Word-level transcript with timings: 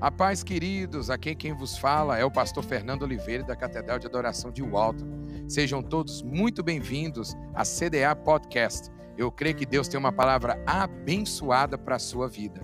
A 0.00 0.10
paz, 0.10 0.42
queridos, 0.42 1.10
aqui 1.10 1.34
quem 1.34 1.52
vos 1.52 1.76
fala 1.76 2.16
é 2.16 2.24
o 2.24 2.30
pastor 2.30 2.64
Fernando 2.64 3.02
Oliveira 3.02 3.44
da 3.44 3.54
Catedral 3.54 3.98
de 3.98 4.06
Adoração 4.06 4.50
de 4.50 4.62
Walton. 4.62 5.04
Sejam 5.46 5.82
todos 5.82 6.22
muito 6.22 6.62
bem-vindos 6.62 7.34
à 7.54 7.64
CDA 7.64 8.16
Podcast. 8.16 8.88
Eu 9.18 9.30
creio 9.30 9.54
que 9.54 9.66
Deus 9.66 9.88
tem 9.88 10.00
uma 10.00 10.10
palavra 10.10 10.56
abençoada 10.66 11.76
para 11.76 11.96
a 11.96 11.98
sua 11.98 12.26
vida. 12.30 12.62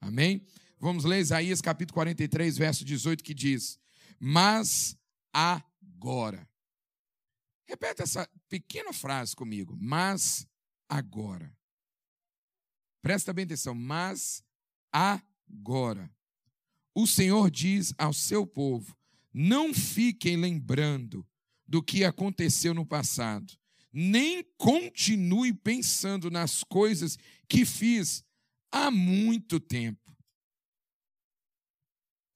Amém? 0.00 0.42
Vamos 0.80 1.04
ler 1.04 1.20
Isaías 1.20 1.60
capítulo 1.60 1.92
43, 1.96 2.56
verso 2.56 2.86
18, 2.86 3.22
que 3.22 3.34
diz: 3.34 3.78
Mas 4.18 4.96
agora. 5.30 6.48
Repete 7.68 8.00
essa 8.00 8.26
pequena 8.48 8.94
frase 8.94 9.36
comigo. 9.36 9.76
Mas 9.78 10.46
agora. 10.88 11.52
Presta 13.04 13.34
bem 13.34 13.44
atenção, 13.44 13.74
mas 13.74 14.42
agora. 14.90 16.10
O 16.94 17.06
Senhor 17.06 17.50
diz 17.50 17.92
ao 17.98 18.14
seu 18.14 18.46
povo: 18.46 18.96
não 19.30 19.74
fiquem 19.74 20.38
lembrando 20.38 21.22
do 21.68 21.82
que 21.82 22.02
aconteceu 22.02 22.72
no 22.72 22.86
passado, 22.86 23.52
nem 23.92 24.42
continue 24.56 25.52
pensando 25.52 26.30
nas 26.30 26.64
coisas 26.64 27.18
que 27.46 27.66
fiz 27.66 28.24
há 28.72 28.90
muito 28.90 29.60
tempo. 29.60 30.16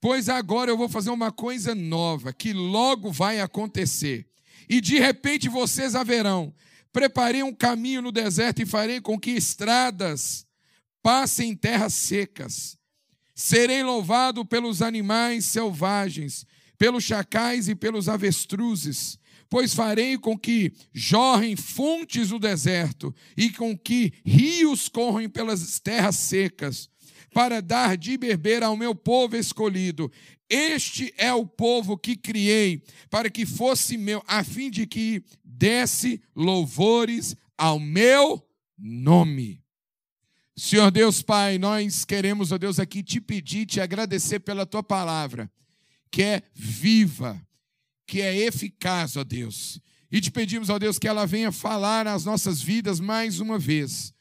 Pois 0.02 0.28
agora 0.28 0.70
eu 0.70 0.76
vou 0.76 0.90
fazer 0.90 1.08
uma 1.08 1.32
coisa 1.32 1.74
nova 1.74 2.30
que 2.30 2.52
logo 2.52 3.10
vai 3.10 3.40
acontecer. 3.40 4.28
E 4.68 4.82
de 4.82 4.98
repente 4.98 5.48
vocês 5.48 5.94
haverão. 5.94 6.54
Preparei 6.92 7.42
um 7.42 7.54
caminho 7.54 8.02
no 8.02 8.12
deserto 8.12 8.60
e 8.60 8.66
farei 8.66 9.00
com 9.00 9.18
que 9.18 9.30
estradas 9.30 10.46
passem 11.02 11.50
em 11.50 11.56
terras 11.56 11.94
secas. 11.94 12.76
Serei 13.34 13.82
louvado 13.82 14.44
pelos 14.44 14.82
animais 14.82 15.46
selvagens, 15.46 16.44
pelos 16.76 17.04
chacais 17.04 17.68
e 17.68 17.74
pelos 17.74 18.08
avestruzes, 18.08 19.18
pois 19.48 19.74
farei 19.74 20.18
com 20.18 20.38
que 20.38 20.72
jorrem 20.92 21.56
fontes 21.56 22.28
do 22.28 22.38
deserto 22.38 23.14
e 23.36 23.50
com 23.50 23.76
que 23.76 24.12
rios 24.24 24.88
corram 24.88 25.28
pelas 25.28 25.78
terras 25.80 26.16
secas, 26.16 26.88
para 27.32 27.60
dar 27.60 27.96
de 27.96 28.16
beber 28.16 28.62
ao 28.62 28.76
meu 28.76 28.94
povo 28.94 29.36
escolhido. 29.36 30.10
Este 30.50 31.12
é 31.16 31.32
o 31.32 31.46
povo 31.46 31.96
que 31.96 32.16
criei, 32.16 32.82
para 33.10 33.28
que 33.28 33.44
fosse 33.44 33.96
meu, 33.96 34.22
a 34.26 34.42
fim 34.42 34.70
de 34.70 34.86
que 34.86 35.22
desse 35.44 36.22
louvores 36.34 37.36
ao 37.56 37.78
meu 37.78 38.42
nome. 38.78 39.60
Senhor 40.58 40.90
Deus 40.90 41.22
Pai, 41.22 41.56
nós 41.56 42.04
queremos, 42.04 42.50
ó 42.50 42.58
Deus, 42.58 42.80
aqui 42.80 43.00
te 43.00 43.20
pedir, 43.20 43.64
te 43.64 43.80
agradecer 43.80 44.40
pela 44.40 44.66
tua 44.66 44.82
palavra, 44.82 45.48
que 46.10 46.20
é 46.20 46.42
viva, 46.52 47.40
que 48.04 48.20
é 48.20 48.36
eficaz, 48.36 49.16
ó 49.16 49.22
Deus. 49.22 49.80
E 50.10 50.20
te 50.20 50.32
pedimos, 50.32 50.68
ó 50.68 50.76
Deus, 50.76 50.98
que 50.98 51.06
ela 51.06 51.24
venha 51.26 51.52
falar 51.52 52.06
nas 52.06 52.24
nossas 52.24 52.60
vidas 52.60 52.98
mais 52.98 53.38
uma 53.38 53.56
vez. 53.56 54.12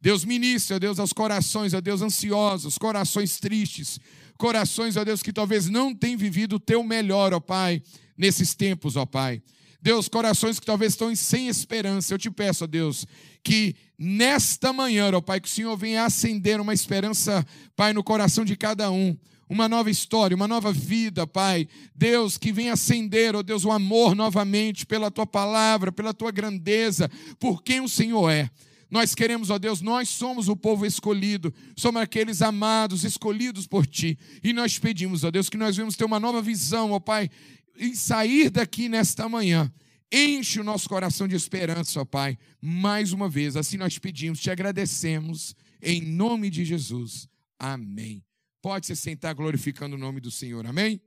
Deus 0.00 0.24
ministra, 0.24 0.74
ó 0.76 0.78
Deus, 0.80 0.98
aos 0.98 1.12
corações, 1.12 1.74
ó 1.74 1.80
Deus, 1.80 2.02
ansiosos, 2.02 2.76
corações 2.76 3.38
tristes, 3.38 4.00
corações, 4.36 4.96
ó 4.96 5.04
Deus, 5.04 5.22
que 5.22 5.32
talvez 5.32 5.68
não 5.68 5.94
tenham 5.94 6.18
vivido 6.18 6.56
o 6.56 6.60
teu 6.60 6.82
melhor, 6.82 7.32
ó 7.32 7.38
Pai, 7.38 7.80
nesses 8.18 8.52
tempos, 8.52 8.96
ó 8.96 9.06
Pai. 9.06 9.40
Deus, 9.84 10.08
corações 10.08 10.58
que 10.58 10.64
talvez 10.64 10.94
estão 10.94 11.14
sem 11.14 11.46
esperança, 11.46 12.14
eu 12.14 12.16
te 12.16 12.30
peço, 12.30 12.64
ó 12.64 12.66
Deus, 12.66 13.06
que 13.42 13.76
nesta 13.98 14.72
manhã, 14.72 15.10
ó 15.12 15.20
Pai, 15.20 15.38
que 15.38 15.46
o 15.46 15.50
Senhor 15.50 15.76
venha 15.76 16.06
acender 16.06 16.58
uma 16.58 16.72
esperança, 16.72 17.46
Pai, 17.76 17.92
no 17.92 18.02
coração 18.02 18.46
de 18.46 18.56
cada 18.56 18.90
um. 18.90 19.14
Uma 19.46 19.68
nova 19.68 19.90
história, 19.90 20.34
uma 20.34 20.48
nova 20.48 20.72
vida, 20.72 21.26
Pai. 21.26 21.68
Deus, 21.94 22.38
que 22.38 22.50
venha 22.50 22.72
acender, 22.72 23.36
ó 23.36 23.42
Deus, 23.42 23.66
o 23.66 23.70
amor 23.70 24.14
novamente 24.14 24.86
pela 24.86 25.10
tua 25.10 25.26
palavra, 25.26 25.92
pela 25.92 26.14
tua 26.14 26.30
grandeza, 26.30 27.10
por 27.38 27.62
quem 27.62 27.82
o 27.82 27.88
Senhor 27.88 28.30
é. 28.30 28.48
Nós 28.90 29.14
queremos, 29.14 29.50
ó 29.50 29.58
Deus, 29.58 29.82
nós 29.82 30.08
somos 30.08 30.48
o 30.48 30.56
povo 30.56 30.86
escolhido, 30.86 31.52
somos 31.76 32.00
aqueles 32.00 32.40
amados, 32.40 33.04
escolhidos 33.04 33.66
por 33.66 33.86
Ti. 33.86 34.18
E 34.42 34.54
nós 34.54 34.78
pedimos, 34.78 35.24
ó 35.24 35.30
Deus, 35.30 35.50
que 35.50 35.58
nós 35.58 35.76
venhamos 35.76 35.94
ter 35.94 36.06
uma 36.06 36.18
nova 36.18 36.40
visão, 36.40 36.92
ó 36.92 36.98
Pai, 36.98 37.28
e 37.76 37.94
sair 37.94 38.48
daqui 38.48 38.88
nesta 38.88 39.28
manhã. 39.28 39.70
Enche 40.16 40.60
o 40.60 40.64
nosso 40.64 40.88
coração 40.88 41.26
de 41.26 41.34
esperança, 41.34 42.00
ó 42.00 42.04
Pai. 42.04 42.38
Mais 42.60 43.12
uma 43.12 43.28
vez, 43.28 43.56
assim 43.56 43.76
nós 43.76 43.98
pedimos, 43.98 44.38
te 44.38 44.50
agradecemos, 44.50 45.56
em 45.82 46.00
nome 46.00 46.50
de 46.50 46.64
Jesus. 46.64 47.28
Amém. 47.58 48.24
Pode 48.62 48.86
se 48.86 48.94
sentar 48.94 49.34
glorificando 49.34 49.96
o 49.96 49.98
nome 49.98 50.20
do 50.20 50.30
Senhor, 50.30 50.64
amém? 50.66 51.02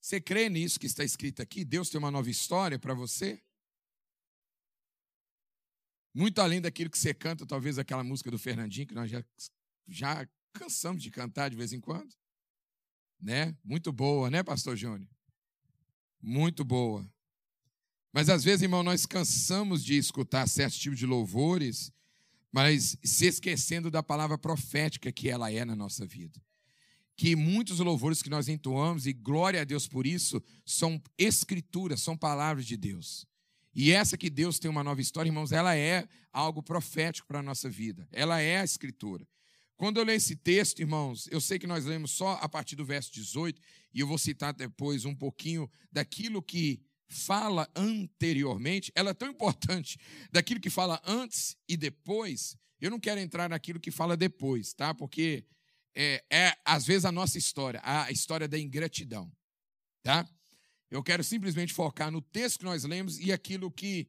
Você 0.00 0.20
crê 0.20 0.48
nisso 0.48 0.80
que 0.80 0.86
está 0.86 1.04
escrito 1.04 1.42
aqui? 1.42 1.64
Deus 1.64 1.90
tem 1.90 1.98
uma 1.98 2.10
nova 2.10 2.30
história 2.30 2.78
para 2.78 2.94
você? 2.94 3.40
Muito 6.14 6.40
além 6.40 6.60
daquilo 6.60 6.90
que 6.90 6.98
você 6.98 7.14
canta, 7.14 7.46
talvez 7.46 7.78
aquela 7.78 8.02
música 8.02 8.30
do 8.30 8.38
Fernandinho, 8.38 8.86
que 8.86 8.94
nós 8.94 9.10
já, 9.10 9.24
já 9.86 10.28
cansamos 10.52 11.02
de 11.02 11.10
cantar 11.10 11.50
de 11.50 11.56
vez 11.56 11.72
em 11.72 11.80
quando 11.80 12.18
né? 13.20 13.56
Muito 13.64 13.92
boa, 13.92 14.30
né, 14.30 14.42
pastor 14.42 14.76
Júnior? 14.76 15.08
Muito 16.20 16.64
boa. 16.64 17.06
Mas 18.12 18.28
às 18.28 18.42
vezes, 18.42 18.62
irmão, 18.62 18.82
nós 18.82 19.06
cansamos 19.06 19.84
de 19.84 19.96
escutar 19.96 20.48
certos 20.48 20.78
tipos 20.78 20.98
de 20.98 21.06
louvores, 21.06 21.92
mas 22.50 22.96
se 23.02 23.26
esquecendo 23.26 23.90
da 23.90 24.02
palavra 24.02 24.38
profética 24.38 25.12
que 25.12 25.28
ela 25.28 25.52
é 25.52 25.64
na 25.64 25.76
nossa 25.76 26.06
vida. 26.06 26.40
Que 27.16 27.36
muitos 27.36 27.80
louvores 27.80 28.22
que 28.22 28.30
nós 28.30 28.48
entoamos, 28.48 29.06
e 29.06 29.12
glória 29.12 29.60
a 29.60 29.64
Deus 29.64 29.86
por 29.86 30.06
isso, 30.06 30.42
são 30.64 31.02
escrituras, 31.18 32.00
são 32.00 32.16
palavras 32.16 32.64
de 32.64 32.76
Deus. 32.76 33.26
E 33.74 33.92
essa 33.92 34.16
que 34.16 34.30
Deus 34.30 34.58
tem 34.58 34.70
uma 34.70 34.82
nova 34.82 35.00
história, 35.00 35.28
irmãos, 35.28 35.52
ela 35.52 35.76
é 35.76 36.08
algo 36.32 36.62
profético 36.62 37.28
para 37.28 37.40
a 37.40 37.42
nossa 37.42 37.68
vida. 37.68 38.08
Ela 38.10 38.40
é 38.40 38.60
a 38.60 38.64
escritura. 38.64 39.26
Quando 39.76 39.98
eu 39.98 40.04
leio 40.04 40.16
esse 40.16 40.34
texto, 40.34 40.80
irmãos, 40.80 41.28
eu 41.30 41.40
sei 41.40 41.58
que 41.58 41.66
nós 41.66 41.84
lemos 41.84 42.10
só 42.10 42.32
a 42.40 42.48
partir 42.48 42.74
do 42.74 42.84
verso 42.84 43.12
18, 43.12 43.60
e 43.94 44.00
eu 44.00 44.06
vou 44.06 44.18
citar 44.18 44.52
depois 44.52 45.04
um 45.04 45.14
pouquinho 45.14 45.70
daquilo 45.92 46.42
que 46.42 46.80
fala 47.08 47.68
anteriormente. 47.74 48.92
Ela 48.94 49.10
é 49.10 49.14
tão 49.14 49.28
importante, 49.28 49.98
daquilo 50.30 50.60
que 50.60 50.70
fala 50.70 51.00
antes 51.04 51.56
e 51.68 51.76
depois. 51.76 52.56
Eu 52.80 52.90
não 52.90 53.00
quero 53.00 53.20
entrar 53.20 53.48
naquilo 53.48 53.80
que 53.80 53.90
fala 53.90 54.16
depois, 54.16 54.72
tá? 54.72 54.94
Porque 54.94 55.44
é, 55.94 56.24
é 56.30 56.56
às 56.64 56.86
vezes 56.86 57.04
a 57.04 57.12
nossa 57.12 57.38
história, 57.38 57.80
a 57.82 58.10
história 58.10 58.46
da 58.46 58.58
ingratidão, 58.58 59.32
tá? 60.02 60.28
Eu 60.90 61.02
quero 61.02 61.24
simplesmente 61.24 61.72
focar 61.72 62.10
no 62.10 62.22
texto 62.22 62.60
que 62.60 62.64
nós 62.64 62.84
lemos 62.84 63.18
e 63.18 63.32
aquilo 63.32 63.70
que 63.70 64.08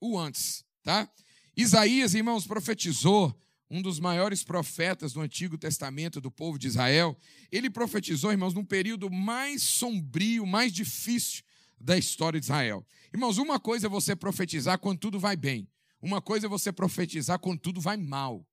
o 0.00 0.18
antes, 0.18 0.64
tá? 0.82 1.10
Isaías, 1.56 2.14
irmãos, 2.14 2.46
profetizou 2.46 3.34
um 3.70 3.82
dos 3.82 4.00
maiores 4.00 4.42
profetas 4.42 5.12
do 5.12 5.20
Antigo 5.20 5.58
Testamento 5.58 6.20
do 6.20 6.30
povo 6.30 6.58
de 6.58 6.66
Israel, 6.66 7.16
ele 7.52 7.68
profetizou, 7.68 8.32
irmãos, 8.32 8.54
num 8.54 8.64
período 8.64 9.10
mais 9.10 9.62
sombrio, 9.62 10.46
mais 10.46 10.72
difícil 10.72 11.44
da 11.80 11.96
história 11.96 12.38
de 12.38 12.46
Israel. 12.46 12.86
Irmãos, 13.12 13.38
uma 13.38 13.58
coisa 13.58 13.86
é 13.86 13.90
você 13.90 14.14
profetizar 14.14 14.78
quando 14.78 14.98
tudo 14.98 15.18
vai 15.18 15.36
bem, 15.36 15.68
uma 16.00 16.20
coisa 16.20 16.46
é 16.46 16.48
você 16.48 16.72
profetizar 16.72 17.38
quando 17.38 17.60
tudo 17.60 17.80
vai 17.80 17.96
mal. 17.96 18.46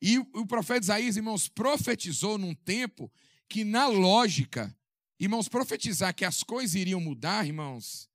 E 0.00 0.18
o 0.18 0.46
profeta 0.46 0.84
Isaías, 0.84 1.16
irmãos, 1.16 1.48
profetizou 1.48 2.38
num 2.38 2.54
tempo 2.54 3.12
que, 3.48 3.64
na 3.64 3.86
lógica, 3.86 4.74
irmãos, 5.18 5.48
profetizar 5.48 6.14
que 6.14 6.24
as 6.24 6.42
coisas 6.42 6.76
iriam 6.76 7.00
mudar, 7.00 7.44
irmãos, 7.44 8.08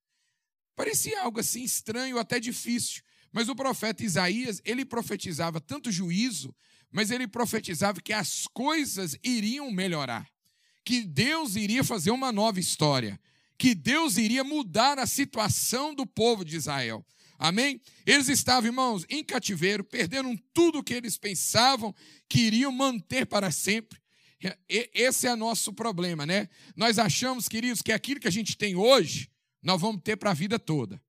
parecia 0.75 1.21
algo 1.21 1.39
assim 1.39 1.63
estranho, 1.63 2.17
até 2.17 2.39
difícil. 2.39 3.03
Mas 3.31 3.49
o 3.49 3.55
profeta 3.55 4.03
Isaías, 4.03 4.61
ele 4.63 4.85
profetizava 4.85 5.59
tanto 5.59 5.91
juízo, 5.91 6.55
mas 6.91 7.11
ele 7.11 7.27
profetizava 7.27 7.99
que 7.99 8.13
as 8.13 8.47
coisas 8.47 9.17
iriam 9.23 9.71
melhorar, 9.71 10.29
que 10.85 11.01
Deus 11.01 11.55
iria 11.55 11.83
fazer 11.83 12.11
uma 12.11 12.31
nova 12.31 12.59
história, 12.59 13.19
que 13.57 13.73
Deus 13.75 14.17
iria 14.17 14.43
mudar 14.43 14.99
a 14.99 15.07
situação 15.07 15.93
do 15.93 16.05
povo 16.05 16.43
de 16.43 16.55
Israel. 16.55 17.05
Amém? 17.37 17.81
Eles 18.05 18.29
estavam, 18.29 18.67
irmãos, 18.67 19.05
em 19.09 19.23
cativeiro, 19.23 19.83
perderam 19.83 20.37
tudo 20.53 20.79
o 20.79 20.83
que 20.83 20.93
eles 20.93 21.17
pensavam 21.17 21.93
que 22.29 22.39
iriam 22.39 22.71
manter 22.71 23.25
para 23.25 23.51
sempre. 23.51 23.99
Esse 24.67 25.27
é 25.27 25.35
nosso 25.35 25.73
problema, 25.73 26.25
né? 26.25 26.49
Nós 26.75 26.99
achamos, 26.99 27.47
queridos, 27.47 27.81
que 27.81 27.91
aquilo 27.91 28.19
que 28.19 28.27
a 28.27 28.31
gente 28.31 28.57
tem 28.57 28.75
hoje, 28.75 29.29
nós 29.61 29.79
vamos 29.79 30.01
ter 30.01 30.17
para 30.17 30.31
a 30.31 30.33
vida 30.33 30.59
toda. 30.59 31.01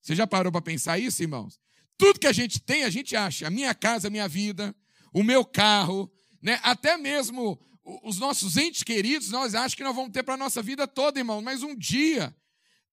Você 0.00 0.14
já 0.14 0.26
parou 0.26 0.52
para 0.52 0.62
pensar 0.62 0.98
isso, 0.98 1.22
irmãos? 1.22 1.58
Tudo 1.98 2.20
que 2.20 2.26
a 2.26 2.32
gente 2.32 2.60
tem, 2.60 2.84
a 2.84 2.90
gente 2.90 3.16
acha. 3.16 3.46
A 3.46 3.50
minha 3.50 3.74
casa, 3.74 4.06
a 4.06 4.10
minha 4.10 4.28
vida, 4.28 4.74
o 5.12 5.22
meu 5.22 5.44
carro, 5.44 6.12
né? 6.40 6.60
até 6.62 6.96
mesmo 6.96 7.60
os 8.02 8.18
nossos 8.18 8.56
entes 8.56 8.82
queridos, 8.82 9.30
nós 9.30 9.54
achamos 9.54 9.74
que 9.74 9.84
nós 9.84 9.94
vamos 9.94 10.10
ter 10.10 10.24
para 10.24 10.34
a 10.34 10.38
nossa 10.38 10.60
vida 10.60 10.88
toda, 10.88 11.20
irmãos. 11.20 11.40
Mas 11.40 11.62
um 11.62 11.74
dia, 11.74 12.34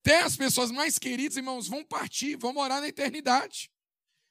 até 0.02 0.22
as 0.22 0.38
pessoas 0.38 0.70
mais 0.70 1.00
queridas, 1.00 1.36
irmãos, 1.36 1.68
vão 1.68 1.84
partir, 1.84 2.36
vão 2.36 2.54
morar 2.54 2.80
na 2.80 2.88
eternidade. 2.88 3.72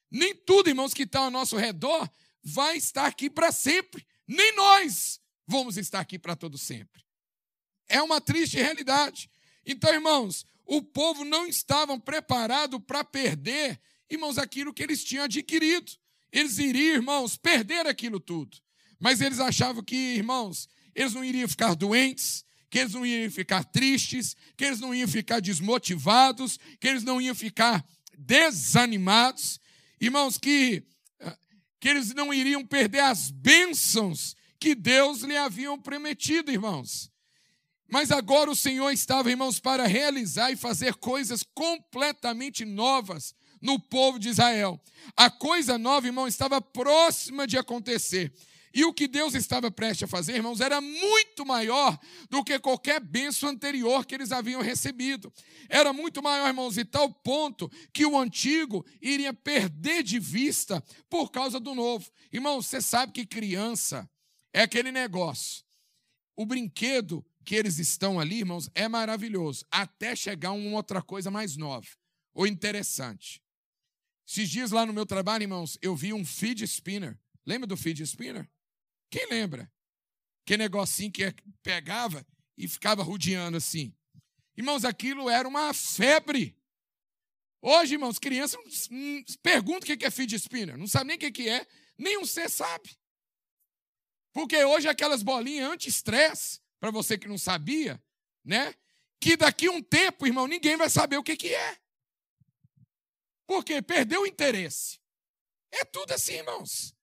Nem 0.08 0.34
tudo, 0.34 0.68
irmãos, 0.68 0.94
que 0.94 1.02
está 1.02 1.20
ao 1.20 1.30
nosso 1.30 1.56
redor 1.56 2.08
vai 2.44 2.76
estar 2.76 3.06
aqui 3.06 3.28
para 3.28 3.50
sempre. 3.50 4.06
Nem 4.26 4.54
nós 4.54 5.20
vamos 5.46 5.76
estar 5.76 5.98
aqui 5.98 6.18
para 6.18 6.36
todo 6.36 6.56
sempre. 6.56 7.02
É 7.88 8.00
uma 8.00 8.20
triste 8.20 8.56
realidade. 8.56 9.28
Então, 9.66 9.92
irmãos, 9.92 10.44
o 10.64 10.80
povo 10.80 11.24
não 11.24 11.46
estava 11.46 11.98
preparado 11.98 12.78
para 12.78 13.02
perder, 13.02 13.80
irmãos, 14.08 14.38
aquilo 14.38 14.72
que 14.72 14.82
eles 14.82 15.02
tinham 15.02 15.24
adquirido. 15.24 15.92
Eles 16.30 16.58
iriam, 16.58 16.94
irmãos, 16.94 17.36
perder 17.36 17.86
aquilo 17.86 18.20
tudo. 18.20 18.61
Mas 19.02 19.20
eles 19.20 19.40
achavam 19.40 19.82
que, 19.82 19.96
irmãos, 19.96 20.68
eles 20.94 21.12
não 21.12 21.24
iriam 21.24 21.48
ficar 21.48 21.74
doentes, 21.74 22.44
que 22.70 22.78
eles 22.78 22.92
não 22.92 23.04
iam 23.04 23.28
ficar 23.32 23.64
tristes, 23.64 24.36
que 24.56 24.64
eles 24.64 24.78
não 24.78 24.94
iam 24.94 25.08
ficar 25.08 25.40
desmotivados, 25.40 26.56
que 26.78 26.86
eles 26.86 27.02
não 27.02 27.20
iam 27.20 27.34
ficar 27.34 27.84
desanimados. 28.16 29.58
Irmãos, 30.00 30.38
que, 30.38 30.84
que 31.80 31.88
eles 31.88 32.14
não 32.14 32.32
iriam 32.32 32.64
perder 32.64 33.00
as 33.00 33.28
bênçãos 33.32 34.36
que 34.60 34.72
Deus 34.72 35.22
lhe 35.22 35.36
haviam 35.36 35.76
prometido, 35.76 36.52
irmãos. 36.52 37.10
Mas 37.90 38.12
agora 38.12 38.52
o 38.52 38.56
Senhor 38.56 38.92
estava, 38.92 39.32
irmãos, 39.32 39.58
para 39.58 39.84
realizar 39.84 40.52
e 40.52 40.56
fazer 40.56 40.94
coisas 40.94 41.42
completamente 41.42 42.64
novas 42.64 43.34
no 43.60 43.80
povo 43.80 44.20
de 44.20 44.28
Israel. 44.28 44.80
A 45.16 45.28
coisa 45.28 45.76
nova, 45.76 46.06
irmão, 46.06 46.28
estava 46.28 46.60
próxima 46.60 47.48
de 47.48 47.58
acontecer. 47.58 48.32
E 48.74 48.84
o 48.84 48.92
que 48.92 49.06
Deus 49.06 49.34
estava 49.34 49.70
prestes 49.70 50.04
a 50.04 50.06
fazer, 50.06 50.36
irmãos, 50.36 50.60
era 50.60 50.80
muito 50.80 51.44
maior 51.44 51.98
do 52.30 52.42
que 52.42 52.58
qualquer 52.58 53.00
benção 53.00 53.50
anterior 53.50 54.06
que 54.06 54.14
eles 54.14 54.32
haviam 54.32 54.62
recebido. 54.62 55.32
Era 55.68 55.92
muito 55.92 56.22
maior, 56.22 56.48
irmãos, 56.48 56.78
e 56.78 56.84
tal 56.84 57.12
ponto 57.12 57.70
que 57.92 58.06
o 58.06 58.18
antigo 58.18 58.84
iria 59.00 59.32
perder 59.32 60.02
de 60.02 60.18
vista 60.18 60.82
por 61.10 61.30
causa 61.30 61.60
do 61.60 61.74
novo. 61.74 62.10
Irmãos, 62.32 62.66
você 62.66 62.80
sabe 62.80 63.12
que 63.12 63.26
criança 63.26 64.08
é 64.52 64.62
aquele 64.62 64.90
negócio. 64.90 65.64
O 66.34 66.46
brinquedo 66.46 67.24
que 67.44 67.54
eles 67.54 67.78
estão 67.78 68.18
ali, 68.18 68.38
irmãos, 68.38 68.70
é 68.74 68.88
maravilhoso, 68.88 69.66
até 69.70 70.14
chegar 70.16 70.52
uma 70.52 70.76
outra 70.76 71.02
coisa 71.02 71.30
mais 71.30 71.56
nova 71.56 71.88
ou 72.34 72.46
interessante. 72.46 73.42
Esses 74.26 74.48
dias 74.48 74.70
lá 74.70 74.86
no 74.86 74.92
meu 74.92 75.04
trabalho, 75.04 75.42
irmãos, 75.42 75.76
eu 75.82 75.94
vi 75.94 76.12
um 76.12 76.24
feed 76.24 76.64
spinner. 76.64 77.18
Lembra 77.44 77.66
do 77.66 77.76
feed 77.76 78.02
spinner? 78.02 78.48
Quem 79.12 79.26
lembra? 79.26 79.70
Que 80.46 80.56
negocinho 80.56 81.12
que 81.12 81.34
pegava 81.62 82.26
e 82.56 82.66
ficava 82.66 83.02
rodeando 83.02 83.58
assim. 83.58 83.94
Irmãos, 84.56 84.86
aquilo 84.86 85.28
era 85.28 85.46
uma 85.46 85.74
febre. 85.74 86.56
Hoje, 87.60 87.92
irmãos, 87.92 88.18
crianças 88.18 88.58
perguntam 89.42 89.94
o 89.94 89.98
que 89.98 90.06
é 90.06 90.10
feed 90.10 90.34
spinner. 90.36 90.78
Não 90.78 90.86
sabe 90.86 91.08
nem 91.08 91.28
o 91.28 91.32
que 91.32 91.46
é, 91.46 91.66
nem 91.98 92.18
um 92.18 92.24
C 92.24 92.48
sabe. 92.48 92.98
Porque 94.32 94.64
hoje 94.64 94.88
aquelas 94.88 95.22
bolinhas 95.22 95.70
anti-estresse, 95.70 96.62
para 96.80 96.90
você 96.90 97.18
que 97.18 97.28
não 97.28 97.36
sabia, 97.36 98.02
né? 98.42 98.74
Que 99.20 99.36
daqui 99.36 99.68
um 99.68 99.82
tempo, 99.82 100.26
irmão, 100.26 100.46
ninguém 100.46 100.74
vai 100.78 100.88
saber 100.88 101.18
o 101.18 101.22
que, 101.22 101.36
que 101.36 101.54
é. 101.54 101.78
Porque 103.46 103.82
perdeu 103.82 104.22
o 104.22 104.26
interesse. 104.26 104.98
É 105.70 105.84
tudo 105.84 106.12
assim, 106.12 106.32
irmãos. 106.32 106.94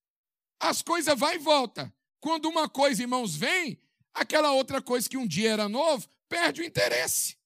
As 0.60 0.82
coisas 0.82 1.18
vai 1.18 1.36
e 1.36 1.40
volta. 1.40 1.94
Quando 2.20 2.50
uma 2.50 2.68
coisa, 2.68 3.02
irmãos, 3.02 3.36
vem, 3.36 3.80
aquela 4.14 4.52
outra 4.52 4.82
coisa 4.82 5.10
que 5.10 5.18
um 5.18 5.28
dia 5.28 5.52
era 5.52 5.70
novo, 5.70 6.08
perde 6.28 6.62
o 6.62 6.66
interesse. 6.66 7.38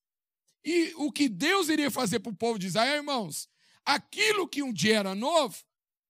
E 0.63 0.93
o 0.97 1.11
que 1.11 1.27
Deus 1.27 1.69
iria 1.69 1.91
fazer 1.91 2.19
para 2.19 2.31
o 2.31 2.35
povo 2.35 2.57
de 2.57 2.67
Israel, 2.67 2.95
irmãos, 2.95 3.49
aquilo 3.85 4.47
que 4.47 4.63
um 4.63 4.71
dia 4.71 4.99
era 4.99 5.13
novo, 5.13 5.55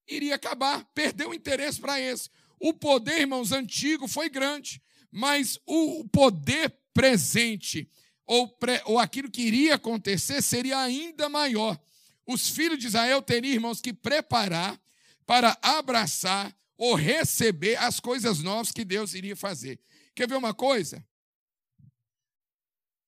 iria 0.07 0.36
acabar, 0.36 0.86
perdeu 0.94 1.30
o 1.30 1.33
interesse 1.33 1.80
para 1.80 2.00
esse. 2.00 2.30
O 2.60 2.74
poder, 2.74 3.21
irmãos, 3.21 3.51
antigo 3.51 4.07
foi 4.07 4.30
grande, 4.30 4.81
mas 5.12 5.60
o 5.65 6.07
poder 6.07 6.74
presente, 6.94 7.89
ou, 8.25 8.48
pre, 8.48 8.81
ou 8.86 9.00
aquilo 9.00 9.30
que 9.30 9.42
iria 9.42 9.75
acontecer, 9.75 10.42
seria 10.42 10.77
ainda 10.77 11.27
maior. 11.27 11.80
Os 12.25 12.50
filhos 12.50 12.80
de 12.80 12.88
Israel 12.88 13.21
teriam, 13.21 13.54
irmãos, 13.54 13.81
que 13.81 13.92
preparar 13.92 14.80
para 15.25 15.57
abraçar 15.62 16.56
ou 16.77 16.95
receber 16.95 17.75
as 17.77 17.99
coisas 17.99 18.39
novas 18.39 18.71
que 18.71 18.83
Deus 18.83 19.13
iria 19.13 19.35
fazer. 19.35 19.79
Quer 20.15 20.27
ver 20.27 20.35
uma 20.35 20.53
coisa? 20.53 21.05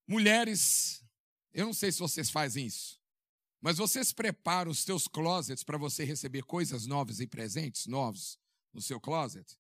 Mulheres, 0.08 1.04
eu 1.54 1.66
não 1.66 1.74
sei 1.74 1.92
se 1.92 2.00
vocês 2.00 2.30
fazem 2.30 2.68
isso, 2.68 3.00
mas 3.62 3.78
vocês 3.78 4.12
preparam 4.12 4.72
os 4.72 4.80
seus 4.80 5.08
closets 5.08 5.64
para 5.64 5.78
você 5.78 6.04
receber 6.04 6.44
coisas 6.44 6.86
novas 6.86 7.20
e 7.20 7.28
presentes 7.28 7.88
novos 7.88 8.40
no 8.74 8.82
seu 8.82 9.00
closet? 9.00 9.58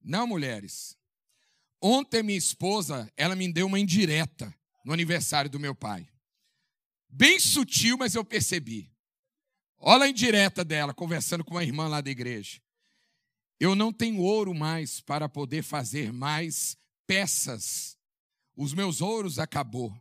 Não, 0.00 0.26
mulheres. 0.26 0.96
Ontem 1.80 2.22
minha 2.22 2.38
esposa, 2.38 3.12
ela 3.16 3.36
me 3.36 3.52
deu 3.52 3.66
uma 3.66 3.78
indireta 3.78 4.54
no 4.84 4.92
aniversário 4.92 5.50
do 5.50 5.60
meu 5.60 5.74
pai. 5.74 6.08
Bem 7.08 7.38
sutil, 7.38 7.96
mas 7.98 8.14
eu 8.14 8.24
percebi. 8.24 8.91
Olha 9.84 10.04
a 10.04 10.08
indireta 10.08 10.64
dela, 10.64 10.94
conversando 10.94 11.44
com 11.44 11.50
uma 11.54 11.64
irmã 11.64 11.88
lá 11.88 12.00
da 12.00 12.08
igreja. 12.08 12.62
Eu 13.58 13.74
não 13.74 13.92
tenho 13.92 14.20
ouro 14.20 14.54
mais 14.54 15.00
para 15.00 15.28
poder 15.28 15.64
fazer 15.64 16.12
mais 16.12 16.76
peças. 17.04 17.98
Os 18.56 18.72
meus 18.72 19.00
ouros 19.00 19.40
acabou. 19.40 19.92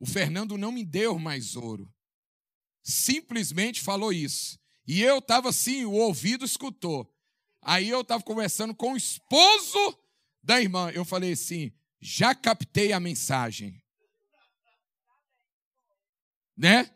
O 0.00 0.06
Fernando 0.06 0.56
não 0.56 0.72
me 0.72 0.82
deu 0.86 1.18
mais 1.18 1.54
ouro. 1.54 1.92
Simplesmente 2.82 3.82
falou 3.82 4.10
isso. 4.10 4.58
E 4.86 5.02
eu 5.02 5.18
estava 5.18 5.50
assim, 5.50 5.84
o 5.84 5.92
ouvido 5.92 6.42
escutou. 6.42 7.06
Aí 7.60 7.90
eu 7.90 8.00
estava 8.00 8.22
conversando 8.22 8.74
com 8.74 8.94
o 8.94 8.96
esposo 8.96 9.98
da 10.42 10.62
irmã. 10.62 10.90
Eu 10.92 11.04
falei 11.04 11.32
assim: 11.32 11.70
já 12.00 12.34
captei 12.34 12.94
a 12.94 13.00
mensagem. 13.00 13.82
Né? 16.56 16.90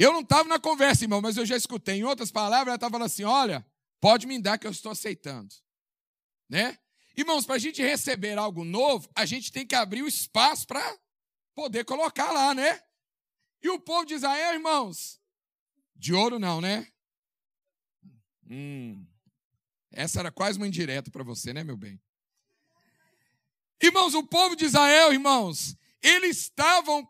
Eu 0.00 0.12
não 0.12 0.20
estava 0.20 0.48
na 0.48 0.60
conversa, 0.60 1.02
irmão, 1.02 1.20
mas 1.20 1.36
eu 1.36 1.44
já 1.44 1.56
escutei. 1.56 1.96
Em 1.96 2.04
outras 2.04 2.30
palavras, 2.30 2.68
ela 2.68 2.76
estava 2.76 2.92
falando 2.92 3.06
assim: 3.06 3.24
olha, 3.24 3.66
pode 4.00 4.28
me 4.28 4.40
dar 4.40 4.56
que 4.56 4.64
eu 4.64 4.70
estou 4.70 4.92
aceitando. 4.92 5.52
Né? 6.48 6.78
Irmãos, 7.16 7.44
para 7.44 7.56
a 7.56 7.58
gente 7.58 7.82
receber 7.82 8.38
algo 8.38 8.62
novo, 8.62 9.10
a 9.12 9.26
gente 9.26 9.50
tem 9.50 9.66
que 9.66 9.74
abrir 9.74 10.02
o 10.02 10.06
espaço 10.06 10.68
para 10.68 10.96
poder 11.52 11.84
colocar 11.84 12.30
lá, 12.30 12.54
né? 12.54 12.80
E 13.60 13.68
o 13.70 13.80
povo 13.80 14.06
de 14.06 14.14
Israel, 14.14 14.54
irmãos, 14.54 15.20
de 15.96 16.14
ouro 16.14 16.38
não, 16.38 16.60
né? 16.60 16.86
Hum, 18.48 19.04
essa 19.90 20.20
era 20.20 20.30
quase 20.30 20.58
uma 20.58 20.68
indireta 20.68 21.10
para 21.10 21.24
você, 21.24 21.52
né, 21.52 21.64
meu 21.64 21.76
bem? 21.76 22.00
Irmãos, 23.82 24.14
o 24.14 24.22
povo 24.22 24.54
de 24.54 24.64
Israel, 24.64 25.12
irmãos, 25.12 25.76
eles 26.00 26.38
estavam 26.38 27.06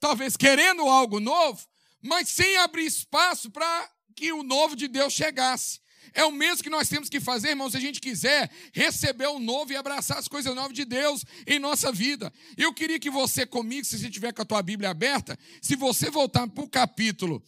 talvez 0.00 0.38
querendo 0.38 0.88
algo 0.88 1.20
novo, 1.20 1.69
mas 2.02 2.28
sem 2.28 2.56
abrir 2.58 2.86
espaço 2.86 3.50
para 3.50 3.90
que 4.14 4.32
o 4.32 4.42
novo 4.42 4.76
de 4.76 4.88
Deus 4.88 5.12
chegasse. 5.12 5.80
É 6.12 6.24
o 6.24 6.32
mesmo 6.32 6.62
que 6.62 6.70
nós 6.70 6.88
temos 6.88 7.08
que 7.08 7.20
fazer, 7.20 7.50
irmãos, 7.50 7.70
se 7.70 7.76
a 7.76 7.80
gente 7.80 8.00
quiser 8.00 8.50
receber 8.72 9.28
o 9.28 9.38
novo 9.38 9.72
e 9.72 9.76
abraçar 9.76 10.18
as 10.18 10.26
coisas 10.26 10.54
novas 10.54 10.72
de 10.72 10.84
Deus 10.84 11.24
em 11.46 11.58
nossa 11.58 11.92
vida. 11.92 12.32
Eu 12.56 12.72
queria 12.74 12.98
que 12.98 13.10
você 13.10 13.46
comigo, 13.46 13.84
se 13.84 13.98
você 13.98 14.10
tiver 14.10 14.32
com 14.32 14.42
a 14.42 14.44
tua 14.44 14.62
Bíblia 14.62 14.90
aberta, 14.90 15.38
se 15.62 15.76
você 15.76 16.10
voltar 16.10 16.48
para 16.48 16.64
o 16.64 16.68
capítulo, 16.68 17.42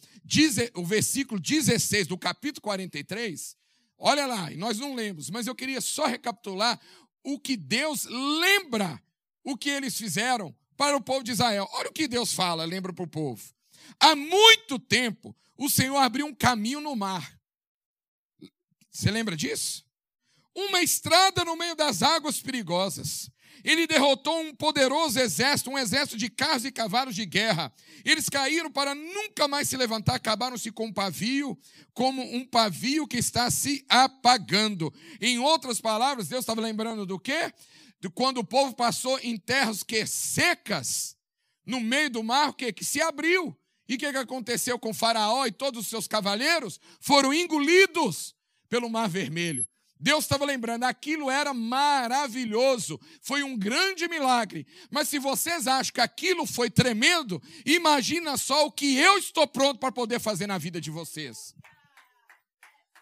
o 0.75 0.85
versículo 0.85 1.39
16 1.39 2.07
do 2.07 2.17
capítulo 2.17 2.61
43, 2.61 3.57
olha 3.97 4.25
lá, 4.25 4.49
nós 4.51 4.79
não 4.79 4.95
lemos, 4.95 5.29
mas 5.29 5.47
eu 5.47 5.55
queria 5.55 5.81
só 5.81 6.05
recapitular 6.05 6.79
o 7.23 7.39
que 7.39 7.57
Deus 7.57 8.05
lembra 8.05 9.01
o 9.43 9.57
que 9.57 9.69
eles 9.69 9.97
fizeram 9.97 10.55
para 10.77 10.95
o 10.95 11.01
povo 11.01 11.23
de 11.23 11.31
Israel. 11.31 11.67
Olha 11.73 11.89
o 11.89 11.93
que 11.93 12.07
Deus 12.07 12.33
fala, 12.33 12.65
lembra 12.65 12.93
para 12.93 13.03
o 13.03 13.07
povo. 13.07 13.43
Há 13.99 14.15
muito 14.15 14.77
tempo, 14.79 15.35
o 15.57 15.69
Senhor 15.69 15.97
abriu 15.97 16.25
um 16.25 16.33
caminho 16.33 16.81
no 16.81 16.95
mar. 16.95 17.39
Você 18.91 19.09
lembra 19.09 19.35
disso? 19.35 19.85
Uma 20.55 20.81
estrada 20.81 21.43
no 21.43 21.55
meio 21.55 21.75
das 21.75 22.03
águas 22.03 22.41
perigosas. 22.41 23.31
Ele 23.63 23.87
derrotou 23.87 24.41
um 24.41 24.53
poderoso 24.53 25.19
exército, 25.19 25.69
um 25.69 25.77
exército 25.77 26.17
de 26.17 26.29
carros 26.29 26.65
e 26.65 26.71
cavalos 26.71 27.15
de 27.15 27.25
guerra. 27.25 27.73
Eles 28.03 28.27
caíram 28.27 28.69
para 28.69 28.93
nunca 28.93 29.47
mais 29.47 29.69
se 29.69 29.77
levantar, 29.77 30.15
acabaram-se 30.15 30.71
com 30.71 30.87
um 30.87 30.93
pavio, 30.93 31.57
como 31.93 32.21
um 32.21 32.45
pavio 32.45 33.07
que 33.07 33.17
está 33.17 33.49
se 33.49 33.85
apagando. 33.87 34.93
Em 35.21 35.39
outras 35.39 35.79
palavras, 35.79 36.27
Deus 36.27 36.41
estava 36.41 36.61
lembrando 36.61 37.05
do 37.05 37.17
quê? 37.17 37.53
De 38.01 38.09
quando 38.09 38.39
o 38.39 38.43
povo 38.43 38.75
passou 38.75 39.17
em 39.19 39.37
terras 39.37 39.81
que 39.81 40.05
secas, 40.05 41.15
no 41.65 41.79
meio 41.79 42.09
do 42.09 42.21
mar, 42.21 42.53
que, 42.53 42.73
que 42.73 42.83
se 42.83 43.01
abriu. 43.01 43.57
E 43.87 43.95
o 43.95 43.97
que, 43.97 44.11
que 44.11 44.17
aconteceu 44.17 44.79
com 44.79 44.93
Faraó 44.93 45.45
e 45.45 45.51
todos 45.51 45.81
os 45.81 45.87
seus 45.87 46.07
cavaleiros? 46.07 46.79
Foram 46.99 47.33
engolidos 47.33 48.35
pelo 48.69 48.89
Mar 48.89 49.09
Vermelho. 49.09 49.67
Deus 50.03 50.25
estava 50.25 50.43
lembrando, 50.43 50.83
aquilo 50.83 51.31
era 51.31 51.53
maravilhoso, 51.53 52.99
foi 53.21 53.41
um 53.41 53.57
grande 53.57 54.05
milagre. 54.09 54.67
Mas 54.91 55.07
se 55.07 55.17
vocês 55.17 55.65
acham 55.65 55.93
que 55.93 56.01
aquilo 56.01 56.45
foi 56.45 56.69
tremendo, 56.69 57.41
imagina 57.65 58.35
só 58.35 58.65
o 58.65 58.71
que 58.71 58.97
eu 58.97 59.17
estou 59.17 59.47
pronto 59.47 59.79
para 59.79 59.93
poder 59.93 60.19
fazer 60.19 60.45
na 60.45 60.57
vida 60.57 60.81
de 60.81 60.91
vocês. 60.91 61.55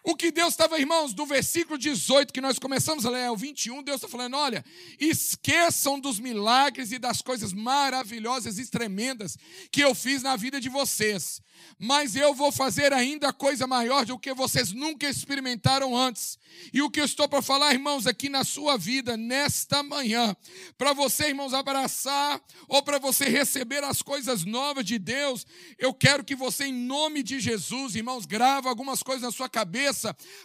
O 0.04 0.16
que 0.16 0.32
Deus 0.32 0.54
estava, 0.54 0.80
irmãos, 0.80 1.14
do 1.14 1.24
versículo 1.24 1.78
18 1.78 2.32
que 2.32 2.40
nós 2.40 2.58
começamos 2.58 3.06
a 3.06 3.10
ler, 3.10 3.30
o 3.30 3.36
21, 3.36 3.84
Deus 3.84 3.96
está 3.96 4.08
falando: 4.08 4.36
olha, 4.36 4.64
esqueçam 4.98 6.00
dos 6.00 6.18
milagres 6.18 6.90
e 6.90 6.98
das 6.98 7.22
coisas 7.22 7.52
maravilhosas 7.52 8.58
e 8.58 8.68
tremendas 8.68 9.38
que 9.70 9.80
eu 9.80 9.94
fiz 9.94 10.20
na 10.20 10.34
vida 10.34 10.60
de 10.60 10.68
vocês, 10.68 11.40
mas 11.78 12.16
eu 12.16 12.34
vou 12.34 12.50
fazer 12.50 12.92
ainda 12.92 13.32
coisa 13.32 13.64
maior 13.64 14.04
do 14.04 14.18
que 14.18 14.34
vocês 14.34 14.72
nunca 14.72 15.08
experimentaram 15.08 15.96
antes. 15.96 16.36
E 16.72 16.82
o 16.82 16.90
que 16.90 17.00
eu 17.00 17.04
estou 17.04 17.28
para 17.28 17.40
falar, 17.40 17.72
irmãos, 17.72 18.06
aqui 18.06 18.28
na 18.28 18.42
sua 18.42 18.76
vida, 18.76 19.16
nesta 19.16 19.84
manhã, 19.84 20.36
para 20.76 20.92
você, 20.92 21.28
irmãos, 21.28 21.54
abraçar 21.54 22.40
ou 22.66 22.82
para 22.82 22.98
você 22.98 23.26
receber 23.26 23.84
as 23.84 24.02
coisas 24.02 24.44
novas 24.44 24.84
de 24.84 24.98
Deus, 24.98 25.46
eu 25.78 25.94
quero 25.94 26.24
que 26.24 26.34
você, 26.34 26.66
em 26.66 26.74
nome 26.74 27.22
de 27.22 27.38
Jesus, 27.38 27.94
irmãos, 27.94 28.26
grava 28.26 28.68
algumas 28.68 29.00
coisas 29.02 29.22
na 29.22 29.30
sua 29.30 29.48
cabeça 29.48 29.91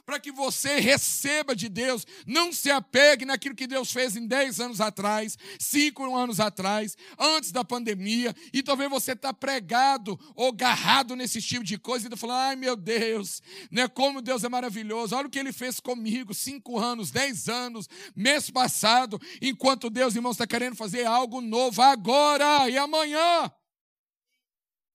para 0.05 0.19
que 0.19 0.31
você 0.31 0.79
receba 0.79 1.55
de 1.55 1.69
Deus. 1.69 2.05
Não 2.25 2.51
se 2.51 2.69
apegue 2.69 3.25
naquilo 3.25 3.55
que 3.55 3.67
Deus 3.67 3.91
fez 3.91 4.15
em 4.15 4.27
10 4.27 4.59
anos 4.59 4.81
atrás, 4.81 5.37
5 5.59 6.15
anos 6.15 6.39
atrás, 6.39 6.95
antes 7.17 7.51
da 7.51 7.63
pandemia, 7.63 8.35
e 8.51 8.63
talvez 8.63 8.89
você 8.89 9.11
está 9.11 9.33
pregado 9.33 10.19
ou 10.35 10.51
garrado 10.51 11.15
nesse 11.15 11.41
tipo 11.41 11.63
de 11.63 11.77
coisa 11.77 12.09
e 12.11 12.17
falando, 12.17 12.37
ai 12.37 12.55
meu 12.55 12.75
Deus, 12.75 13.41
né, 13.71 13.87
como 13.87 14.21
Deus 14.21 14.43
é 14.43 14.49
maravilhoso, 14.49 15.15
olha 15.15 15.27
o 15.27 15.29
que 15.29 15.39
ele 15.39 15.51
fez 15.51 15.79
comigo 15.79 16.07
comigo 16.17 16.33
cinco 16.33 16.79
anos, 16.79 17.11
dez 17.11 17.49
anos, 17.49 17.89
mês 18.15 18.49
passado, 18.49 19.19
enquanto 19.41 19.89
Deus, 19.89 20.15
irmãos, 20.15 20.31
está 20.31 20.47
querendo 20.47 20.75
fazer 20.75 21.05
algo 21.05 21.41
novo 21.41 21.81
agora 21.81 22.69
e 22.69 22.77
amanhã. 22.77 23.51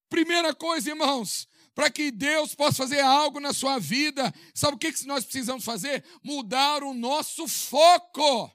Primeira 0.08 0.54
coisa, 0.54 0.90
irmãos, 0.90 1.48
para 1.74 1.90
que 1.90 2.10
Deus 2.10 2.54
possa 2.54 2.78
fazer 2.78 3.00
algo 3.00 3.40
na 3.40 3.52
sua 3.52 3.78
vida, 3.78 4.32
sabe 4.54 4.76
o 4.76 4.78
que 4.78 5.06
nós 5.06 5.24
precisamos 5.24 5.64
fazer? 5.64 6.04
Mudar 6.22 6.82
o 6.82 6.92
nosso 6.92 7.48
foco. 7.48 8.50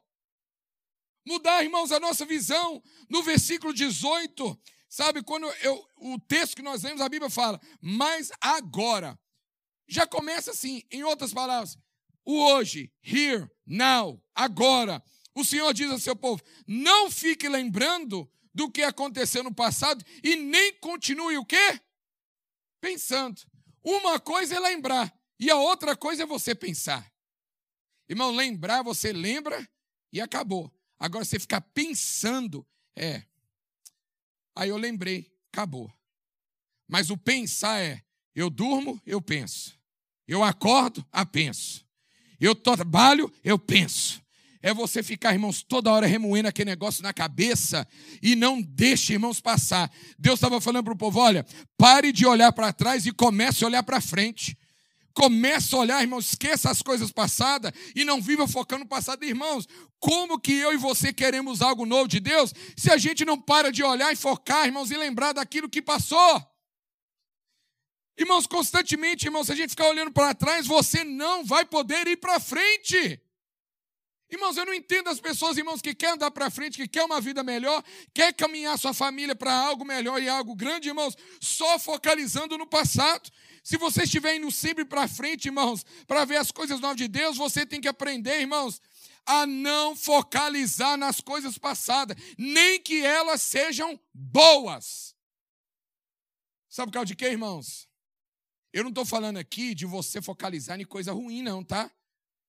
Mudar, 1.25 1.63
irmãos, 1.63 1.91
a 1.91 1.99
nossa 1.99 2.25
visão. 2.25 2.81
No 3.09 3.23
versículo 3.23 3.73
18, 3.73 4.59
sabe, 4.87 5.23
quando 5.23 5.47
eu, 5.61 5.85
o 5.97 6.19
texto 6.19 6.55
que 6.55 6.61
nós 6.61 6.83
lemos, 6.83 7.01
a 7.01 7.09
Bíblia 7.09 7.29
fala, 7.29 7.59
mas 7.81 8.31
agora. 8.39 9.19
Já 9.87 10.05
começa 10.05 10.51
assim, 10.51 10.83
em 10.91 11.03
outras 11.03 11.33
palavras, 11.33 11.77
o 12.25 12.43
hoje, 12.43 12.91
here, 13.01 13.49
now, 13.65 14.21
agora. 14.35 15.01
O 15.33 15.45
Senhor 15.45 15.73
diz 15.73 15.89
ao 15.89 15.99
seu 15.99 16.15
povo: 16.15 16.43
não 16.67 17.09
fique 17.09 17.47
lembrando 17.47 18.29
do 18.53 18.69
que 18.69 18.81
aconteceu 18.81 19.43
no 19.43 19.53
passado 19.53 20.03
e 20.23 20.35
nem 20.35 20.73
continue 20.79 21.37
o 21.37 21.45
quê? 21.45 21.79
Pensando. 22.79 23.41
Uma 23.83 24.19
coisa 24.19 24.55
é 24.55 24.59
lembrar 24.59 25.13
e 25.39 25.49
a 25.49 25.55
outra 25.55 25.95
coisa 25.95 26.23
é 26.23 26.25
você 26.25 26.53
pensar. 26.55 27.11
Irmão, 28.09 28.31
lembrar, 28.31 28.83
você 28.83 29.11
lembra 29.11 29.67
e 30.11 30.21
acabou. 30.21 30.71
Agora 30.99 31.23
você 31.23 31.39
ficar 31.39 31.61
pensando, 31.61 32.65
é. 32.95 33.23
Aí 34.55 34.69
eu 34.69 34.77
lembrei, 34.77 35.31
acabou. 35.51 35.91
Mas 36.87 37.09
o 37.09 37.17
pensar 37.17 37.79
é: 37.79 38.03
eu 38.33 38.49
durmo, 38.49 39.01
eu 39.05 39.21
penso. 39.21 39.77
Eu 40.27 40.43
acordo, 40.43 41.05
a 41.11 41.25
penso. 41.25 41.85
Eu 42.39 42.55
trabalho, 42.55 43.31
eu 43.43 43.57
penso. 43.57 44.21
É 44.61 44.73
você 44.73 45.03
ficar, 45.03 45.33
irmãos, 45.33 45.63
toda 45.63 45.91
hora 45.91 46.07
remoendo 46.07 46.47
aquele 46.47 46.69
negócio 46.69 47.03
na 47.03 47.13
cabeça 47.13 47.87
e 48.21 48.35
não 48.35 48.61
deixe, 48.61 49.13
irmãos, 49.13 49.39
passar. 49.39 49.91
Deus 50.17 50.35
estava 50.35 50.59
falando 50.59 50.85
para 50.85 50.93
o 50.93 50.97
povo: 50.97 51.19
olha, 51.19 51.45
pare 51.77 52.11
de 52.11 52.25
olhar 52.25 52.51
para 52.51 52.73
trás 52.73 53.05
e 53.05 53.11
comece 53.11 53.63
a 53.63 53.67
olhar 53.67 53.83
para 53.83 54.01
frente. 54.01 54.57
Comece 55.13 55.73
a 55.73 55.79
olhar, 55.79 56.01
irmãos, 56.01 56.27
esqueça 56.27 56.69
as 56.69 56.83
coisas 56.83 57.11
passadas 57.11 57.71
e 57.95 58.05
não 58.05 58.21
viva 58.21 58.47
focando 58.47 58.83
no 58.83 58.89
passado. 58.89 59.23
Irmãos, 59.25 59.67
como 59.99 60.39
que 60.39 60.53
eu 60.53 60.71
e 60.73 60.77
você 60.77 61.11
queremos 61.11 61.59
algo 61.59 61.87
novo 61.87 62.07
de 62.07 62.19
Deus 62.19 62.53
se 62.75 62.91
a 62.91 62.97
gente 62.97 63.25
não 63.25 63.39
para 63.39 63.71
de 63.71 63.83
olhar 63.83 64.13
e 64.13 64.15
focar, 64.15 64.67
irmãos, 64.67 64.91
e 64.91 64.97
lembrar 64.97 65.33
daquilo 65.33 65.69
que 65.69 65.81
passou? 65.81 66.45
Irmãos, 68.15 68.47
constantemente, 68.47 69.25
irmãos, 69.25 69.45
se 69.45 69.53
a 69.53 69.55
gente 69.55 69.71
ficar 69.71 69.89
olhando 69.89 70.11
para 70.11 70.33
trás, 70.33 70.65
você 70.65 71.03
não 71.03 71.43
vai 71.45 71.65
poder 71.65 72.07
ir 72.07 72.17
para 72.17 72.39
frente. 72.39 73.19
Irmãos, 74.29 74.57
eu 74.57 74.65
não 74.65 74.73
entendo 74.73 75.09
as 75.09 75.21
pessoas, 75.21 75.57
irmãos, 75.57 75.81
que 75.81 75.95
querem 75.95 76.15
andar 76.15 76.31
para 76.31 76.49
frente, 76.49 76.77
que 76.77 76.87
querem 76.87 77.05
uma 77.05 77.21
vida 77.21 77.43
melhor, 77.43 77.81
quer 78.13 78.33
caminhar 78.33 78.77
sua 78.77 78.93
família 78.93 79.33
para 79.33 79.53
algo 79.53 79.85
melhor 79.85 80.21
e 80.21 80.27
algo 80.27 80.53
grande, 80.53 80.89
irmãos, 80.89 81.15
só 81.39 81.79
focalizando 81.79 82.57
no 82.57 82.67
passado. 82.67 83.29
Se 83.63 83.77
você 83.77 84.03
estiver 84.03 84.35
indo 84.35 84.51
sempre 84.51 84.83
para 84.83 85.07
frente, 85.07 85.45
irmãos, 85.45 85.85
para 86.05 86.25
ver 86.25 86.37
as 86.37 86.51
coisas 86.51 86.81
novas 86.81 86.97
de 86.97 87.07
Deus, 87.07 87.37
você 87.37 87.65
tem 87.65 87.79
que 87.79 87.87
aprender, 87.87 88.41
irmãos, 88.41 88.81
a 89.25 89.45
não 89.45 89.95
focalizar 89.95 90.97
nas 90.97 91.21
coisas 91.21 91.57
passadas, 91.57 92.17
nem 92.37 92.81
que 92.81 93.05
elas 93.05 93.41
sejam 93.41 93.97
boas. 94.13 95.15
Sabe 96.69 96.91
por 96.91 96.95
causa 96.95 97.07
de 97.07 97.15
quê, 97.15 97.27
irmãos? 97.27 97.87
Eu 98.73 98.83
não 98.83 98.89
estou 98.89 99.05
falando 99.05 99.37
aqui 99.37 99.73
de 99.73 99.85
você 99.85 100.21
focalizar 100.21 100.79
em 100.79 100.85
coisa 100.85 101.13
ruim, 101.13 101.41
não, 101.41 101.63
tá? 101.63 101.89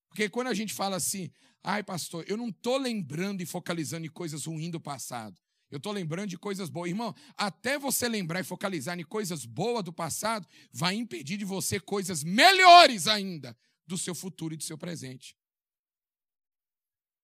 Porque 0.09 0.29
quando 0.29 0.49
a 0.49 0.55
gente 0.55 0.75
fala 0.75 0.97
assim, 0.97 1.31
ai, 1.63 1.83
pastor, 1.83 2.25
eu 2.29 2.37
não 2.37 2.49
estou 2.49 2.77
lembrando 2.79 3.43
e 3.43 3.47
focalizando 3.47 4.07
em 4.07 4.11
coisas 4.11 4.47
ruins 4.47 4.71
do 4.71 4.81
passado. 4.81 5.41
Eu 5.71 5.77
estou 5.77 5.93
lembrando 5.93 6.31
de 6.31 6.39
coisas 6.39 6.71
boas. 6.71 6.89
Irmão, 6.89 7.15
até 7.37 7.79
você 7.79 8.09
lembrar 8.09 8.41
e 8.41 8.45
focalizar 8.45 8.99
em 8.99 9.05
coisas 9.05 9.45
boas 9.45 9.85
do 9.85 9.93
passado, 9.93 10.47
vai 10.73 10.95
impedir 10.95 11.37
de 11.37 11.45
você 11.45 11.79
coisas 11.79 12.25
melhores 12.25 13.07
ainda 13.07 13.57
do 13.87 13.99
seu 13.99 14.15
futuro 14.15 14.55
e 14.55 14.57
do 14.57 14.65
seu 14.65 14.79
presente. 14.79 15.37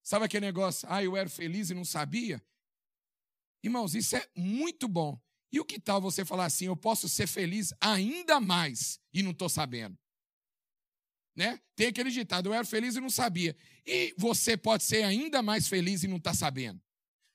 Sabe 0.02 0.26
aquele 0.26 0.44
negócio, 0.44 0.86
ah, 0.90 1.02
eu 1.02 1.16
era 1.16 1.28
feliz 1.30 1.70
e 1.70 1.74
não 1.74 1.84
sabia? 1.84 2.42
Irmãos, 3.62 3.94
isso 3.94 4.14
é 4.14 4.28
muito 4.36 4.86
bom. 4.86 5.18
E 5.50 5.58
o 5.58 5.64
que 5.64 5.80
tal 5.80 6.00
você 6.00 6.24
falar 6.24 6.44
assim, 6.44 6.66
eu 6.66 6.76
posso 6.76 7.08
ser 7.08 7.26
feliz 7.26 7.72
ainda 7.80 8.38
mais 8.40 9.00
e 9.12 9.22
não 9.22 9.30
estou 9.30 9.48
sabendo? 9.48 9.98
Né? 11.34 11.58
Tem 11.74 11.88
aquele 11.88 12.10
ditado, 12.10 12.48
eu 12.48 12.54
era 12.54 12.64
feliz 12.64 12.94
e 12.94 13.00
não 13.00 13.10
sabia. 13.10 13.56
E 13.84 14.14
você 14.16 14.56
pode 14.56 14.84
ser 14.84 15.02
ainda 15.02 15.42
mais 15.42 15.66
feliz 15.66 16.02
e 16.04 16.08
não 16.08 16.18
está 16.18 16.32
sabendo. 16.32 16.80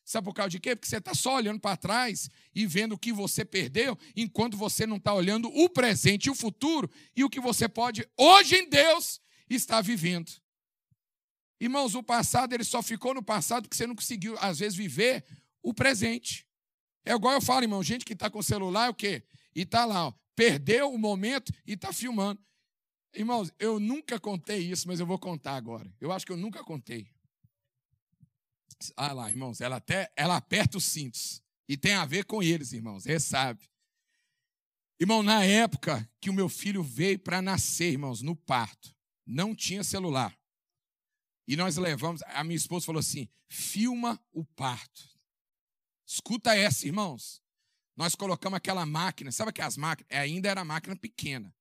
Sabe 0.06 0.26
por 0.26 0.34
causa 0.34 0.50
de 0.50 0.60
quê? 0.60 0.76
Porque 0.76 0.90
você 0.90 0.98
está 0.98 1.14
só 1.14 1.36
olhando 1.36 1.60
para 1.60 1.78
trás 1.78 2.30
e 2.56 2.66
vendo 2.66 2.94
o 2.94 2.98
que 2.98 3.14
você 3.14 3.46
perdeu, 3.46 3.96
enquanto 4.16 4.58
você 4.58 4.88
não 4.88 4.98
está 4.98 5.14
olhando 5.14 5.50
o 5.50 5.70
presente 5.70 6.26
e 6.26 6.30
o 6.32 6.36
futuro 6.36 6.90
e 7.16 7.24
o 7.24 7.30
que 7.30 7.40
você 7.40 7.70
pode, 7.70 8.10
hoje 8.18 8.56
em 8.56 8.68
Deus, 8.68 9.22
estar 9.48 9.82
vivendo. 9.82 10.32
Irmãos, 11.60 11.94
o 11.94 12.02
passado 12.02 12.54
ele 12.54 12.64
só 12.64 12.82
ficou 12.82 13.14
no 13.14 13.22
passado 13.22 13.64
porque 13.64 13.76
você 13.76 13.86
não 13.86 13.96
conseguiu, 13.96 14.36
às 14.40 14.60
vezes, 14.60 14.76
viver 14.76 15.24
o 15.62 15.74
presente. 15.74 16.48
É 17.06 17.14
igual 17.14 17.34
eu 17.36 17.42
falo, 17.42 17.64
irmão, 17.64 17.84
gente 17.84 18.06
que 18.06 18.14
está 18.14 18.30
com 18.30 18.42
celular 18.42 18.88
é 18.88 18.90
o 18.90 18.96
quê? 18.96 19.24
E 19.54 19.62
está 19.62 19.86
lá, 19.86 20.08
ó, 20.08 20.14
perdeu 20.36 20.92
o 20.92 20.98
momento 20.98 21.54
e 21.68 21.74
está 21.74 21.92
filmando. 21.92 22.42
Irmãos, 23.14 23.52
eu 23.60 23.80
nunca 23.80 24.20
contei 24.20 24.60
isso, 24.60 24.88
mas 24.88 25.00
eu 25.00 25.06
vou 25.06 25.18
contar 25.18 25.56
agora. 25.56 25.92
Eu 26.00 26.12
acho 26.12 26.26
que 26.26 26.32
eu 26.32 26.38
nunca 26.38 26.64
contei. 26.64 27.10
Ah 28.96 29.12
lá, 29.12 29.30
irmãos, 29.30 29.62
ela 29.62 29.78
até 29.78 30.12
ela 30.16 30.38
aperta 30.38 30.78
os 30.78 30.86
cintos. 30.86 31.42
E 31.68 31.76
tem 31.76 31.94
a 31.94 32.06
ver 32.06 32.26
com 32.26 32.42
eles, 32.42 32.72
irmãos, 32.72 33.04
você 33.04 33.20
sabe. 33.20 33.70
Irmão, 35.00 35.24
na 35.24 35.44
época 35.44 36.10
que 36.20 36.30
o 36.30 36.34
meu 36.34 36.50
filho 36.50 36.84
veio 36.84 37.20
para 37.20 37.42
nascer, 37.42 37.92
irmãos, 37.92 38.22
no 38.22 38.36
parto, 38.36 38.96
não 39.26 39.56
tinha 39.56 39.84
celular. 39.84 40.38
E 41.48 41.56
nós 41.56 41.78
levamos, 41.78 42.22
a 42.24 42.44
minha 42.44 42.58
esposa 42.58 42.86
falou 42.86 43.00
assim: 43.00 43.28
filma 43.48 44.22
o 44.32 44.44
parto. 44.44 45.10
Escuta 46.06 46.56
essa, 46.56 46.86
irmãos. 46.86 47.42
Nós 47.96 48.16
colocamos 48.16 48.58
aquela 48.58 48.86
máquina, 48.86 49.32
sabe 49.32 49.52
que 49.52 49.62
as 49.62 49.76
máquinas, 49.76 50.10
ainda 50.12 50.50
era 50.50 50.64
máquina 50.64 50.96
pequena. 50.96 51.54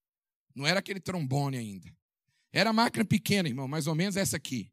Não 0.54 0.66
era 0.66 0.80
aquele 0.80 1.00
trombone 1.00 1.56
ainda. 1.56 1.94
Era 2.52 2.72
máquina 2.72 3.04
pequena, 3.04 3.48
irmão, 3.48 3.68
mais 3.68 3.86
ou 3.86 3.94
menos 3.94 4.16
essa 4.16 4.36
aqui. 4.36 4.72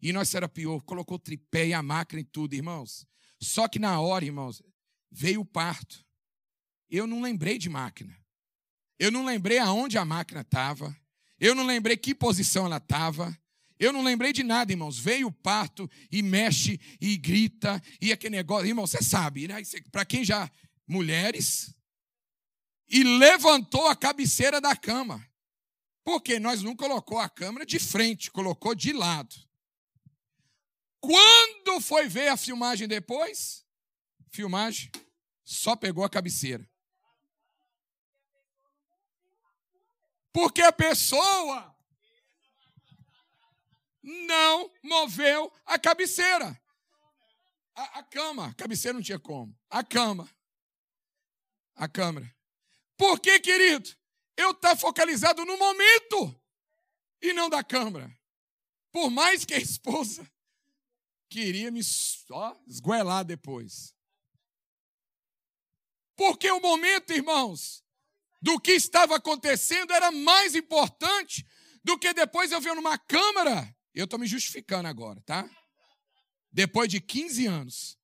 E 0.00 0.12
nós 0.12 0.32
pior, 0.52 0.80
colocou 0.80 1.18
tripé 1.18 1.68
e 1.68 1.72
a 1.72 1.82
máquina 1.82 2.20
e 2.20 2.24
tudo, 2.24 2.54
irmãos. 2.54 3.06
Só 3.40 3.68
que 3.68 3.78
na 3.78 4.00
hora, 4.00 4.24
irmãos, 4.24 4.62
veio 5.10 5.40
o 5.40 5.44
parto. 5.44 6.04
Eu 6.90 7.06
não 7.06 7.22
lembrei 7.22 7.56
de 7.58 7.68
máquina. 7.68 8.16
Eu 8.98 9.10
não 9.10 9.24
lembrei 9.24 9.58
aonde 9.58 9.96
a 9.96 10.04
máquina 10.04 10.40
estava. 10.40 10.96
Eu 11.38 11.54
não 11.54 11.64
lembrei 11.64 11.96
que 11.96 12.14
posição 12.14 12.66
ela 12.66 12.76
estava. 12.76 13.36
Eu 13.78 13.92
não 13.92 14.02
lembrei 14.02 14.32
de 14.32 14.42
nada, 14.42 14.72
irmãos. 14.72 14.98
Veio 14.98 15.28
o 15.28 15.32
parto 15.32 15.90
e 16.10 16.22
mexe 16.22 16.80
e 17.00 17.16
grita 17.16 17.82
e 18.00 18.12
aquele 18.12 18.36
negócio. 18.36 18.66
Irmão, 18.66 18.86
você 18.86 19.02
sabe, 19.02 19.48
né? 19.48 19.60
Para 19.90 20.04
quem 20.04 20.24
já. 20.24 20.50
Mulheres. 20.86 21.74
E 22.92 23.02
levantou 23.02 23.88
a 23.88 23.96
cabeceira 23.96 24.60
da 24.60 24.76
cama. 24.76 25.26
Porque 26.04 26.38
nós 26.38 26.62
não 26.62 26.76
colocou 26.76 27.18
a 27.18 27.28
câmera 27.28 27.64
de 27.64 27.78
frente, 27.78 28.30
colocou 28.30 28.74
de 28.74 28.92
lado. 28.92 29.34
Quando 31.00 31.80
foi 31.80 32.06
ver 32.06 32.28
a 32.28 32.36
filmagem 32.36 32.86
depois? 32.86 33.64
Filmagem, 34.30 34.90
só 35.42 35.74
pegou 35.74 36.04
a 36.04 36.10
cabeceira. 36.10 36.68
Porque 40.32 40.60
a 40.60 40.72
pessoa 40.72 41.74
não 44.02 44.70
moveu 44.82 45.52
a 45.64 45.78
cabeceira. 45.78 46.60
A, 47.74 48.00
a, 48.00 48.02
cama, 48.02 48.48
a 48.48 48.54
cabeceira 48.54 48.94
não 48.94 49.02
tinha 49.02 49.18
como. 49.18 49.58
A 49.70 49.82
cama. 49.82 50.28
A 51.74 51.88
câmera. 51.88 52.34
Por 52.96 53.20
que, 53.20 53.38
querido? 53.40 53.90
Eu 54.36 54.50
estou 54.50 54.70
tá 54.70 54.76
focalizado 54.76 55.44
no 55.44 55.58
momento 55.58 56.40
e 57.20 57.32
não 57.32 57.48
da 57.48 57.62
câmera. 57.62 58.10
Por 58.90 59.10
mais 59.10 59.44
que 59.44 59.54
a 59.54 59.58
esposa 59.58 60.30
queria 61.28 61.70
me 61.70 61.82
só 61.82 62.60
esguelar 62.66 63.24
depois. 63.24 63.94
Porque 66.14 66.50
o 66.50 66.60
momento, 66.60 67.12
irmãos, 67.12 67.82
do 68.40 68.60
que 68.60 68.72
estava 68.72 69.16
acontecendo 69.16 69.92
era 69.92 70.10
mais 70.10 70.54
importante 70.54 71.46
do 71.82 71.98
que 71.98 72.12
depois 72.12 72.52
eu 72.52 72.60
ver 72.60 72.74
numa 72.74 72.98
câmera. 72.98 73.74
Eu 73.94 74.04
estou 74.04 74.18
me 74.18 74.26
justificando 74.26 74.88
agora, 74.88 75.20
tá? 75.22 75.48
Depois 76.50 76.88
de 76.90 77.00
15 77.00 77.46
anos. 77.46 77.98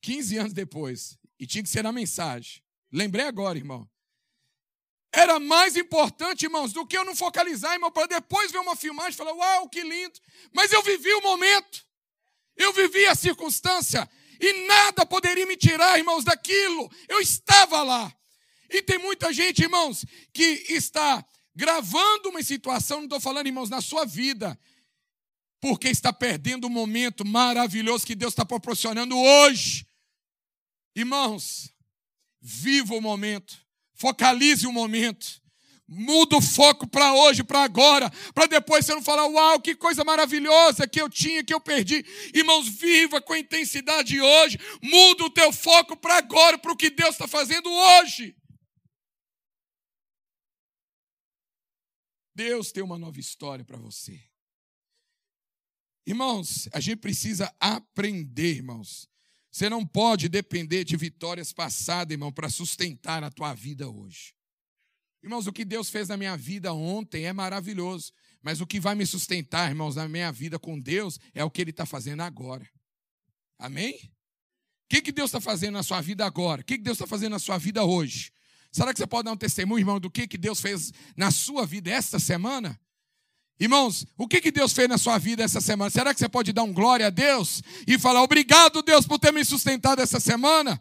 15 0.00 0.38
anos 0.38 0.52
depois. 0.52 1.18
E 1.38 1.46
tinha 1.46 1.62
que 1.62 1.68
ser 1.68 1.82
na 1.82 1.92
mensagem. 1.92 2.65
Lembrei 2.96 3.26
agora, 3.26 3.58
irmão. 3.58 3.86
Era 5.12 5.38
mais 5.38 5.76
importante, 5.76 6.44
irmãos, 6.44 6.72
do 6.72 6.86
que 6.86 6.96
eu 6.96 7.04
não 7.04 7.14
focalizar, 7.14 7.74
irmão, 7.74 7.92
para 7.92 8.06
depois 8.06 8.50
ver 8.50 8.58
uma 8.58 8.74
filmagem 8.74 9.12
e 9.12 9.16
falar, 9.16 9.34
uau, 9.34 9.68
que 9.68 9.82
lindo. 9.82 10.18
Mas 10.50 10.72
eu 10.72 10.82
vivi 10.82 11.12
o 11.12 11.20
momento. 11.20 11.84
Eu 12.56 12.72
vivi 12.72 13.04
a 13.04 13.14
circunstância. 13.14 14.08
E 14.40 14.66
nada 14.66 15.04
poderia 15.04 15.46
me 15.46 15.58
tirar, 15.58 15.98
irmãos, 15.98 16.24
daquilo. 16.24 16.90
Eu 17.06 17.20
estava 17.20 17.82
lá. 17.82 18.10
E 18.70 18.80
tem 18.80 18.96
muita 18.96 19.30
gente, 19.30 19.62
irmãos, 19.62 20.02
que 20.32 20.64
está 20.70 21.22
gravando 21.54 22.30
uma 22.30 22.42
situação, 22.42 22.98
não 22.98 23.04
estou 23.04 23.20
falando, 23.20 23.46
irmãos, 23.46 23.68
na 23.68 23.82
sua 23.82 24.06
vida, 24.06 24.58
porque 25.60 25.88
está 25.88 26.14
perdendo 26.14 26.66
o 26.66 26.70
momento 26.70 27.26
maravilhoso 27.26 28.06
que 28.06 28.14
Deus 28.14 28.32
está 28.32 28.46
proporcionando 28.46 29.18
hoje. 29.18 29.86
Irmãos, 30.94 31.75
viva 32.46 32.94
o 32.94 33.00
momento, 33.00 33.58
focalize 33.92 34.68
o 34.68 34.72
momento. 34.72 35.44
Muda 35.88 36.36
o 36.36 36.42
foco 36.42 36.84
para 36.84 37.14
hoje, 37.14 37.44
para 37.44 37.62
agora, 37.62 38.10
para 38.34 38.46
depois 38.46 38.84
você 38.84 38.92
não 38.92 39.02
falar, 39.02 39.26
uau, 39.26 39.60
que 39.60 39.74
coisa 39.74 40.02
maravilhosa 40.02 40.86
que 40.86 41.00
eu 41.00 41.08
tinha, 41.08 41.44
que 41.44 41.54
eu 41.54 41.60
perdi. 41.60 42.04
Irmãos, 42.34 42.68
viva 42.68 43.20
com 43.20 43.36
intensidade 43.36 44.20
hoje. 44.20 44.58
Muda 44.82 45.24
o 45.24 45.30
teu 45.30 45.52
foco 45.52 45.96
para 45.96 46.16
agora, 46.16 46.58
para 46.58 46.72
o 46.72 46.76
que 46.76 46.90
Deus 46.90 47.10
está 47.10 47.28
fazendo 47.28 47.70
hoje. 47.70 48.36
Deus 52.34 52.72
tem 52.72 52.82
uma 52.82 52.98
nova 52.98 53.20
história 53.20 53.64
para 53.64 53.78
você. 53.78 54.20
Irmãos, 56.04 56.68
a 56.72 56.80
gente 56.80 56.98
precisa 56.98 57.54
aprender, 57.60 58.56
irmãos. 58.56 59.08
Você 59.56 59.70
não 59.70 59.86
pode 59.86 60.28
depender 60.28 60.84
de 60.84 60.98
vitórias 60.98 61.50
passadas, 61.50 62.12
irmão, 62.12 62.30
para 62.30 62.50
sustentar 62.50 63.24
a 63.24 63.30
tua 63.30 63.54
vida 63.54 63.88
hoje. 63.88 64.34
Irmãos, 65.22 65.46
o 65.46 65.52
que 65.52 65.64
Deus 65.64 65.88
fez 65.88 66.08
na 66.08 66.16
minha 66.18 66.36
vida 66.36 66.74
ontem 66.74 67.24
é 67.24 67.32
maravilhoso, 67.32 68.12
mas 68.42 68.60
o 68.60 68.66
que 68.66 68.78
vai 68.78 68.94
me 68.94 69.06
sustentar, 69.06 69.70
irmãos, 69.70 69.96
na 69.96 70.06
minha 70.06 70.30
vida 70.30 70.58
com 70.58 70.78
Deus 70.78 71.18
é 71.32 71.42
o 71.42 71.50
que 71.50 71.62
Ele 71.62 71.70
está 71.70 71.86
fazendo 71.86 72.20
agora. 72.20 72.68
Amém? 73.58 73.94
O 73.94 74.88
que, 74.90 75.00
que 75.00 75.10
Deus 75.10 75.30
está 75.30 75.40
fazendo 75.40 75.72
na 75.72 75.82
sua 75.82 76.02
vida 76.02 76.26
agora? 76.26 76.60
O 76.60 76.64
que, 76.64 76.76
que 76.76 76.84
Deus 76.84 76.98
está 76.98 77.06
fazendo 77.06 77.32
na 77.32 77.38
sua 77.38 77.56
vida 77.56 77.82
hoje? 77.82 78.30
Será 78.70 78.92
que 78.92 78.98
você 78.98 79.06
pode 79.06 79.24
dar 79.24 79.32
um 79.32 79.38
testemunho, 79.38 79.80
irmão, 79.80 79.98
do 79.98 80.10
que, 80.10 80.28
que 80.28 80.36
Deus 80.36 80.60
fez 80.60 80.92
na 81.16 81.30
sua 81.30 81.64
vida 81.64 81.90
esta 81.90 82.18
semana? 82.18 82.78
Irmãos, 83.58 84.06
o 84.18 84.28
que, 84.28 84.40
que 84.40 84.50
Deus 84.50 84.72
fez 84.72 84.88
na 84.88 84.98
sua 84.98 85.16
vida 85.18 85.42
essa 85.42 85.60
semana? 85.60 85.90
Será 85.90 86.12
que 86.12 86.20
você 86.20 86.28
pode 86.28 86.52
dar 86.52 86.62
um 86.62 86.72
glória 86.72 87.06
a 87.06 87.10
Deus 87.10 87.62
e 87.86 87.98
falar 87.98 88.22
obrigado, 88.22 88.82
Deus, 88.82 89.06
por 89.06 89.18
ter 89.18 89.32
me 89.32 89.44
sustentado 89.44 90.02
essa 90.02 90.20
semana? 90.20 90.80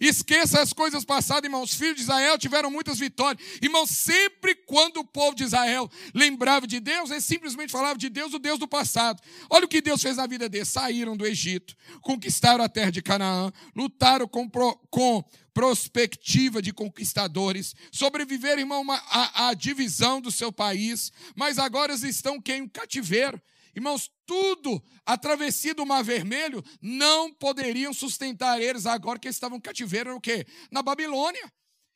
Esqueça 0.00 0.60
as 0.60 0.72
coisas 0.72 1.04
passadas, 1.04 1.44
irmãos. 1.44 1.70
Os 1.70 1.78
filhos 1.78 1.96
de 1.96 2.02
Israel 2.02 2.36
tiveram 2.36 2.70
muitas 2.70 2.98
vitórias. 2.98 3.40
Irmãos, 3.62 3.90
sempre 3.90 4.54
quando 4.54 4.98
o 4.98 5.04
povo 5.04 5.36
de 5.36 5.44
Israel 5.44 5.88
lembrava 6.12 6.66
de 6.66 6.80
Deus, 6.80 7.10
eles 7.10 7.24
simplesmente 7.24 7.70
falavam 7.70 7.96
de 7.96 8.08
Deus, 8.08 8.34
o 8.34 8.38
Deus 8.38 8.58
do 8.58 8.66
passado. 8.66 9.22
Olha 9.48 9.64
o 9.64 9.68
que 9.68 9.80
Deus 9.80 10.02
fez 10.02 10.16
na 10.16 10.26
vida 10.26 10.48
deles. 10.48 10.68
Saíram 10.68 11.16
do 11.16 11.24
Egito, 11.26 11.76
conquistaram 12.00 12.64
a 12.64 12.68
terra 12.68 12.90
de 12.90 13.00
Canaã, 13.00 13.52
lutaram 13.76 14.26
com, 14.26 14.50
com 14.90 15.24
prospectiva 15.54 16.62
de 16.62 16.72
conquistadores, 16.72 17.74
sobreviveram, 17.90 18.60
irmão, 18.60 18.84
à 18.90 19.52
divisão 19.54 20.20
do 20.20 20.30
seu 20.30 20.52
país, 20.52 21.12
mas 21.36 21.58
agora 21.58 21.92
eles 21.92 22.02
estão 22.02 22.40
quem? 22.40 22.62
Um 22.62 22.68
cativeiro. 22.68 23.40
Irmãos, 23.74 24.10
tudo, 24.26 24.82
a 25.04 25.16
travessia 25.16 25.74
do 25.74 25.86
Mar 25.86 26.02
Vermelho, 26.02 26.62
não 26.80 27.32
poderiam 27.32 27.92
sustentar 27.92 28.60
eles 28.60 28.84
agora 28.84 29.18
que 29.18 29.26
eles 29.26 29.36
estavam 29.36 29.60
cativeiro 29.60 30.12
no 30.12 30.20
quê? 30.20 30.46
Na 30.70 30.82
Babilônia. 30.82 31.50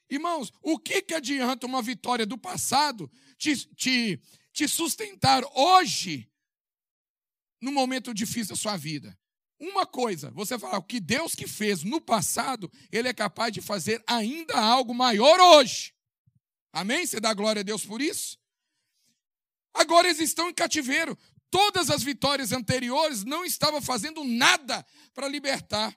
Irmãos, 0.09 0.53
o 0.63 0.79
que, 0.79 1.03
que 1.03 1.15
adianta 1.15 1.67
uma 1.67 1.83
vitória 1.83 2.25
do 2.25 2.39
passado 2.39 3.11
te, 3.37 3.55
te, 3.75 4.21
te 4.53 4.69
sustentar 4.69 5.43
hoje, 5.55 6.31
no 7.61 7.73
momento 7.73 8.15
difícil 8.15 8.55
da 8.55 8.57
sua 8.57 8.77
vida? 8.77 9.17
Uma 9.59 9.87
coisa, 9.87 10.31
você 10.33 10.59
falar, 10.59 10.79
o 10.79 10.83
que 10.83 11.01
Deus 11.01 11.35
que 11.35 11.47
fez 11.47 11.83
no 11.83 12.01
passado, 12.01 12.71
Ele 12.93 13.09
é 13.09 13.15
capaz 13.15 13.53
de 13.53 13.63
fazer 13.63 14.03
ainda 14.07 14.55
algo 14.59 14.95
maior 14.95 15.41
hoje. 15.41 15.95
Amém? 16.73 17.07
Você 17.07 17.19
dá 17.19 17.33
glória 17.33 17.61
a 17.61 17.63
Deus 17.63 17.85
por 17.85 18.03
isso? 18.03 18.39
Agora 19.73 20.09
eles 20.09 20.21
estão 20.21 20.49
em 20.51 20.55
cativeiro. 20.55 21.17
Todas 21.51 21.91
as 21.91 22.03
vitórias 22.03 22.53
anteriores 22.53 23.25
não 23.25 23.45
estavam 23.45 23.81
fazendo 23.81 24.25
nada 24.25 24.85
para 25.15 25.29
libertar. 25.29 25.97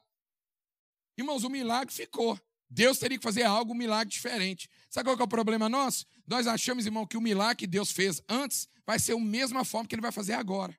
Irmãos, 1.18 1.44
o 1.44 1.50
milagre 1.50 1.94
ficou. 1.94 2.40
Deus 2.70 3.00
teria 3.00 3.18
que 3.18 3.24
fazer 3.24 3.44
algo, 3.44 3.74
um 3.74 3.76
milagre 3.78 4.14
diferente. 4.14 4.70
Sabe 4.90 5.10
qual 5.10 5.20
é 5.20 5.24
o 5.24 5.28
problema 5.28 5.68
nosso? 5.68 6.06
Nós 6.26 6.46
achamos, 6.48 6.86
irmão, 6.86 7.06
que 7.06 7.18
o 7.18 7.22
milagre 7.22 7.58
que 7.58 7.68
Deus 7.68 7.92
fez 7.92 8.22
antes 8.30 8.68
vai 8.86 9.00
ser 9.00 9.14
a 9.14 9.20
mesma 9.20 9.66
forma 9.66 9.88
que 9.88 9.96
ele 9.96 10.02
vai 10.02 10.12
fazer 10.12 10.34
agora. 10.34 10.78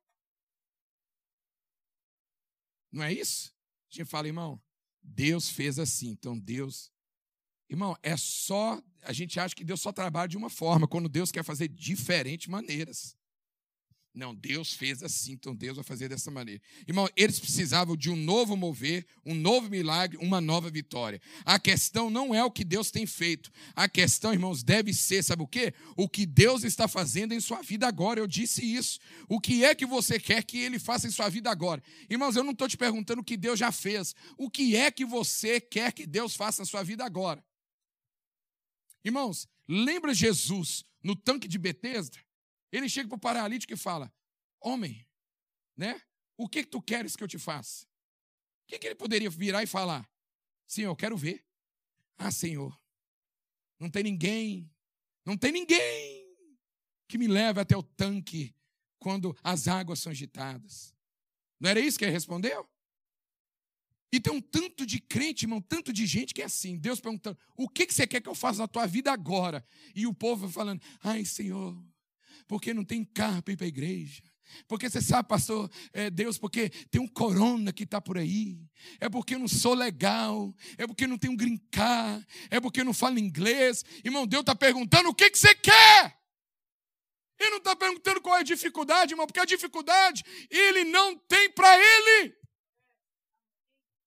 Não 2.91 3.03
é 3.03 3.13
isso? 3.13 3.53
A 3.91 3.97
gente 3.97 4.09
fala, 4.09 4.27
irmão, 4.27 4.61
Deus 5.03 5.49
fez 5.49 5.79
assim, 5.79 6.11
então 6.11 6.39
Deus. 6.39 6.93
Irmão, 7.69 7.97
é 8.03 8.17
só. 8.17 8.81
A 9.03 9.13
gente 9.13 9.39
acha 9.39 9.55
que 9.55 9.65
Deus 9.65 9.81
só 9.81 9.93
trabalha 9.93 10.29
de 10.29 10.37
uma 10.37 10.51
forma, 10.51 10.89
quando 10.89 11.09
Deus 11.09 11.31
quer 11.31 11.45
fazer 11.45 11.69
diferentes 11.69 12.49
maneiras. 12.49 13.17
Não, 14.21 14.35
Deus 14.35 14.75
fez 14.75 15.03
assim, 15.03 15.33
então 15.33 15.55
Deus 15.55 15.77
vai 15.77 15.83
fazer 15.83 16.07
dessa 16.07 16.31
maneira. 16.31 16.61
Irmão, 16.87 17.09
eles 17.17 17.41
precisavam 17.41 17.97
de 17.97 18.11
um 18.11 18.17
novo 18.17 18.55
mover, 18.55 19.07
um 19.25 19.35
novo 19.35 19.71
milagre, 19.71 20.19
uma 20.21 20.43
nova 20.43 20.69
vitória. 20.69 21.23
A 21.43 21.59
questão 21.59 22.11
não 22.11 22.35
é 22.35 22.45
o 22.45 22.51
que 22.51 22.63
Deus 22.63 22.91
tem 22.91 23.07
feito. 23.07 23.51
A 23.75 23.89
questão, 23.89 24.35
irmãos, 24.35 24.63
deve 24.63 24.93
ser, 24.93 25.25
sabe 25.25 25.43
o 25.43 25.47
quê? 25.47 25.73
O 25.97 26.07
que 26.07 26.27
Deus 26.27 26.65
está 26.65 26.87
fazendo 26.87 27.33
em 27.33 27.41
sua 27.41 27.63
vida 27.63 27.89
agora. 27.89 28.21
Eu 28.21 28.27
disse 28.27 28.63
isso. 28.63 28.99
O 29.27 29.41
que 29.41 29.65
é 29.65 29.75
que 29.75 29.87
você 29.87 30.21
quer 30.21 30.45
que 30.45 30.59
Ele 30.59 30.79
faça 30.79 31.09
em 31.09 31.11
sua 31.11 31.31
vida 31.31 31.51
agora? 31.51 31.83
Irmãos, 32.11 32.37
eu 32.37 32.45
não 32.45 32.53
estou 32.53 32.69
te 32.69 32.77
perguntando 32.77 33.23
o 33.23 33.25
que 33.25 33.39
Deus 33.39 33.59
já 33.59 33.73
fez. 33.73 34.15
O 34.37 34.51
que 34.51 34.77
é 34.77 34.91
que 34.91 35.07
você 35.07 35.63
quer 35.63 35.95
que 35.95 36.07
Deus 36.07 36.37
faça 36.37 36.61
na 36.61 36.67
sua 36.67 36.83
vida 36.83 37.07
agora? 37.07 37.43
Irmãos, 39.03 39.49
lembra 39.67 40.13
Jesus 40.13 40.85
no 41.03 41.17
tanque 41.17 41.49
de 41.49 41.57
Betesda? 41.57 42.19
Ele 42.73 42.89
chega 42.89 43.09
para 43.09 43.17
o 43.17 43.21
paralítico 43.21 43.73
e 43.73 43.77
fala: 43.77 44.13
Homem, 44.61 45.07
né? 45.77 46.01
O 46.37 46.49
que, 46.49 46.63
que 46.63 46.71
tu 46.71 46.81
queres 46.81 47.17
que 47.17 47.23
eu 47.23 47.29
te 47.29 47.39
faça? 47.39 47.85
O 47.85 48.67
que, 48.69 48.79
que 48.79 48.87
ele 48.87 48.95
poderia 48.95 49.29
virar 49.29 49.63
e 49.63 49.67
falar? 49.67 50.09
Senhor, 50.67 50.91
eu 50.91 50.97
quero 50.97 51.17
ver. 51.17 51.45
Ah, 52.17 52.31
Senhor, 52.31 52.79
não 53.79 53.91
tem 53.91 54.03
ninguém, 54.03 54.71
não 55.25 55.37
tem 55.37 55.53
ninguém 55.53 56.27
que 57.09 57.19
me 57.19 57.27
leve 57.27 57.61
até 57.61 57.77
o 57.77 57.83
tanque 57.83 58.55
quando 58.99 59.37
as 59.43 59.67
águas 59.67 59.99
são 59.99 60.13
agitadas. 60.13 60.95
Não 61.59 61.69
era 61.69 61.81
isso 61.81 61.99
que 61.99 62.05
ele 62.05 62.13
respondeu? 62.13 62.69
E 64.13 64.21
tem 64.21 64.33
um 64.33 64.41
tanto 64.41 64.85
de 64.85 65.01
crente, 65.01 65.45
irmão, 65.45 65.61
tanto 65.61 65.93
de 65.93 66.05
gente 66.05 66.35
que 66.35 66.43
é 66.43 66.47
assim. 66.47 66.77
Deus 66.77 67.01
perguntando: 67.01 67.39
o 67.57 67.69
que, 67.69 67.87
que 67.87 67.95
você 67.95 68.07
quer 68.07 68.21
que 68.21 68.29
eu 68.29 68.35
faça 68.35 68.61
na 68.61 68.69
tua 68.69 68.87
vida 68.87 69.13
agora? 69.13 69.65
E 69.95 70.07
o 70.07 70.15
povo 70.15 70.49
falando: 70.49 70.83
ai, 71.03 71.25
Senhor, 71.25 71.77
porque 72.51 72.75
não 72.75 72.85
tem 72.85 73.05
carro 73.05 73.41
para 73.45 73.55
ir 73.55 73.57
para 73.57 73.67
a 73.67 73.69
igreja. 73.69 74.25
Porque 74.67 74.91
você 74.91 75.01
sabe, 75.01 75.29
pastor, 75.29 75.71
é 75.93 76.11
Deus, 76.11 76.37
porque 76.37 76.69
tem 76.91 77.01
um 77.01 77.07
corona 77.07 77.73
que 77.73 77.85
está 77.85 78.01
por 78.01 78.19
aí. 78.19 78.59
É 78.99 79.09
porque 79.09 79.37
eu 79.37 79.39
não 79.39 79.47
sou 79.47 79.73
legal. 79.73 80.53
É 80.77 80.85
porque 80.85 81.07
não 81.07 81.17
tenho 81.17 81.37
grincar. 81.37 82.27
É 82.51 82.59
porque 82.59 82.81
eu 82.81 82.85
não 82.85 82.93
falo 82.93 83.21
inglês. 83.21 83.85
Irmão, 84.05 84.27
Deus 84.27 84.41
está 84.41 84.53
perguntando 84.53 85.11
o 85.11 85.15
que, 85.15 85.31
que 85.31 85.39
você 85.39 85.55
quer. 85.55 86.19
Ele 87.39 87.51
não 87.51 87.59
está 87.59 87.77
perguntando 87.77 88.21
qual 88.21 88.37
é 88.37 88.41
a 88.41 88.43
dificuldade, 88.43 89.13
irmão, 89.13 89.29
porque 89.29 89.39
a 89.39 89.45
dificuldade 89.45 90.25
ele 90.51 90.83
não 90.83 91.17
tem 91.17 91.53
para 91.53 91.79
ele. 91.79 92.35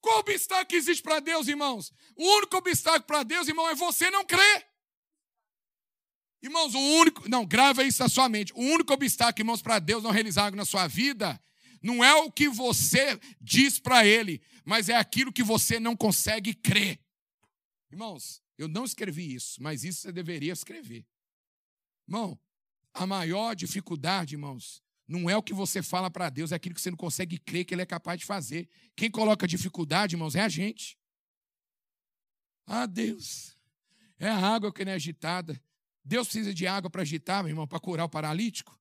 Qual 0.02 0.20
obstáculo 0.20 0.78
existe 0.78 1.02
para 1.02 1.22
Deus, 1.22 1.48
irmãos? 1.48 1.94
O 2.18 2.26
único 2.40 2.58
obstáculo 2.58 3.06
para 3.06 3.24
Deus, 3.24 3.48
irmão, 3.48 3.70
é 3.70 3.74
você 3.74 4.12
não 4.12 4.26
crer. 4.26 4.73
Irmãos, 6.44 6.76
o 6.76 6.80
único. 6.80 7.28
Não, 7.30 7.46
grava 7.46 7.84
isso 7.84 8.04
na 8.04 8.10
sua 8.10 8.28
mente. 8.28 8.54
O 8.54 8.60
único 8.60 8.94
obstáculo, 8.94 9.42
irmãos, 9.42 9.62
para 9.62 9.80
Deus 9.80 10.04
não 10.04 10.12
realizar 10.12 10.44
algo 10.44 10.58
na 10.58 10.66
sua 10.66 10.88
vida 10.88 11.40
não 11.84 12.02
é 12.02 12.16
o 12.16 12.32
que 12.32 12.48
você 12.48 13.20
diz 13.42 13.78
para 13.78 14.08
Ele, 14.08 14.42
mas 14.64 14.88
é 14.88 14.96
aquilo 14.96 15.34
que 15.34 15.44
você 15.44 15.82
não 15.82 15.98
consegue 15.98 16.54
crer. 16.54 16.98
Irmãos, 17.92 18.42
eu 18.58 18.70
não 18.70 18.86
escrevi 18.86 19.36
isso, 19.36 19.62
mas 19.62 19.84
isso 19.84 20.02
você 20.02 20.12
deveria 20.12 20.54
escrever. 20.54 21.06
Irmão, 22.08 22.40
a 22.94 23.06
maior 23.06 23.54
dificuldade, 23.54 24.36
irmãos, 24.36 24.82
não 25.06 25.30
é 25.30 25.36
o 25.36 25.44
que 25.44 25.54
você 25.54 25.84
fala 25.84 26.10
para 26.10 26.30
Deus, 26.30 26.54
é 26.54 26.56
aquilo 26.56 26.74
que 26.74 26.82
você 26.82 26.90
não 26.90 26.98
consegue 26.98 27.38
crer 27.38 27.66
que 27.66 27.76
Ele 27.76 27.82
é 27.82 27.86
capaz 27.86 28.18
de 28.18 28.26
fazer. 28.26 28.70
Quem 28.96 29.12
coloca 29.12 29.46
dificuldade, 29.46 30.16
irmãos, 30.16 30.36
é 30.36 30.42
a 30.42 30.50
gente. 30.50 30.98
Ah, 32.66 32.86
Deus, 32.86 33.58
é 34.18 34.30
a 34.30 34.38
água 34.38 34.72
que 34.72 34.86
não 34.86 34.94
é 34.94 34.96
agitada. 34.96 35.62
Deus 36.04 36.28
precisa 36.28 36.54
de 36.54 36.68
água 36.68 36.90
para 36.90 37.02
agitar, 37.02 37.44
meu 37.44 37.52
irmão, 37.52 37.68
para 37.68 37.80
curar 37.80 38.06
o 38.06 38.10
paralítico. 38.10 38.78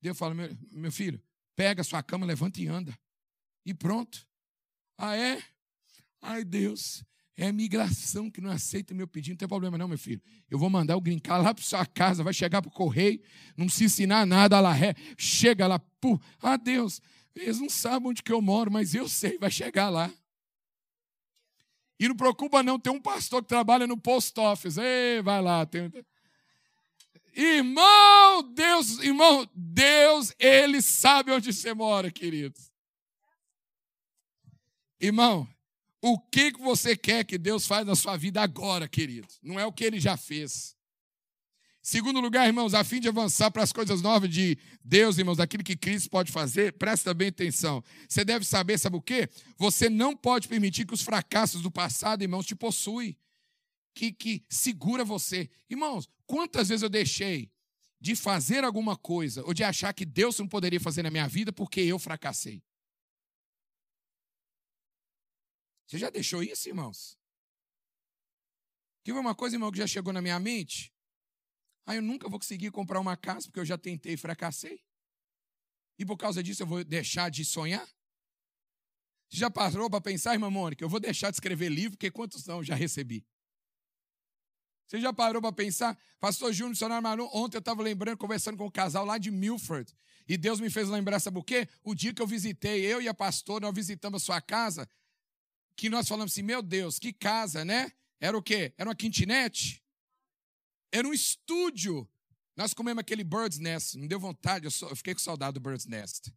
Deus 0.00 0.16
fala, 0.16 0.34
meu, 0.34 0.56
meu 0.70 0.92
filho, 0.92 1.20
pega 1.56 1.82
sua 1.82 2.02
cama, 2.02 2.26
levanta 2.26 2.60
e 2.60 2.68
anda. 2.68 2.96
E 3.64 3.72
pronto. 3.72 4.26
Ah, 4.96 5.16
é? 5.16 5.42
Ai, 6.20 6.44
Deus, 6.44 7.04
é 7.36 7.48
a 7.48 7.52
migração 7.52 8.30
que 8.30 8.40
não 8.40 8.50
aceita 8.50 8.94
meu 8.94 9.08
pedido. 9.08 9.34
Não 9.34 9.38
tem 9.38 9.48
problema, 9.48 9.76
não, 9.78 9.88
meu 9.88 9.98
filho. 9.98 10.22
Eu 10.50 10.58
vou 10.58 10.70
mandar 10.70 10.96
o 10.96 11.00
grincar 11.00 11.42
lá 11.42 11.52
para 11.52 11.64
sua 11.64 11.84
casa, 11.86 12.22
vai 12.22 12.32
chegar 12.32 12.62
para 12.62 12.68
o 12.68 12.72
correio, 12.72 13.20
não 13.56 13.68
se 13.68 13.84
ensinar 13.84 14.26
nada, 14.26 14.60
lá 14.60 14.72
ré. 14.72 14.94
Chega 15.16 15.66
lá, 15.66 15.78
pô, 15.78 16.20
ah, 16.40 16.56
Deus, 16.56 17.00
eles 17.34 17.58
não 17.58 17.68
sabem 17.68 18.10
onde 18.10 18.22
que 18.22 18.32
eu 18.32 18.40
moro, 18.40 18.70
mas 18.70 18.94
eu 18.94 19.08
sei, 19.08 19.38
vai 19.38 19.50
chegar 19.50 19.88
lá. 19.88 20.12
E 21.98 22.08
não 22.08 22.16
preocupa, 22.16 22.62
não, 22.62 22.78
tem 22.78 22.92
um 22.92 23.00
pastor 23.00 23.42
que 23.42 23.48
trabalha 23.48 23.86
no 23.86 23.96
post 23.96 24.38
office. 24.40 24.76
Ei, 24.76 25.22
vai 25.22 25.40
lá, 25.40 25.64
tem. 25.64 25.90
Irmão, 27.34 28.42
Deus, 28.52 28.98
irmão, 28.98 29.48
Deus, 29.54 30.32
Ele 30.38 30.82
sabe 30.82 31.32
onde 31.32 31.52
você 31.52 31.72
mora, 31.72 32.10
queridos. 32.10 32.70
Irmão, 35.00 35.48
o 36.00 36.18
que 36.18 36.52
você 36.52 36.96
quer 36.96 37.24
que 37.24 37.38
Deus 37.38 37.66
faz 37.66 37.86
na 37.86 37.94
sua 37.94 38.16
vida 38.16 38.42
agora, 38.42 38.88
querido? 38.88 39.28
Não 39.40 39.58
é 39.58 39.64
o 39.64 39.72
que 39.72 39.84
ele 39.84 40.00
já 40.00 40.16
fez. 40.16 40.76
Segundo 41.80 42.20
lugar, 42.20 42.46
irmãos, 42.46 42.74
a 42.74 42.84
fim 42.84 43.00
de 43.00 43.08
avançar 43.08 43.50
para 43.50 43.62
as 43.62 43.72
coisas 43.72 44.02
novas 44.02 44.30
de 44.30 44.56
Deus, 44.84 45.18
irmãos, 45.18 45.40
aquilo 45.40 45.64
que 45.64 45.76
Cristo 45.76 46.10
pode 46.10 46.30
fazer, 46.30 46.72
presta 46.74 47.12
bem 47.14 47.28
atenção. 47.28 47.82
Você 48.08 48.24
deve 48.24 48.44
saber, 48.44 48.78
sabe 48.78 48.96
o 48.96 49.02
quê? 49.02 49.28
Você 49.56 49.88
não 49.88 50.16
pode 50.16 50.46
permitir 50.46 50.86
que 50.86 50.94
os 50.94 51.02
fracassos 51.02 51.62
do 51.62 51.70
passado, 51.70 52.22
irmãos, 52.22 52.46
te 52.46 52.54
possuem, 52.54 53.16
que, 53.94 54.12
que 54.12 54.44
segura 54.48 55.04
você. 55.04 55.50
Irmãos, 55.68 56.08
quantas 56.26 56.68
vezes 56.68 56.82
eu 56.82 56.88
deixei 56.88 57.50
de 58.00 58.16
fazer 58.16 58.64
alguma 58.64 58.96
coisa 58.96 59.44
ou 59.44 59.54
de 59.54 59.62
achar 59.62 59.92
que 59.92 60.04
Deus 60.04 60.38
não 60.38 60.48
poderia 60.48 60.80
fazer 60.80 61.02
na 61.02 61.10
minha 61.10 61.28
vida 61.28 61.52
porque 61.52 61.80
eu 61.80 61.98
fracassei? 61.98 62.62
Você 65.86 65.98
já 65.98 66.10
deixou 66.10 66.42
isso, 66.42 66.68
irmãos? 66.68 67.18
Foi 69.04 69.12
uma 69.12 69.34
coisa, 69.34 69.56
irmão, 69.56 69.70
que 69.70 69.78
já 69.78 69.86
chegou 69.86 70.12
na 70.12 70.22
minha 70.22 70.38
mente? 70.38 70.92
Ah, 71.84 71.96
eu 71.96 72.02
nunca 72.02 72.28
vou 72.28 72.38
conseguir 72.38 72.70
comprar 72.70 73.00
uma 73.00 73.16
casa 73.16 73.46
porque 73.46 73.60
eu 73.60 73.64
já 73.64 73.76
tentei 73.76 74.14
e 74.14 74.16
fracassei. 74.16 74.82
E 75.98 76.06
por 76.06 76.16
causa 76.16 76.42
disso 76.42 76.62
eu 76.62 76.66
vou 76.66 76.82
deixar 76.84 77.30
de 77.30 77.44
sonhar? 77.44 77.86
Já 79.28 79.50
parou 79.50 79.90
para 79.90 80.00
pensar, 80.00 80.34
irmã 80.34 80.50
Mônica? 80.50 80.84
Eu 80.84 80.88
vou 80.88 81.00
deixar 81.00 81.30
de 81.30 81.36
escrever 81.36 81.68
livro 81.68 81.92
porque 81.92 82.10
quantos 82.10 82.46
não 82.46 82.62
já 82.62 82.74
recebi? 82.74 83.26
Você 84.92 85.00
já 85.00 85.10
parou 85.10 85.40
para 85.40 85.50
pensar? 85.50 85.98
Pastor 86.20 86.52
Júnior, 86.52 86.68
missionário 86.68 87.02
Manu, 87.02 87.26
ontem 87.32 87.56
eu 87.56 87.60
estava 87.60 87.82
lembrando, 87.82 88.18
conversando 88.18 88.58
com 88.58 88.66
um 88.66 88.70
casal 88.70 89.06
lá 89.06 89.16
de 89.16 89.30
Milford. 89.30 89.90
E 90.28 90.36
Deus 90.36 90.60
me 90.60 90.68
fez 90.68 90.86
lembrar, 90.86 91.18
sabe 91.18 91.38
o 91.38 91.42
quê? 91.42 91.66
O 91.82 91.94
dia 91.94 92.12
que 92.12 92.20
eu 92.20 92.26
visitei, 92.26 92.84
eu 92.84 93.00
e 93.00 93.08
a 93.08 93.14
pastora, 93.14 93.64
nós 93.64 93.74
visitamos 93.74 94.22
a 94.22 94.26
sua 94.26 94.38
casa 94.42 94.86
que 95.74 95.88
nós 95.88 96.06
falamos 96.06 96.32
assim, 96.34 96.42
meu 96.42 96.60
Deus, 96.60 96.98
que 96.98 97.10
casa, 97.10 97.64
né? 97.64 97.90
Era 98.20 98.36
o 98.36 98.42
quê? 98.42 98.74
Era 98.76 98.90
uma 98.90 98.94
kitnet? 98.94 99.82
Era 100.92 101.08
um 101.08 101.14
estúdio. 101.14 102.06
Nós 102.54 102.74
comemos 102.74 103.00
aquele 103.00 103.24
Bird's 103.24 103.58
Nest, 103.58 103.96
não 103.96 104.06
deu 104.06 104.20
vontade, 104.20 104.66
eu, 104.66 104.70
só, 104.70 104.90
eu 104.90 104.96
fiquei 104.96 105.14
com 105.14 105.20
saudade 105.20 105.54
do 105.54 105.60
Bird's 105.60 105.86
Nest. 105.86 106.30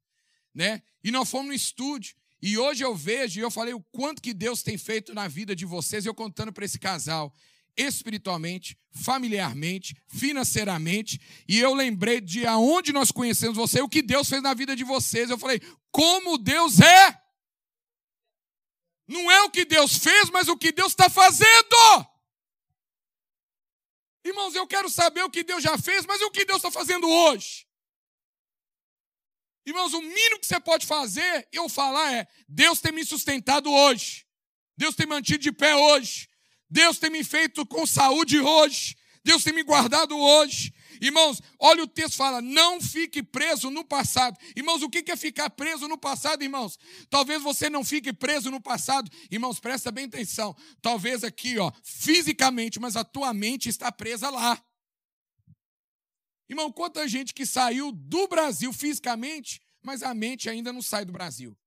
Né? 0.54 0.82
E 1.04 1.12
nós 1.12 1.30
fomos 1.30 1.48
no 1.48 1.54
estúdio. 1.54 2.16
E 2.42 2.58
hoje 2.58 2.86
eu 2.86 2.96
vejo, 2.96 3.38
e 3.38 3.44
eu 3.44 3.52
falei 3.52 3.74
o 3.74 3.84
quanto 3.92 4.22
que 4.22 4.34
Deus 4.34 4.64
tem 4.64 4.78
feito 4.78 5.14
na 5.14 5.28
vida 5.28 5.54
de 5.54 5.66
vocês, 5.66 6.06
eu 6.06 6.16
contando 6.16 6.54
para 6.54 6.64
esse 6.64 6.80
casal, 6.80 7.36
espiritualmente, 7.78 8.78
familiarmente, 8.92 9.96
financeiramente, 10.08 11.20
e 11.48 11.60
eu 11.60 11.74
lembrei 11.74 12.22
de 12.22 12.46
aonde 12.46 12.94
nós 12.94 13.12
conhecemos 13.12 13.58
você, 13.58 13.82
o 13.82 13.90
que 13.90 14.02
Deus 14.02 14.30
fez 14.30 14.42
na 14.42 14.54
vida 14.54 14.76
de 14.76 14.84
vocês. 14.84 15.30
Eu 15.30 15.38
falei, 15.38 15.62
como 15.92 16.38
Deus 16.38 16.80
é! 16.80 17.22
Não 19.08 19.30
é 19.30 19.44
o 19.44 19.52
que 19.52 19.66
Deus 19.66 19.98
fez, 19.98 20.30
mas 20.30 20.48
o 20.48 20.58
que 20.58 20.72
Deus 20.72 20.92
está 20.92 21.10
fazendo. 21.10 21.76
Irmãos, 24.24 24.56
eu 24.56 24.66
quero 24.66 24.90
saber 24.90 25.24
o 25.24 25.30
que 25.30 25.44
Deus 25.44 25.62
já 25.62 25.78
fez, 25.78 26.06
mas 26.06 26.22
o 26.22 26.32
que 26.32 26.46
Deus 26.46 26.58
está 26.58 26.72
fazendo 26.72 27.08
hoje. 27.08 27.68
Irmãos, 29.66 29.94
o 29.94 30.02
mínimo 30.02 30.40
que 30.40 30.46
você 30.46 30.60
pode 30.60 30.86
fazer, 30.86 31.48
eu 31.52 31.70
falar 31.70 32.14
é: 32.14 32.28
Deus 32.48 32.80
tem 32.80 32.92
me 32.92 33.06
sustentado 33.06 33.72
hoje. 33.72 34.26
Deus 34.78 34.96
tem 34.96 35.06
me 35.06 35.14
mantido 35.14 35.40
de 35.40 35.52
pé 35.52 35.76
hoje. 35.76 36.28
Deus 36.70 36.98
tem 36.98 37.10
me 37.10 37.24
feito 37.24 37.66
com 37.66 37.86
saúde 37.86 38.40
hoje. 38.40 38.96
Deus 39.24 39.44
tem 39.44 39.54
me 39.54 39.64
guardado 39.64 40.16
hoje. 40.16 40.72
Irmãos, 41.02 41.42
olha 41.60 41.84
o 41.84 41.88
texto 41.88 42.16
fala: 42.16 42.42
não 42.42 42.80
fique 42.80 43.24
preso 43.24 43.70
no 43.72 43.84
passado. 43.84 44.38
Irmãos, 44.56 44.84
o 44.84 44.90
que 44.90 45.12
é 45.12 45.16
ficar 45.16 45.50
preso 45.50 45.88
no 45.88 45.98
passado, 45.98 46.44
irmãos? 46.44 46.78
Talvez 47.10 47.42
você 47.42 47.70
não 47.70 47.84
fique 47.84 48.14
preso 48.14 48.52
no 48.52 48.62
passado. 48.62 49.10
Irmãos, 49.32 49.60
presta 49.60 49.92
bem 49.92 50.06
atenção. 50.06 50.56
Talvez 50.82 51.24
aqui, 51.24 51.58
ó, 51.58 51.72
fisicamente, 51.84 52.80
mas 52.80 52.96
a 52.96 53.04
tua 53.04 53.34
mente 53.34 53.68
está 53.68 53.92
presa 53.92 54.30
lá. 54.30 54.64
Irmão, 56.48 56.72
quanta 56.72 57.08
gente 57.08 57.34
que 57.34 57.46
saiu 57.46 57.92
do 57.92 58.28
Brasil 58.28 58.72
fisicamente, 58.72 59.60
mas 59.82 60.04
a 60.04 60.14
mente 60.14 60.50
ainda 60.50 60.72
não 60.72 60.82
sai 60.82 61.04
do 61.04 61.12
Brasil. 61.12 61.58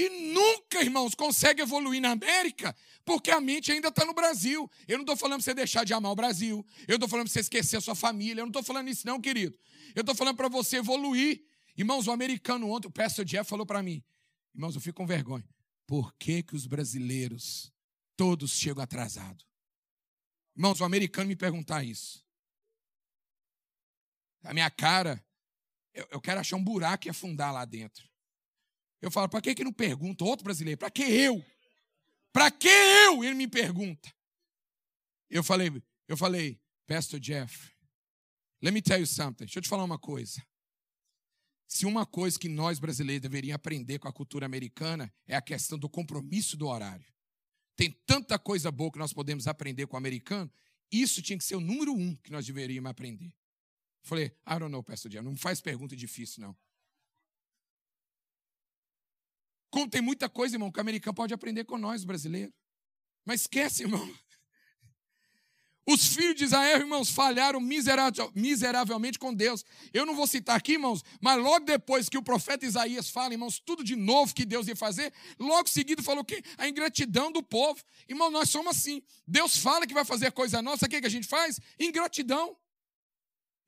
E 0.00 0.08
nunca, 0.32 0.80
irmãos, 0.80 1.14
consegue 1.14 1.60
evoluir 1.60 2.00
na 2.00 2.12
América 2.12 2.74
porque 3.04 3.30
a 3.30 3.38
mente 3.38 3.70
ainda 3.70 3.88
está 3.88 4.02
no 4.02 4.14
Brasil. 4.14 4.70
Eu 4.88 4.96
não 4.96 5.02
estou 5.02 5.14
falando 5.14 5.40
para 5.40 5.44
você 5.44 5.52
deixar 5.52 5.84
de 5.84 5.92
amar 5.92 6.10
o 6.10 6.14
Brasil. 6.16 6.66
Eu 6.88 6.94
estou 6.94 7.06
falando 7.06 7.26
para 7.26 7.34
você 7.34 7.40
esquecer 7.40 7.76
a 7.76 7.82
sua 7.82 7.94
família. 7.94 8.40
Eu 8.40 8.46
não 8.46 8.50
estou 8.50 8.62
falando 8.62 8.88
isso, 8.88 9.06
não, 9.06 9.20
querido. 9.20 9.58
Eu 9.94 10.00
estou 10.00 10.14
falando 10.14 10.38
para 10.38 10.48
você 10.48 10.78
evoluir. 10.78 11.44
Irmãos, 11.76 12.06
o 12.06 12.12
americano 12.12 12.70
ontem, 12.70 12.88
o 12.88 12.90
pastor 12.90 13.26
Jeff 13.26 13.46
falou 13.46 13.66
para 13.66 13.82
mim: 13.82 14.02
Irmãos, 14.54 14.74
eu 14.74 14.80
fico 14.80 14.96
com 14.96 15.06
vergonha. 15.06 15.46
Por 15.86 16.14
que, 16.14 16.42
que 16.42 16.56
os 16.56 16.66
brasileiros 16.66 17.70
todos 18.16 18.52
chegam 18.52 18.82
atrasados? 18.82 19.46
Irmãos, 20.56 20.80
o 20.80 20.84
americano 20.84 21.28
me 21.28 21.36
perguntar 21.36 21.84
isso. 21.84 22.24
A 24.44 24.54
minha 24.54 24.70
cara, 24.70 25.22
eu, 25.92 26.08
eu 26.12 26.20
quero 26.22 26.40
achar 26.40 26.56
um 26.56 26.64
buraco 26.64 27.06
e 27.06 27.10
afundar 27.10 27.52
lá 27.52 27.66
dentro. 27.66 28.09
Eu 29.00 29.10
falo, 29.10 29.28
para 29.28 29.40
que, 29.40 29.54
que 29.54 29.64
não 29.64 29.72
pergunta 29.72 30.24
outro 30.24 30.44
brasileiro? 30.44 30.78
Para 30.78 30.90
que 30.90 31.02
eu? 31.02 31.44
Para 32.32 32.50
que 32.50 32.68
eu? 32.68 33.24
Ele 33.24 33.34
me 33.34 33.48
pergunta. 33.48 34.12
Eu 35.28 35.42
falei, 35.42 35.70
eu 36.06 36.16
falei, 36.16 36.60
Pastor 36.86 37.18
Jeff, 37.18 37.70
let 38.60 38.72
me 38.72 38.82
tell 38.82 38.98
you 38.98 39.06
something. 39.06 39.44
Deixa 39.44 39.58
eu 39.58 39.62
te 39.62 39.68
falar 39.68 39.84
uma 39.84 39.98
coisa. 39.98 40.44
Se 41.66 41.86
uma 41.86 42.04
coisa 42.04 42.38
que 42.38 42.48
nós 42.48 42.80
brasileiros 42.80 43.22
deveríamos 43.22 43.54
aprender 43.54 43.98
com 44.00 44.08
a 44.08 44.12
cultura 44.12 44.44
americana 44.44 45.12
é 45.26 45.36
a 45.36 45.40
questão 45.40 45.78
do 45.78 45.88
compromisso 45.88 46.56
do 46.56 46.66
horário. 46.66 47.06
Tem 47.76 47.92
tanta 48.04 48.38
coisa 48.38 48.70
boa 48.70 48.90
que 48.90 48.98
nós 48.98 49.12
podemos 49.12 49.46
aprender 49.46 49.86
com 49.86 49.94
o 49.94 49.98
americano, 49.98 50.52
isso 50.90 51.22
tinha 51.22 51.38
que 51.38 51.44
ser 51.44 51.54
o 51.54 51.60
número 51.60 51.94
um 51.94 52.16
que 52.16 52.32
nós 52.32 52.44
deveríamos 52.44 52.90
aprender. 52.90 53.26
Eu 53.26 54.08
falei, 54.08 54.26
I 54.46 54.58
don't 54.58 54.68
know, 54.68 54.82
Pastor 54.82 55.10
Jeff, 55.10 55.24
não 55.24 55.36
faz 55.36 55.60
pergunta 55.60 55.94
difícil, 55.94 56.42
não. 56.42 56.56
Como 59.70 59.88
tem 59.88 60.02
muita 60.02 60.28
coisa, 60.28 60.56
irmão, 60.56 60.70
que 60.70 60.78
o 60.78 60.80
americano 60.80 61.14
pode 61.14 61.32
aprender 61.32 61.64
com 61.64 61.78
nós, 61.78 62.04
brasileiros. 62.04 62.52
Mas 63.24 63.42
esquece, 63.42 63.82
irmão. 63.82 64.12
Os 65.86 66.14
filhos 66.14 66.36
de 66.36 66.44
Israel, 66.44 66.78
irmãos, 66.78 67.10
falharam 67.10 67.60
miseravelmente 67.60 69.18
com 69.18 69.34
Deus. 69.34 69.64
Eu 69.92 70.06
não 70.06 70.14
vou 70.14 70.26
citar 70.26 70.56
aqui, 70.56 70.72
irmãos, 70.72 71.02
mas 71.20 71.36
logo 71.42 71.64
depois 71.64 72.08
que 72.08 72.18
o 72.18 72.22
profeta 72.22 72.64
Isaías 72.64 73.10
fala, 73.10 73.34
irmãos, 73.34 73.58
tudo 73.58 73.82
de 73.82 73.96
novo 73.96 74.34
que 74.34 74.44
Deus 74.44 74.68
ia 74.68 74.76
fazer, 74.76 75.12
logo 75.38 75.68
seguido 75.68 76.02
falou 76.02 76.24
que 76.24 76.42
a 76.58 76.68
ingratidão 76.68 77.32
do 77.32 77.42
povo. 77.42 77.82
Irmão, 78.08 78.30
nós 78.30 78.50
somos 78.50 78.76
assim. 78.76 79.02
Deus 79.26 79.56
fala 79.56 79.86
que 79.86 79.94
vai 79.94 80.04
fazer 80.04 80.30
coisa 80.32 80.62
nossa, 80.62 80.86
o 80.86 80.88
que, 80.88 81.00
que 81.00 81.06
a 81.06 81.10
gente 81.10 81.26
faz? 81.26 81.58
Ingratidão. 81.78 82.56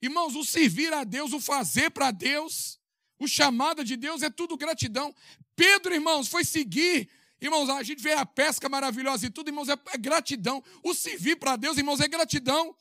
Irmãos, 0.00 0.36
o 0.36 0.44
servir 0.44 0.92
a 0.92 1.04
Deus, 1.04 1.32
o 1.32 1.40
fazer 1.40 1.90
para 1.90 2.10
Deus, 2.10 2.78
o 3.24 3.28
chamado 3.28 3.84
de 3.84 3.96
Deus 3.96 4.22
é 4.22 4.30
tudo 4.30 4.56
gratidão. 4.56 5.14
Pedro, 5.56 5.94
irmãos, 5.94 6.28
foi 6.28 6.44
seguir 6.44 7.08
Irmãos, 7.42 7.68
a 7.68 7.82
gente 7.82 8.00
vê 8.00 8.12
a 8.12 8.24
pesca 8.24 8.68
maravilhosa 8.68 9.26
e 9.26 9.30
tudo, 9.30 9.48
irmãos, 9.48 9.68
é, 9.68 9.72
é 9.92 9.98
gratidão. 9.98 10.62
O 10.80 10.94
servir 10.94 11.34
para 11.34 11.56
Deus, 11.56 11.76
irmãos, 11.76 11.98
é 11.98 12.06
gratidão. 12.06 12.72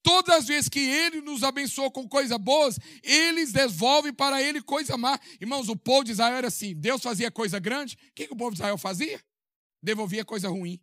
Todas 0.00 0.36
as 0.36 0.46
vezes 0.46 0.68
que 0.68 0.78
Ele 0.78 1.20
nos 1.20 1.42
abençoou 1.42 1.90
com 1.90 2.08
coisas 2.08 2.38
boas, 2.38 2.78
eles 3.02 3.50
devolvem 3.50 4.14
para 4.14 4.40
Ele 4.40 4.62
coisa 4.62 4.96
má. 4.96 5.18
Irmãos, 5.40 5.68
o 5.68 5.74
povo 5.74 6.04
de 6.04 6.12
Israel 6.12 6.36
era 6.36 6.46
assim: 6.46 6.72
Deus 6.76 7.02
fazia 7.02 7.32
coisa 7.32 7.58
grande, 7.58 7.98
o 8.10 8.14
que, 8.14 8.28
que 8.28 8.32
o 8.32 8.36
povo 8.36 8.52
de 8.52 8.58
Israel 8.58 8.78
fazia? 8.78 9.20
Devolvia 9.82 10.24
coisa 10.24 10.48
ruim. 10.48 10.80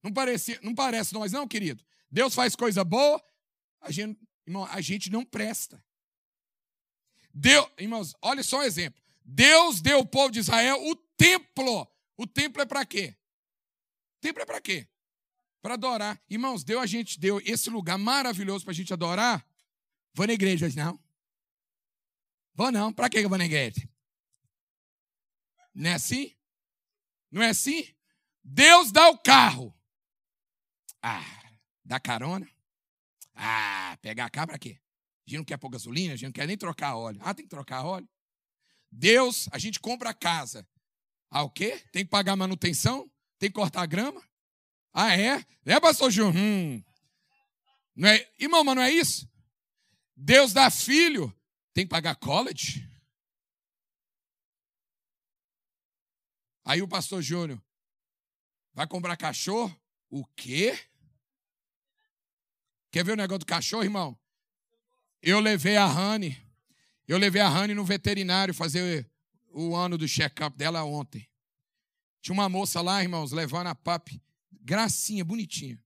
Não, 0.00 0.12
parecia, 0.12 0.60
não 0.62 0.72
parece 0.72 1.12
nós, 1.14 1.32
não, 1.32 1.48
querido? 1.48 1.84
Deus 2.08 2.32
faz 2.32 2.54
coisa 2.54 2.84
boa, 2.84 3.20
a 3.80 3.90
gente, 3.90 4.20
irmão, 4.46 4.64
a 4.70 4.80
gente 4.80 5.10
não 5.10 5.24
presta. 5.24 5.82
Deus, 7.38 7.68
irmãos, 7.78 8.14
olha 8.22 8.42
só 8.42 8.60
um 8.60 8.62
exemplo. 8.62 9.00
Deus 9.24 9.80
deu 9.80 9.98
ao 9.98 10.06
povo 10.06 10.30
de 10.30 10.38
Israel 10.38 10.82
o 10.88 10.96
templo 10.96 11.86
o 12.16 12.26
templo 12.26 12.62
é 12.62 12.66
para 12.66 12.84
quê? 12.86 13.14
O 14.16 14.20
templo 14.20 14.42
é 14.42 14.46
para 14.46 14.60
quê? 14.60 14.88
Para 15.60 15.74
adorar. 15.74 16.20
Irmãos, 16.30 16.64
deu 16.64 16.80
a 16.80 16.86
gente 16.86 17.20
deu 17.20 17.40
esse 17.44 17.68
lugar 17.68 17.98
maravilhoso 17.98 18.64
para 18.64 18.72
a 18.72 18.74
gente 18.74 18.92
adorar. 18.92 19.46
Vou 20.14 20.26
na 20.26 20.32
igreja 20.32 20.68
não? 20.74 20.98
Vou 22.54 22.72
não. 22.72 22.92
Para 22.92 23.10
que 23.10 23.18
eu 23.18 23.28
vou 23.28 23.36
na 23.36 23.44
igreja? 23.44 23.86
Não 25.74 25.90
é 25.90 25.94
assim? 25.94 26.34
Não 27.30 27.42
é 27.42 27.50
assim? 27.50 27.94
Deus 28.42 28.90
dá 28.90 29.10
o 29.10 29.18
carro. 29.18 29.76
Ah, 31.02 31.58
dá 31.84 32.00
carona. 32.00 32.48
Ah, 33.34 33.98
pegar 34.00 34.30
cá 34.30 34.46
para 34.46 34.58
quê? 34.58 34.80
A 35.26 35.30
gente 35.30 35.38
não 35.38 35.44
quer 35.44 35.56
pôr 35.56 35.70
gasolina, 35.70 36.14
a 36.14 36.16
gente 36.16 36.26
não 36.26 36.32
quer 36.32 36.46
nem 36.46 36.56
trocar 36.56 36.94
óleo. 36.94 37.20
Ah, 37.22 37.34
tem 37.34 37.44
que 37.44 37.50
trocar 37.50 37.84
óleo. 37.84 38.08
Deus, 38.90 39.48
a 39.50 39.58
gente 39.58 39.80
compra 39.80 40.10
a 40.10 40.14
casa. 40.14 40.66
Ah, 41.28 41.42
o 41.42 41.50
quê? 41.50 41.82
Tem 41.90 42.04
que 42.04 42.10
pagar 42.10 42.36
manutenção? 42.36 43.10
Tem 43.38 43.50
que 43.50 43.54
cortar 43.54 43.84
grama? 43.86 44.22
Ah, 44.92 45.16
é? 45.16 45.44
É, 45.64 45.80
pastor 45.80 46.10
Júnior? 46.10 46.36
Hum. 46.36 46.82
Não 47.96 48.08
é, 48.08 48.32
irmão, 48.38 48.62
mas 48.62 48.76
não 48.76 48.82
é 48.82 48.90
isso? 48.90 49.28
Deus 50.14 50.52
dá 50.52 50.70
filho, 50.70 51.34
tem 51.74 51.84
que 51.84 51.90
pagar 51.90 52.14
college? 52.14 52.88
Aí 56.64 56.80
o 56.80 56.88
pastor 56.88 57.20
Júnior 57.20 57.62
vai 58.72 58.86
comprar 58.86 59.16
cachorro? 59.16 59.74
O 60.08 60.24
quê? 60.24 60.78
Quer 62.90 63.04
ver 63.04 63.12
o 63.12 63.16
negócio 63.16 63.40
do 63.40 63.46
cachorro, 63.46 63.84
irmão? 63.84 64.18
Eu 65.22 65.40
levei 65.40 65.76
a 65.76 65.86
Rani, 65.86 66.36
eu 67.08 67.18
levei 67.18 67.40
a 67.40 67.48
Rani 67.48 67.74
no 67.74 67.84
veterinário 67.84 68.54
fazer 68.54 69.08
o 69.48 69.74
ano 69.74 69.96
do 69.96 70.06
check-up 70.06 70.56
dela 70.56 70.84
ontem. 70.84 71.28
Tinha 72.20 72.34
uma 72.34 72.48
moça 72.48 72.80
lá, 72.80 73.02
irmãos, 73.02 73.32
levando 73.32 73.68
a 73.68 73.74
pap, 73.74 74.20
gracinha, 74.60 75.24
bonitinha. 75.24 75.80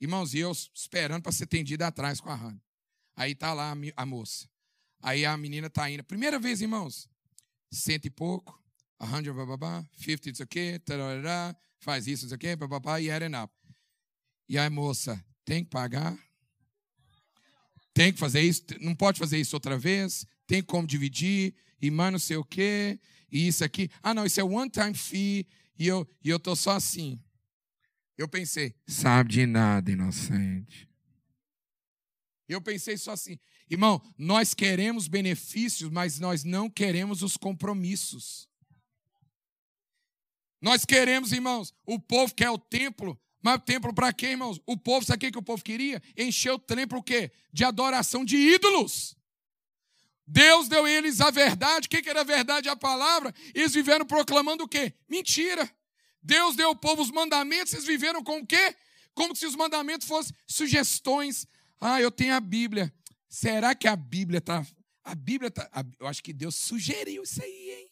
Irmãos, 0.00 0.32
e 0.32 0.38
eu 0.38 0.52
esperando 0.52 1.22
para 1.22 1.32
ser 1.32 1.44
atendida 1.44 1.86
atrás 1.86 2.20
com 2.20 2.30
a 2.30 2.34
Hannah. 2.34 2.62
Aí 3.16 3.34
tá 3.34 3.52
lá 3.52 3.74
a, 3.96 4.06
moça. 4.06 4.48
Aí 5.02 5.26
a 5.26 5.36
menina 5.36 5.68
tá 5.68 5.90
indo. 5.90 6.04
Primeira 6.04 6.38
vez, 6.38 6.60
irmãos. 6.62 7.08
Cento 7.70 8.06
e 8.06 8.10
pouco. 8.10 8.62
A 8.98 9.06
hundred, 9.06 9.32
bababá. 9.32 9.84
Fifty, 9.92 10.30
isso 10.30 10.42
aqui. 10.42 10.78
Tarará, 10.78 11.56
faz 11.80 12.06
isso, 12.06 12.26
isso 12.26 12.34
aqui. 12.34 12.54
Bababá, 12.54 13.00
e 13.00 13.08
era 13.08 13.26
up. 13.42 13.52
E 14.48 14.56
a 14.56 14.70
moça, 14.70 15.22
tem 15.44 15.64
que 15.64 15.70
pagar? 15.70 16.16
Tem 17.98 18.12
que 18.12 18.18
fazer 18.18 18.40
isso? 18.40 18.62
Não 18.80 18.94
pode 18.94 19.18
fazer 19.18 19.38
isso 19.38 19.56
outra 19.56 19.76
vez? 19.76 20.24
Tem 20.46 20.62
como 20.62 20.86
dividir? 20.86 21.54
e 21.80 21.90
mais 21.90 22.12
não 22.12 22.18
sei 22.18 22.36
o 22.36 22.44
quê, 22.44 22.98
e 23.30 23.46
isso 23.46 23.64
aqui. 23.64 23.90
Ah, 24.02 24.12
não, 24.12 24.26
isso 24.26 24.40
é 24.40 24.44
one 24.44 24.70
time 24.70 24.94
fee, 24.94 25.46
e 25.78 25.86
eu, 25.86 26.08
e 26.22 26.28
eu 26.28 26.38
tô 26.38 26.54
só 26.56 26.72
assim. 26.72 27.22
Eu 28.16 28.28
pensei, 28.28 28.74
sabe 28.86 29.30
de 29.30 29.46
nada, 29.46 29.90
inocente. 29.90 30.88
Eu 32.48 32.60
pensei 32.60 32.96
só 32.96 33.12
assim, 33.12 33.38
irmão, 33.70 34.02
nós 34.16 34.54
queremos 34.54 35.06
benefícios, 35.06 35.90
mas 35.90 36.18
nós 36.18 36.44
não 36.44 36.68
queremos 36.68 37.22
os 37.22 37.36
compromissos. 37.36 38.48
Nós 40.60 40.84
queremos, 40.84 41.30
irmãos, 41.30 41.72
o 41.86 42.00
povo 42.00 42.34
quer 42.34 42.50
o 42.50 42.58
templo, 42.58 43.16
mas 43.42 43.62
templo 43.64 43.94
para 43.94 44.12
quê, 44.12 44.28
irmãos? 44.28 44.60
O 44.66 44.76
povo, 44.76 45.06
sabe 45.06 45.28
o 45.28 45.32
que 45.32 45.38
o 45.38 45.42
povo 45.42 45.62
queria? 45.62 46.02
Encher 46.16 46.52
o 46.52 46.58
templo 46.58 46.98
o 46.98 47.02
quê? 47.02 47.30
De 47.52 47.64
adoração 47.64 48.24
de 48.24 48.36
ídolos. 48.36 49.16
Deus 50.26 50.68
deu 50.68 50.84
a 50.84 50.90
eles 50.90 51.20
a 51.20 51.30
verdade. 51.30 51.86
O 51.86 51.88
que 51.88 52.08
era 52.08 52.20
a 52.20 52.24
verdade? 52.24 52.68
A 52.68 52.76
palavra. 52.76 53.34
Eles 53.54 53.72
viveram 53.72 54.04
proclamando 54.04 54.64
o 54.64 54.68
quê? 54.68 54.92
Mentira. 55.08 55.70
Deus 56.22 56.56
deu 56.56 56.68
ao 56.68 56.76
povo 56.76 57.00
os 57.00 57.10
mandamentos, 57.10 57.72
eles 57.72 57.86
viveram 57.86 58.22
com 58.22 58.40
o 58.40 58.46
quê? 58.46 58.76
Como 59.14 59.34
se 59.34 59.46
os 59.46 59.54
mandamentos 59.54 60.06
fossem 60.06 60.34
sugestões. 60.46 61.46
Ah, 61.80 62.00
eu 62.00 62.10
tenho 62.10 62.34
a 62.34 62.40
Bíblia. 62.40 62.92
Será 63.28 63.74
que 63.74 63.88
a 63.88 63.96
Bíblia 63.96 64.38
está. 64.38 64.66
A 65.04 65.14
Bíblia 65.14 65.48
está. 65.48 65.70
Eu 65.98 66.06
acho 66.06 66.22
que 66.22 66.32
Deus 66.32 66.56
sugeriu 66.56 67.22
isso 67.22 67.42
aí, 67.42 67.70
hein? 67.70 67.88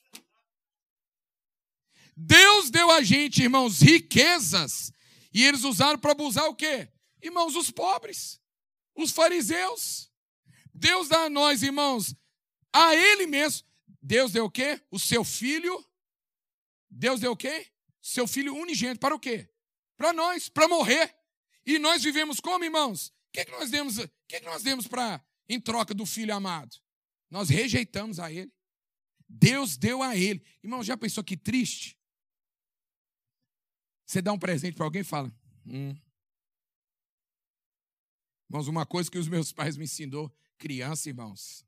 Deus 2.16 2.70
deu 2.70 2.90
a 2.90 3.02
gente, 3.02 3.42
irmãos, 3.42 3.80
riquezas. 3.80 4.92
E 5.36 5.44
eles 5.44 5.64
usaram 5.64 5.98
para 5.98 6.12
abusar 6.12 6.46
o 6.46 6.54
quê? 6.54 6.88
Irmãos, 7.20 7.54
os 7.56 7.70
pobres, 7.70 8.40
os 8.94 9.10
fariseus. 9.10 10.10
Deus 10.72 11.08
dá 11.08 11.24
a 11.24 11.28
nós, 11.28 11.62
irmãos, 11.62 12.16
a 12.72 12.96
ele 12.96 13.26
mesmo. 13.26 13.68
Deus 14.00 14.32
deu 14.32 14.46
o 14.46 14.50
quê? 14.50 14.80
O 14.90 14.98
seu 14.98 15.22
filho. 15.22 15.86
Deus 16.88 17.20
deu 17.20 17.32
o 17.32 17.36
quê? 17.36 17.66
Seu 18.00 18.26
filho 18.26 18.56
unigênito. 18.56 18.98
Para 18.98 19.14
o 19.14 19.20
quê? 19.20 19.46
Para 19.98 20.10
nós, 20.14 20.48
para 20.48 20.68
morrer. 20.68 21.14
E 21.66 21.78
nós 21.78 22.02
vivemos 22.02 22.40
como, 22.40 22.64
irmãos? 22.64 23.08
O 23.08 23.12
que, 23.34 23.44
que 23.44 23.52
nós 23.52 23.70
demos, 23.70 23.96
que, 24.26 24.40
que 24.40 24.46
nós 24.46 24.62
demos 24.62 24.86
para 24.86 25.22
em 25.46 25.60
troca 25.60 25.92
do 25.92 26.06
filho 26.06 26.34
amado? 26.34 26.74
Nós 27.30 27.50
rejeitamos 27.50 28.18
a 28.18 28.32
ele. 28.32 28.50
Deus 29.28 29.76
deu 29.76 30.02
a 30.02 30.16
ele. 30.16 30.42
Irmão, 30.64 30.82
já 30.82 30.96
pensou 30.96 31.22
que 31.22 31.36
triste? 31.36 31.98
Você 34.06 34.22
dá 34.22 34.32
um 34.32 34.38
presente 34.38 34.76
para 34.76 34.86
alguém 34.86 35.00
e 35.00 35.04
fala: 35.04 35.30
hum. 35.66 35.94
Irmãos, 38.48 38.68
uma 38.68 38.86
coisa 38.86 39.10
que 39.10 39.18
os 39.18 39.26
meus 39.26 39.52
pais 39.52 39.76
me 39.76 39.84
ensinou, 39.84 40.32
criança, 40.56 41.08
irmãos, 41.08 41.66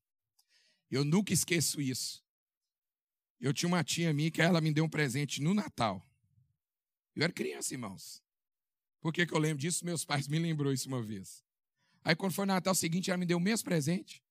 eu 0.88 1.04
nunca 1.04 1.32
esqueço 1.32 1.80
isso. 1.80 2.24
Eu 3.40 3.52
tinha 3.52 3.68
uma 3.68 3.82
tia 3.82 4.12
minha 4.12 4.30
que 4.30 4.40
ela 4.40 4.60
me 4.60 4.72
deu 4.72 4.84
um 4.84 4.88
presente 4.88 5.42
no 5.42 5.52
Natal. 5.52 6.04
Eu 7.14 7.24
era 7.24 7.32
criança, 7.32 7.74
irmãos. 7.74 8.22
Por 9.00 9.12
que, 9.12 9.26
que 9.26 9.34
eu 9.34 9.38
lembro 9.38 9.58
disso? 9.58 9.84
Meus 9.84 10.04
pais 10.04 10.28
me 10.28 10.38
lembrou 10.38 10.72
isso 10.72 10.88
uma 10.88 11.02
vez. 11.02 11.44
Aí, 12.04 12.14
quando 12.14 12.32
foi 12.32 12.46
Natal 12.46 12.74
seguinte, 12.74 13.10
ela 13.10 13.18
me 13.18 13.26
deu 13.26 13.38
o 13.38 13.40
mesmo 13.40 13.64
presente. 13.64 14.22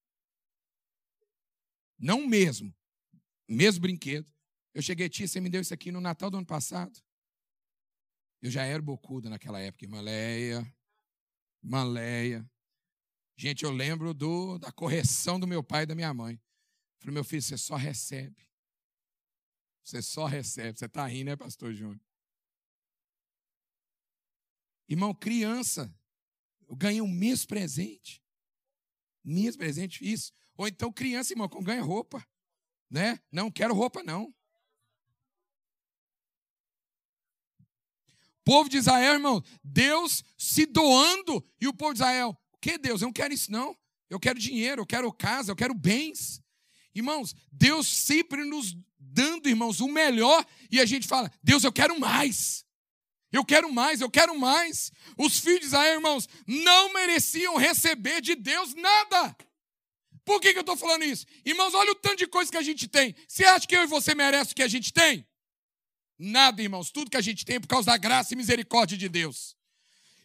Não 2.00 2.24
o 2.24 2.28
mesmo. 2.28 2.74
Mesmo 3.48 3.82
brinquedo. 3.82 4.32
Eu 4.74 4.82
cheguei, 4.82 5.10
tia, 5.10 5.28
você 5.28 5.39
me 5.39 5.50
deu 5.50 5.62
isso 5.62 5.74
aqui 5.74 5.91
no 5.91 6.02
Natal 6.02 6.30
do 6.30 6.38
ano 6.38 6.46
passado. 6.46 6.98
Eu 8.41 8.52
já 8.52 8.63
era 8.63 8.82
bocuda 8.82 9.30
naquela 9.30 9.60
época, 9.60 9.86
irmã 9.86 10.02
Leia. 10.02 10.65
Leia. 11.63 12.50
Gente, 13.36 13.63
eu 13.63 13.71
lembro 13.71 14.13
do, 14.13 14.58
da 14.58 14.71
correção 14.71 15.39
do 15.39 15.47
meu 15.47 15.63
pai 15.63 15.84
e 15.84 15.86
da 15.86 15.95
minha 15.95 16.13
mãe. 16.13 16.41
Falei, 17.00 17.13
meu 17.13 17.23
filho, 17.23 17.41
você 17.41 17.58
só 17.58 17.76
recebe. 17.76 18.47
Você 19.84 20.02
só 20.02 20.26
recebe. 20.26 20.78
Você 20.78 20.86
está 20.86 21.06
rindo, 21.06 21.26
né, 21.26 21.36
pastor 21.36 21.73
Júnior? 21.73 22.02
Irmão, 24.89 25.13
criança, 25.13 25.93
eu 26.67 26.76
ganhei 26.76 27.02
um 27.02 27.08
mês 27.08 27.45
presente. 27.45 28.23
Mês 29.23 29.56
presente, 29.56 30.04
isso. 30.10 30.34
Ou 30.56 30.67
então 30.67 30.91
criança, 30.91 31.34
irmão, 31.34 31.47
ganha 31.62 31.82
roupa. 31.82 32.26
Né? 32.89 33.19
Não 33.32 33.52
quero 33.52 33.73
roupa, 33.73 34.02
não. 34.02 34.34
Povo 38.47 38.69
de 38.69 38.77
Israel, 38.77 39.15
irmão, 39.15 39.43
Deus 39.62 40.23
se 40.38 40.65
doando, 40.65 41.45
e 41.60 41.67
o 41.67 41.73
povo 41.73 41.91
de 41.91 41.99
Israel, 41.99 42.29
o 42.53 42.57
que 42.60 42.77
Deus? 42.77 43.01
Eu 43.01 43.07
não 43.07 43.13
quero 43.13 43.33
isso, 43.33 43.51
não. 43.51 43.77
Eu 44.10 44.21
quero 44.21 44.39
dinheiro, 44.39 44.83
eu 44.83 44.86
quero 44.86 45.12
casa, 45.12 45.51
eu 45.51 45.55
quero 45.55 45.73
bens. 45.73 46.41
Irmãos, 46.95 47.36
Deus 47.51 47.86
sempre 47.86 48.45
nos 48.45 48.73
dando, 48.97 49.49
irmãos, 49.49 49.81
o 49.81 49.89
melhor, 49.89 50.45
e 50.71 50.79
a 50.79 50.86
gente 50.86 51.05
fala, 51.05 51.29
Deus, 51.43 51.65
eu 51.65 51.73
quero 51.73 51.99
mais. 51.99 52.65
Eu 53.33 53.43
quero 53.43 53.69
mais, 53.69 53.99
eu 53.99 54.10
quero 54.10 54.39
mais. 54.39 54.93
Os 55.17 55.39
filhos 55.39 55.60
de 55.60 55.65
Israel, 55.65 55.95
irmãos, 55.95 56.29
não 56.47 56.93
mereciam 56.93 57.57
receber 57.57 58.21
de 58.21 58.33
Deus 58.33 58.73
nada. 58.75 59.36
Por 60.23 60.39
que, 60.39 60.53
que 60.53 60.60
eu 60.60 60.62
estou 60.62 60.77
falando 60.77 61.03
isso? 61.03 61.25
Irmãos, 61.45 61.73
olha 61.73 61.91
o 61.91 61.95
tanto 61.95 62.19
de 62.19 62.27
coisa 62.27 62.49
que 62.49 62.57
a 62.57 62.62
gente 62.62 62.88
tem. 62.88 63.13
Você 63.27 63.43
acha 63.43 63.67
que 63.67 63.75
eu 63.75 63.83
e 63.83 63.88
você 63.88 64.15
merecem 64.15 64.53
o 64.53 64.55
que 64.55 64.63
a 64.63 64.69
gente 64.69 64.93
tem? 64.93 65.27
Nada, 66.17 66.62
irmãos. 66.62 66.91
Tudo 66.91 67.12
que 67.12 67.17
a 67.17 67.21
gente 67.21 67.45
tem 67.45 67.58
é 67.58 67.60
por 67.60 67.67
causa 67.67 67.88
da 67.88 67.97
graça 67.97 68.34
e 68.34 68.38
misericórdia 68.38 68.97
de 68.97 69.10
Deus. 69.10 69.57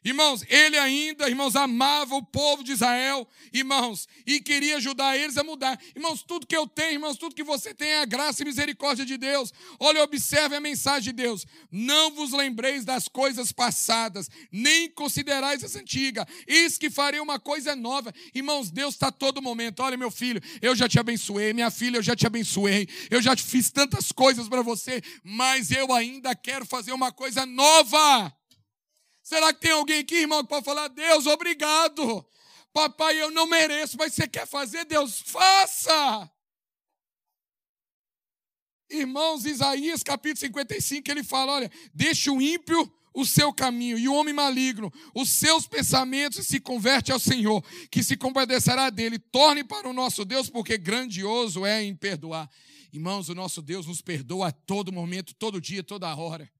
Irmãos, 0.05 0.45
ele 0.49 0.77
ainda, 0.77 1.29
irmãos, 1.29 1.55
amava 1.55 2.17
o 2.17 2.23
povo 2.25 2.65
de 2.65 2.73
Israel, 2.73 3.27
irmãos, 3.53 4.09
e 4.27 4.41
queria 4.41 4.77
ajudar 4.77 5.17
eles 5.17 5.37
a 5.37 5.45
mudar. 5.45 5.81
Irmãos, 5.95 6.25
tudo 6.27 6.47
que 6.47 6.57
eu 6.57 6.67
tenho, 6.67 6.95
irmãos, 6.95 7.17
tudo 7.17 7.37
que 7.37 7.45
você 7.45 7.73
tem 7.73 7.89
é 7.89 8.01
a 8.01 8.05
graça 8.05 8.43
e 8.43 8.45
misericórdia 8.45 9.07
de 9.07 9.17
Deus. 9.17 9.53
Olha, 9.79 10.03
observe 10.03 10.57
a 10.57 10.61
mensagem 10.61 11.13
de 11.15 11.23
Deus. 11.23 11.47
Não 11.71 12.11
vos 12.11 12.33
lembreis 12.33 12.85
das 12.85 13.07
coisas 13.07 13.53
passadas, 13.53 14.29
nem 14.51 14.91
considerais 14.91 15.63
as 15.63 15.77
antigas. 15.77 16.27
Eis 16.49 16.77
que 16.77 16.91
farei 16.91 17.21
uma 17.21 17.39
coisa 17.39 17.77
nova. 17.77 18.13
Irmãos, 18.35 18.73
Deus 18.73 18.95
está 18.95 19.13
todo 19.13 19.41
momento. 19.41 19.85
Olha, 19.85 19.97
meu 19.97 20.11
filho, 20.11 20.43
eu 20.61 20.75
já 20.75 20.89
te 20.89 20.99
abençoei, 20.99 21.53
minha 21.53 21.71
filha, 21.71 21.99
eu 21.99 22.03
já 22.03 22.17
te 22.17 22.27
abençoei. 22.27 22.89
Eu 23.09 23.23
já 23.23 23.37
fiz 23.37 23.71
tantas 23.71 24.11
coisas 24.11 24.49
para 24.49 24.63
você, 24.63 25.01
mas 25.23 25.71
eu 25.71 25.93
ainda 25.93 26.35
quero 26.35 26.67
fazer 26.67 26.93
uma 26.93 27.13
coisa 27.13 27.47
nova. 27.47 28.35
Será 29.33 29.51
que 29.51 29.61
tem 29.61 29.71
alguém 29.71 30.01
aqui, 30.01 30.17
irmão, 30.17 30.43
que 30.43 30.51
pode 30.51 30.63
falar: 30.63 30.89
Deus, 30.89 31.27
obrigado. 31.27 32.23
Papai, 32.71 33.19
eu 33.19 33.31
não 33.31 33.47
mereço, 33.47 33.97
mas 33.97 34.13
você 34.13 34.29
quer 34.29 34.47
fazer, 34.47 34.85
Deus, 34.85 35.23
faça. 35.25 36.31
Irmãos, 38.91 39.47
Isaías 39.47 40.03
capítulo 40.03 40.41
55, 40.41 41.11
ele 41.11 41.25
fala: 41.25 41.53
olha, 41.53 41.73
deixa 41.95 42.31
o 42.31 42.43
ímpio 42.43 42.93
o 43.15 43.25
seu 43.25 43.55
caminho 43.55 43.99
e 43.99 44.07
o 44.07 44.15
homem 44.15 44.35
maligno 44.35 44.93
os 45.15 45.31
seus 45.31 45.67
pensamentos 45.67 46.39
e 46.39 46.45
se 46.45 46.61
converte 46.61 47.11
ao 47.11 47.19
Senhor, 47.19 47.65
que 47.91 48.03
se 48.03 48.19
compadecerá 48.19 48.91
dele. 48.91 49.19
Torne 49.19 49.65
para 49.65 49.89
o 49.89 49.95
nosso 49.95 50.27
Deus, 50.27 50.51
porque 50.51 50.77
grandioso 50.77 51.65
é 51.65 51.83
em 51.83 51.97
perdoar. 51.97 52.51
Irmãos, 52.93 53.31
o 53.31 53.35
nosso 53.35 53.63
Deus 53.63 53.87
nos 53.87 54.03
perdoa 54.03 54.49
a 54.49 54.53
todo 54.53 54.93
momento, 54.93 55.35
todo 55.35 55.59
dia, 55.59 55.83
toda 55.83 56.15
hora. 56.15 56.53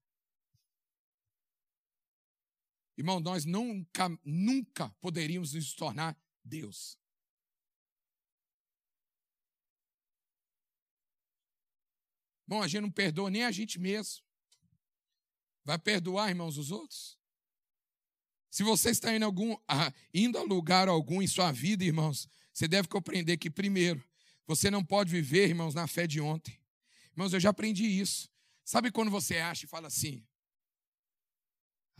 Irmão, 2.97 3.19
nós 3.19 3.45
nunca, 3.45 4.09
nunca 4.23 4.89
poderíamos 5.01 5.53
nos 5.53 5.73
tornar 5.73 6.17
Deus. 6.43 6.97
Bom, 12.45 12.61
a 12.61 12.67
gente 12.67 12.81
não 12.81 12.91
perdoa 12.91 13.29
nem 13.29 13.43
a 13.43 13.51
gente 13.51 13.79
mesmo. 13.79 14.23
Vai 15.63 15.79
perdoar, 15.79 16.29
irmãos, 16.29 16.57
os 16.57 16.71
outros? 16.71 17.17
Se 18.51 18.61
você 18.61 18.91
está 18.91 19.15
indo, 19.15 19.25
algum, 19.25 19.55
indo 20.13 20.37
a 20.37 20.43
lugar 20.43 20.87
algum 20.87 21.21
em 21.21 21.27
sua 21.27 21.51
vida, 21.51 21.83
irmãos, 21.83 22.29
você 22.53 22.67
deve 22.67 22.87
compreender 22.87 23.37
que, 23.37 23.49
primeiro, 23.49 24.07
você 24.45 24.69
não 24.69 24.85
pode 24.85 25.09
viver, 25.09 25.47
irmãos, 25.47 25.73
na 25.73 25.87
fé 25.87 26.05
de 26.05 26.21
ontem. 26.21 26.59
Irmãos, 27.11 27.33
eu 27.33 27.39
já 27.39 27.49
aprendi 27.49 27.85
isso. 27.85 28.29
Sabe 28.63 28.91
quando 28.91 29.09
você 29.09 29.37
acha 29.37 29.65
e 29.65 29.67
fala 29.67 29.87
assim: 29.87 30.23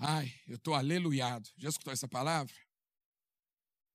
Ai, 0.05 0.33
eu 0.47 0.55
estou 0.55 0.73
aleluiado. 0.73 1.49
Já 1.55 1.69
escutou 1.69 1.93
essa 1.93 2.09
palavra? 2.09 2.53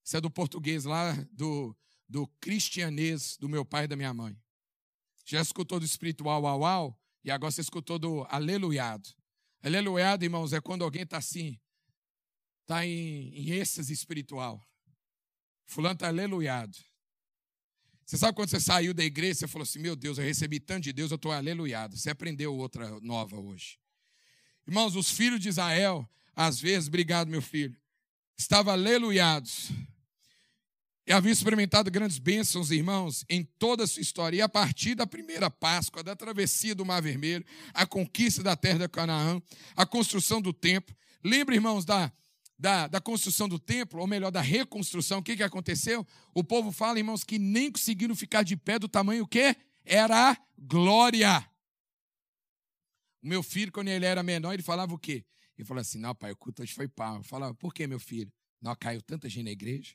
Isso 0.02 0.16
é 0.16 0.20
do 0.22 0.30
português 0.30 0.84
lá, 0.84 1.12
do, 1.30 1.76
do 2.08 2.26
cristianês 2.40 3.36
do 3.36 3.46
meu 3.46 3.62
pai 3.62 3.84
e 3.84 3.88
da 3.88 3.94
minha 3.94 4.14
mãe. 4.14 4.34
Já 5.26 5.42
escutou 5.42 5.78
do 5.78 5.84
espiritual 5.84 6.40
uau, 6.42 6.60
uau? 6.60 7.00
E 7.22 7.30
agora 7.30 7.50
você 7.50 7.60
escutou 7.60 7.98
do 7.98 8.24
aleluiado. 8.30 9.06
Aleluiado, 9.62 10.22
irmãos, 10.22 10.54
é 10.54 10.62
quando 10.62 10.82
alguém 10.82 11.02
está 11.02 11.18
assim, 11.18 11.60
está 12.62 12.86
em, 12.86 13.28
em 13.34 13.50
êxtase 13.50 13.92
espiritual. 13.92 14.66
Fulano 15.66 15.94
está 15.94 16.08
aleluiado. 16.08 16.74
Você 18.06 18.16
sabe 18.16 18.34
quando 18.34 18.48
você 18.48 18.60
saiu 18.60 18.94
da 18.94 19.04
igreja, 19.04 19.40
você 19.40 19.48
falou 19.48 19.64
assim: 19.64 19.78
Meu 19.78 19.94
Deus, 19.94 20.16
eu 20.16 20.24
recebi 20.24 20.58
tanto 20.58 20.84
de 20.84 20.94
Deus, 20.94 21.10
eu 21.10 21.16
estou 21.16 21.32
aleluiado. 21.32 21.98
Você 21.98 22.08
aprendeu 22.08 22.54
outra 22.54 22.98
nova 23.00 23.38
hoje. 23.38 23.78
Irmãos, 24.68 24.96
os 24.96 25.10
filhos 25.10 25.40
de 25.40 25.48
Israel, 25.48 26.06
às 26.36 26.60
vezes, 26.60 26.88
obrigado, 26.88 27.28
meu 27.28 27.40
filho, 27.40 27.74
estavam 28.36 28.70
aleluiados. 28.70 29.70
E 31.06 31.12
haviam 31.12 31.32
experimentado 31.32 31.90
grandes 31.90 32.18
bênçãos, 32.18 32.70
irmãos, 32.70 33.24
em 33.30 33.42
toda 33.42 33.84
a 33.84 33.86
sua 33.86 34.02
história. 34.02 34.36
E 34.36 34.42
a 34.42 34.48
partir 34.48 34.94
da 34.94 35.06
primeira 35.06 35.50
Páscoa, 35.50 36.02
da 36.02 36.14
travessia 36.14 36.74
do 36.74 36.84
Mar 36.84 37.00
Vermelho, 37.00 37.46
a 37.72 37.86
conquista 37.86 38.42
da 38.42 38.54
terra 38.54 38.80
de 38.80 38.88
Canaã, 38.88 39.40
a 39.74 39.86
construção 39.86 40.38
do 40.38 40.52
templo. 40.52 40.94
Lembra, 41.24 41.54
irmãos, 41.54 41.86
da, 41.86 42.12
da, 42.58 42.88
da, 42.88 43.00
construção 43.00 43.48
do 43.48 43.58
templo, 43.58 44.02
ou 44.02 44.06
melhor, 44.06 44.30
da 44.30 44.42
reconstrução, 44.42 45.20
o 45.20 45.22
que, 45.22 45.34
que 45.34 45.42
aconteceu? 45.42 46.06
O 46.34 46.44
povo 46.44 46.70
fala, 46.72 46.98
irmãos, 46.98 47.24
que 47.24 47.38
nem 47.38 47.72
conseguiram 47.72 48.14
ficar 48.14 48.42
de 48.42 48.54
pé 48.54 48.78
do 48.78 48.86
tamanho 48.86 49.26
que 49.26 49.56
era 49.86 50.32
a 50.32 50.36
glória. 50.58 51.48
O 53.22 53.28
meu 53.28 53.42
filho, 53.42 53.72
quando 53.72 53.88
ele 53.88 54.06
era 54.06 54.22
menor, 54.22 54.54
ele 54.54 54.62
falava 54.62 54.94
o 54.94 54.98
quê? 54.98 55.24
Ele 55.56 55.66
falava 55.66 55.82
assim: 55.82 55.98
não, 55.98 56.14
pai, 56.14 56.32
o 56.32 56.36
culto 56.36 56.62
hoje 56.62 56.72
foi 56.72 56.88
pau. 56.88 57.16
Eu 57.16 57.24
falava, 57.24 57.54
por 57.54 57.74
que, 57.74 57.86
meu 57.86 57.98
filho? 57.98 58.32
Não 58.60 58.74
caiu 58.76 59.02
tanta 59.02 59.28
gente 59.28 59.44
na 59.44 59.50
igreja. 59.50 59.94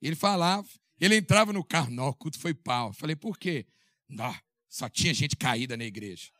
Ele 0.00 0.16
falava, 0.16 0.68
ele 1.00 1.16
entrava 1.16 1.52
no 1.52 1.64
carro, 1.64 1.90
não, 1.90 2.08
o 2.08 2.14
culto 2.14 2.38
foi 2.38 2.52
pau. 2.52 2.88
Eu 2.88 2.92
falei, 2.92 3.14
por 3.14 3.38
quê? 3.38 3.66
Não, 4.08 4.34
só 4.68 4.88
tinha 4.88 5.14
gente 5.14 5.36
caída 5.36 5.76
na 5.76 5.84
igreja. 5.84 6.30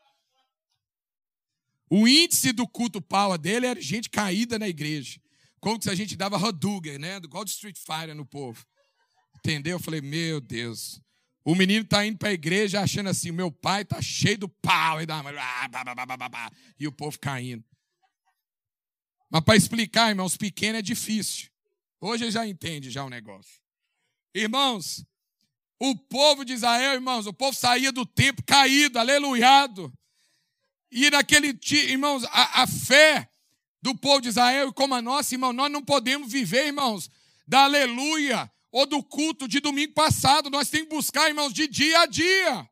O 1.89 2.07
índice 2.07 2.51
do 2.51 2.67
culto 2.67 3.01
pau 3.01 3.37
dele 3.37 3.67
era 3.67 3.81
gente 3.81 4.09
caída 4.09 4.57
na 4.57 4.67
igreja. 4.67 5.21
Como 5.59 5.81
se 5.81 5.89
a 5.89 5.95
gente 5.95 6.15
dava 6.17 6.37
Hadouken, 6.37 6.97
né? 6.97 7.17
Igual 7.17 7.45
de 7.45 7.51
Street 7.51 7.77
Fighter 7.77 8.15
no 8.15 8.25
povo. 8.25 8.65
Entendeu? 9.37 9.77
Eu 9.77 9.79
falei, 9.79 10.01
meu 10.01 10.41
Deus. 10.41 10.99
O 11.45 11.55
menino 11.55 11.83
está 11.83 12.05
indo 12.05 12.17
para 12.17 12.29
a 12.29 12.33
igreja 12.33 12.81
achando 12.81 13.09
assim: 13.09 13.31
meu 13.31 13.51
pai 13.51 13.81
está 13.81 14.01
cheio 14.01 14.37
do 14.37 14.49
pau. 14.49 15.01
E, 15.01 15.05
ah, 15.09 16.51
e 16.79 16.87
o 16.87 16.91
povo 16.91 17.19
caindo. 17.19 17.63
Mas 19.29 19.43
para 19.43 19.55
explicar, 19.55 20.09
irmãos, 20.09 20.37
pequeno 20.37 20.77
é 20.77 20.81
difícil. 20.81 21.49
Hoje 21.99 22.29
já 22.31 22.47
entende 22.47 22.89
já 22.89 23.03
o 23.03 23.09
negócio. 23.09 23.61
Irmãos, 24.33 25.05
o 25.79 25.95
povo 25.95 26.45
de 26.45 26.53
Israel, 26.53 26.93
irmãos, 26.93 27.25
o 27.25 27.33
povo 27.33 27.57
saía 27.57 27.91
do 27.91 28.05
templo 28.05 28.43
caído, 28.45 28.97
aleluiado. 28.97 29.91
E 30.91 31.09
naquele, 31.09 31.57
irmãos, 31.71 32.23
a, 32.25 32.63
a 32.63 32.67
fé 32.67 33.29
do 33.81 33.97
povo 33.97 34.21
de 34.21 34.29
Israel, 34.29 34.71
como 34.71 34.95
a 34.95 35.01
nossa, 35.01 35.35
irmão, 35.35 35.51
nós 35.51 35.71
não 35.71 35.83
podemos 35.83 36.31
viver, 36.31 36.67
irmãos, 36.67 37.09
da 37.45 37.63
aleluia 37.63 38.49
ou 38.73 38.87
do 38.87 39.01
culto 39.03 39.47
de 39.47 39.59
domingo 39.59 39.93
passado. 39.93 40.49
Nós 40.49 40.69
temos 40.69 40.89
que 40.89 40.95
buscar, 40.95 41.29
irmãos, 41.29 41.53
de 41.53 41.67
dia 41.67 42.01
a 42.01 42.05
dia. 42.07 42.67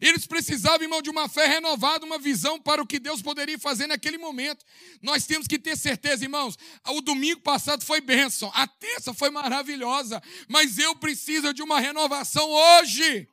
Eles 0.00 0.26
precisavam, 0.26 0.82
irmão, 0.82 1.02
de 1.02 1.10
uma 1.10 1.28
fé 1.28 1.46
renovada, 1.46 2.06
uma 2.06 2.18
visão 2.18 2.58
para 2.58 2.80
o 2.80 2.86
que 2.86 2.98
Deus 2.98 3.20
poderia 3.20 3.58
fazer 3.58 3.86
naquele 3.86 4.16
momento. 4.16 4.64
Nós 5.02 5.26
temos 5.26 5.46
que 5.46 5.58
ter 5.58 5.76
certeza, 5.76 6.24
irmãos. 6.24 6.56
O 6.88 7.00
domingo 7.00 7.40
passado 7.40 7.84
foi 7.84 8.00
bênção, 8.00 8.50
a 8.54 8.66
terça 8.66 9.12
foi 9.12 9.28
maravilhosa, 9.28 10.22
mas 10.48 10.78
eu 10.78 10.94
preciso 10.94 11.52
de 11.52 11.62
uma 11.62 11.78
renovação 11.78 12.48
hoje. 12.48 13.28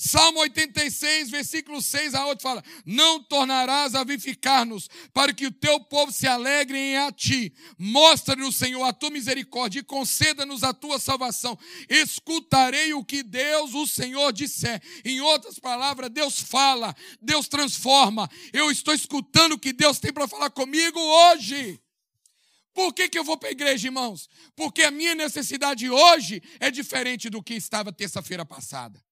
Salmo 0.00 0.38
86, 0.38 1.28
versículo 1.28 1.82
6 1.82 2.14
a 2.14 2.24
8 2.28 2.40
fala: 2.40 2.62
Não 2.86 3.20
tornarás 3.20 3.96
a 3.96 4.04
vivificar-nos, 4.04 4.88
para 5.12 5.34
que 5.34 5.44
o 5.44 5.50
teu 5.50 5.80
povo 5.80 6.12
se 6.12 6.24
alegre 6.24 6.78
em 6.78 6.96
a 6.98 7.10
ti. 7.10 7.52
Mostra-nos, 7.76 8.54
Senhor, 8.54 8.84
a 8.84 8.92
tua 8.92 9.10
misericórdia 9.10 9.80
e 9.80 9.82
conceda-nos 9.82 10.62
a 10.62 10.72
tua 10.72 11.00
salvação. 11.00 11.58
Escutarei 11.88 12.94
o 12.94 13.04
que 13.04 13.24
Deus, 13.24 13.74
o 13.74 13.88
Senhor, 13.88 14.32
disser. 14.32 14.80
Em 15.04 15.20
outras 15.20 15.58
palavras, 15.58 16.10
Deus 16.10 16.38
fala, 16.38 16.94
Deus 17.20 17.48
transforma. 17.48 18.30
Eu 18.52 18.70
estou 18.70 18.94
escutando 18.94 19.54
o 19.54 19.58
que 19.58 19.72
Deus 19.72 19.98
tem 19.98 20.12
para 20.12 20.28
falar 20.28 20.50
comigo 20.50 21.00
hoje. 21.00 21.82
Por 22.72 22.94
que, 22.94 23.08
que 23.08 23.18
eu 23.18 23.24
vou 23.24 23.36
para 23.36 23.48
a 23.48 23.52
igreja, 23.52 23.88
irmãos? 23.88 24.30
Porque 24.54 24.84
a 24.84 24.92
minha 24.92 25.16
necessidade 25.16 25.90
hoje 25.90 26.40
é 26.60 26.70
diferente 26.70 27.28
do 27.28 27.42
que 27.42 27.54
estava 27.54 27.92
terça-feira 27.92 28.44
passada. 28.44 29.07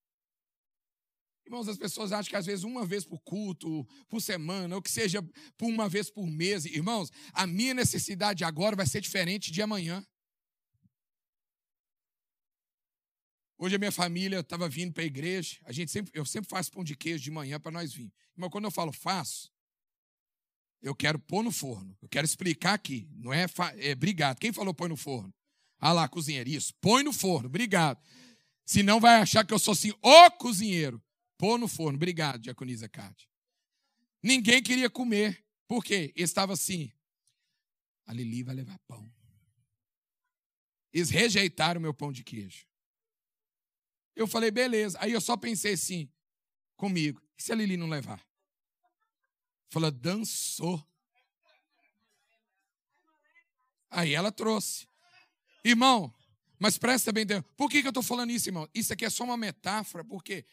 Irmãos, 1.47 1.69
as 1.69 1.79
pessoas 1.79 2.11
acham 2.11 2.29
que 2.29 2.37
às 2.37 2.45
vezes 2.45 2.65
uma 2.65 2.85
vez 2.85 3.05
por 3.05 3.21
culto, 3.21 3.87
por 4.09 4.21
semana, 4.21 4.75
ou 4.75 4.83
que 4.83 4.91
seja 4.91 5.23
por 5.57 5.69
uma 5.69 5.89
vez 5.89 6.11
por 6.11 6.27
mês. 6.27 6.65
Irmãos, 6.65 7.11
a 7.33 7.47
minha 7.47 7.73
necessidade 7.73 8.43
agora 8.43 8.75
vai 8.75 8.85
ser 8.85 9.01
diferente 9.01 9.53
de 9.53 9.63
amanhã. 9.63 10.05
Hoje 13.57 13.77
a 13.77 13.79
minha 13.79 13.93
família 13.93 14.41
estava 14.41 14.69
vindo 14.69 14.93
para 14.93 15.05
a 15.05 15.07
igreja. 15.07 15.57
A 15.65 15.71
gente 15.71 15.93
sempre, 15.93 16.11
eu 16.19 16.27
sempre 16.27 16.51
faço 16.51 16.73
pão 16.73 16.83
de 16.83 16.97
queijo 16.97 17.23
de 17.23 17.31
manhã 17.31 17.61
para 17.61 17.71
nós 17.71 17.95
vir. 17.95 18.13
Mas 18.35 18.51
quando 18.51 18.65
eu 18.65 18.71
falo 18.73 18.93
faço, 18.93 19.49
eu 20.83 20.97
quero 20.97 21.19
pôr 21.19 21.45
no 21.45 21.53
forno. 21.53 21.97
Eu 22.03 22.09
quero 22.09 22.25
explicar 22.25 22.75
aqui. 22.75 23.09
Não 23.13 23.33
é, 23.33 23.47
é 23.77 23.93
obrigado. 23.93 24.41
Quem 24.41 24.53
falou 24.53 24.75
põe 24.75 24.89
no 24.89 24.97
forno? 24.97 25.33
Ah 25.79 25.93
lá, 25.93 26.09
cozinheiro. 26.09 26.51
Isso, 26.51 26.75
põe 26.81 27.05
no 27.05 27.13
forno. 27.13 27.47
Obrigado. 27.47 28.03
Senão 28.65 28.99
vai 28.99 29.21
achar 29.21 29.47
que 29.47 29.55
eu 29.55 29.61
sou 29.61 29.73
assim, 29.73 29.93
o 30.03 30.31
cozinheiro. 30.33 31.01
Pôr 31.39 31.59
no 31.59 31.69
forno. 31.69 31.97
Obrigado, 31.97 32.41
Diaconisa 32.41 32.89
Cátia. 32.89 33.29
Ninguém 34.23 34.63
queria 34.63 34.91
comer. 34.91 35.45
Por 35.69 35.85
quê? 35.85 36.13
Estava 36.17 36.53
assim. 36.53 36.93
A 38.07 38.13
Lili 38.13 38.43
vai 38.43 38.55
levar 38.55 38.79
pão. 38.87 39.11
Eles 40.93 41.11
rejeitaram 41.11 41.81
meu 41.81 41.93
pão 41.93 42.13
de 42.13 42.25
queijo. 42.25 42.67
Eu 44.15 44.27
falei, 44.27 44.51
beleza. 44.51 44.97
Aí 45.01 45.13
eu 45.13 45.21
só 45.21 45.37
pensei 45.37 45.75
assim, 45.75 46.11
comigo, 46.75 47.21
e 47.39 47.43
se 47.43 47.53
a 47.53 47.55
Lili 47.55 47.77
não 47.77 47.89
levar? 47.89 48.27
Falou, 49.69 49.91
dançou. 49.91 50.83
Aí 53.91 54.15
ela 54.15 54.33
trouxe. 54.33 54.89
Irmão, 55.63 56.15
mas 56.59 56.79
presta 56.79 57.13
bem 57.13 57.25
atenção. 57.25 57.45
Por 57.57 57.69
que, 57.69 57.83
que 57.83 57.89
eu 57.89 57.91
estou 57.91 58.03
falando 58.03 58.31
isso, 58.31 58.49
irmão? 58.49 58.69
Isso 58.75 58.93
aqui 58.93 59.05
é 59.05 59.11
só 59.11 59.25
uma 59.25 59.37
metáfora, 59.37 60.05
porque 60.05 60.47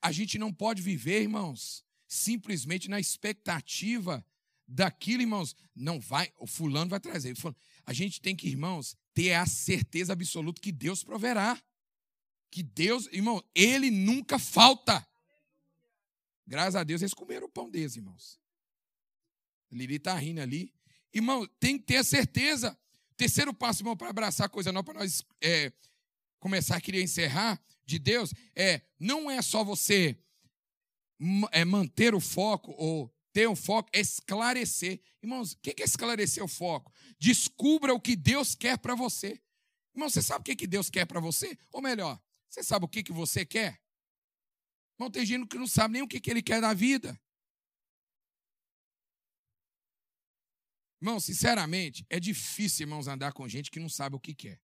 a 0.00 0.12
gente 0.12 0.38
não 0.38 0.52
pode 0.52 0.82
viver, 0.82 1.22
irmãos, 1.22 1.84
simplesmente 2.06 2.88
na 2.88 3.00
expectativa 3.00 4.24
daquilo, 4.66 5.22
irmãos. 5.22 5.56
Não 5.74 6.00
vai, 6.00 6.32
o 6.38 6.46
fulano 6.46 6.90
vai 6.90 7.00
trazer. 7.00 7.34
A 7.84 7.92
gente 7.92 8.20
tem 8.20 8.34
que, 8.34 8.48
irmãos, 8.48 8.96
ter 9.14 9.34
a 9.34 9.46
certeza 9.46 10.12
absoluta 10.12 10.60
que 10.60 10.72
Deus 10.72 11.02
proverá. 11.02 11.60
Que 12.50 12.62
Deus, 12.62 13.06
irmão, 13.12 13.42
Ele 13.54 13.90
nunca 13.90 14.38
falta. 14.38 15.06
Graças 16.46 16.76
a 16.76 16.84
Deus, 16.84 17.02
eles 17.02 17.14
comeram 17.14 17.46
o 17.46 17.50
pão 17.50 17.68
deles, 17.68 17.96
irmãos. 17.96 18.38
Lili 19.70 19.96
está 19.96 20.14
rindo 20.16 20.40
ali. 20.40 20.72
Irmão, 21.12 21.46
tem 21.58 21.78
que 21.78 21.84
ter 21.84 21.96
a 21.96 22.04
certeza. 22.04 22.78
Terceiro 23.16 23.52
passo, 23.52 23.82
irmão, 23.82 23.96
para 23.96 24.10
abraçar 24.10 24.48
coisa 24.48 24.70
nova, 24.70 24.84
para 24.84 25.00
nós 25.00 25.24
é, 25.40 25.72
começar 26.38 26.76
a 26.76 26.80
querer 26.80 27.02
encerrar 27.02 27.60
de 27.86 27.98
Deus, 27.98 28.34
é 28.54 28.82
não 28.98 29.30
é 29.30 29.40
só 29.40 29.64
você 29.64 30.18
é, 31.52 31.64
manter 31.64 32.14
o 32.14 32.20
foco 32.20 32.72
ou 32.76 33.10
ter 33.32 33.48
um 33.48 33.56
foco, 33.56 33.88
é 33.92 34.00
esclarecer. 34.00 35.00
Irmãos, 35.22 35.52
o 35.52 35.58
que 35.58 35.70
é 35.80 35.84
esclarecer 35.84 36.42
o 36.42 36.48
foco? 36.48 36.92
Descubra 37.18 37.94
o 37.94 38.00
que 38.00 38.16
Deus 38.16 38.54
quer 38.54 38.78
para 38.78 38.94
você. 38.94 39.40
Irmão, 39.94 40.10
você 40.10 40.20
sabe 40.20 40.52
o 40.52 40.56
que 40.56 40.66
Deus 40.66 40.90
quer 40.90 41.06
para 41.06 41.20
você? 41.20 41.56
Ou 41.72 41.80
melhor, 41.80 42.20
você 42.48 42.62
sabe 42.62 42.84
o 42.84 42.88
que 42.88 43.12
você 43.12 43.46
quer? 43.46 43.80
Irmão, 44.98 45.10
tem 45.10 45.24
gente 45.24 45.46
que 45.46 45.58
não 45.58 45.66
sabe 45.66 45.94
nem 45.94 46.02
o 46.02 46.08
que 46.08 46.30
ele 46.30 46.42
quer 46.42 46.60
da 46.60 46.74
vida. 46.74 47.18
Irmão, 51.00 51.20
sinceramente, 51.20 52.04
é 52.08 52.18
difícil, 52.18 52.84
irmãos, 52.84 53.06
andar 53.06 53.32
com 53.32 53.46
gente 53.46 53.70
que 53.70 53.78
não 53.78 53.88
sabe 53.88 54.16
o 54.16 54.20
que 54.20 54.34
quer. 54.34 54.60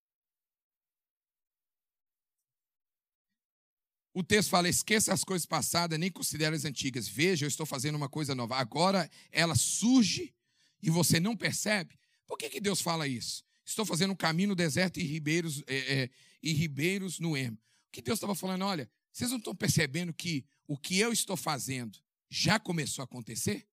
O 4.15 4.23
texto 4.23 4.51
fala: 4.51 4.69
esqueça 4.69 5.13
as 5.13 5.25
coisas 5.25 5.47
passadas, 5.47 5.99
nem 5.99 6.11
considere 6.11 6.55
as 6.55 6.65
antigas. 6.65 7.09
Veja, 7.09 7.45
eu 7.45 7.49
estou 7.49 7.67
fazendo 7.67 7.95
uma 7.95 8.09
coisa 8.09 8.35
nova. 8.35 8.57
Agora 8.57 9.11
ela 9.31 9.55
surge 9.55 10.35
e 10.83 10.91
você 10.91 11.19
não 11.19 11.37
percebe. 11.37 11.99
Por 12.27 12.37
que, 12.37 12.51
que 12.51 12.61
Deus 12.61 12.81
fala 12.81 13.07
isso? 13.07 13.45
Estou 13.65 13.85
fazendo 13.87 14.13
um 14.13 14.17
caminho 14.17 14.51
no 14.51 14.55
deserto 14.55 14.99
e 14.99 15.03
ribeiros, 15.03 15.63
é, 15.67 16.03
é, 16.03 16.11
e 16.43 16.53
ribeiros 16.53 17.19
no 17.19 17.37
ermo. 17.37 17.59
O 17.89 17.93
que 17.93 18.03
Deus 18.03 18.17
estava 18.17 18.35
falando? 18.35 18.63
Olha, 18.63 18.91
vocês 19.13 19.31
não 19.31 19.39
estão 19.39 19.55
percebendo 19.55 20.13
que 20.13 20.45
o 20.67 20.77
que 20.77 20.99
eu 20.99 21.13
estou 21.13 21.37
fazendo 21.37 21.99
já 22.29 22.59
começou 22.59 23.03
a 23.03 23.05
acontecer? 23.05 23.67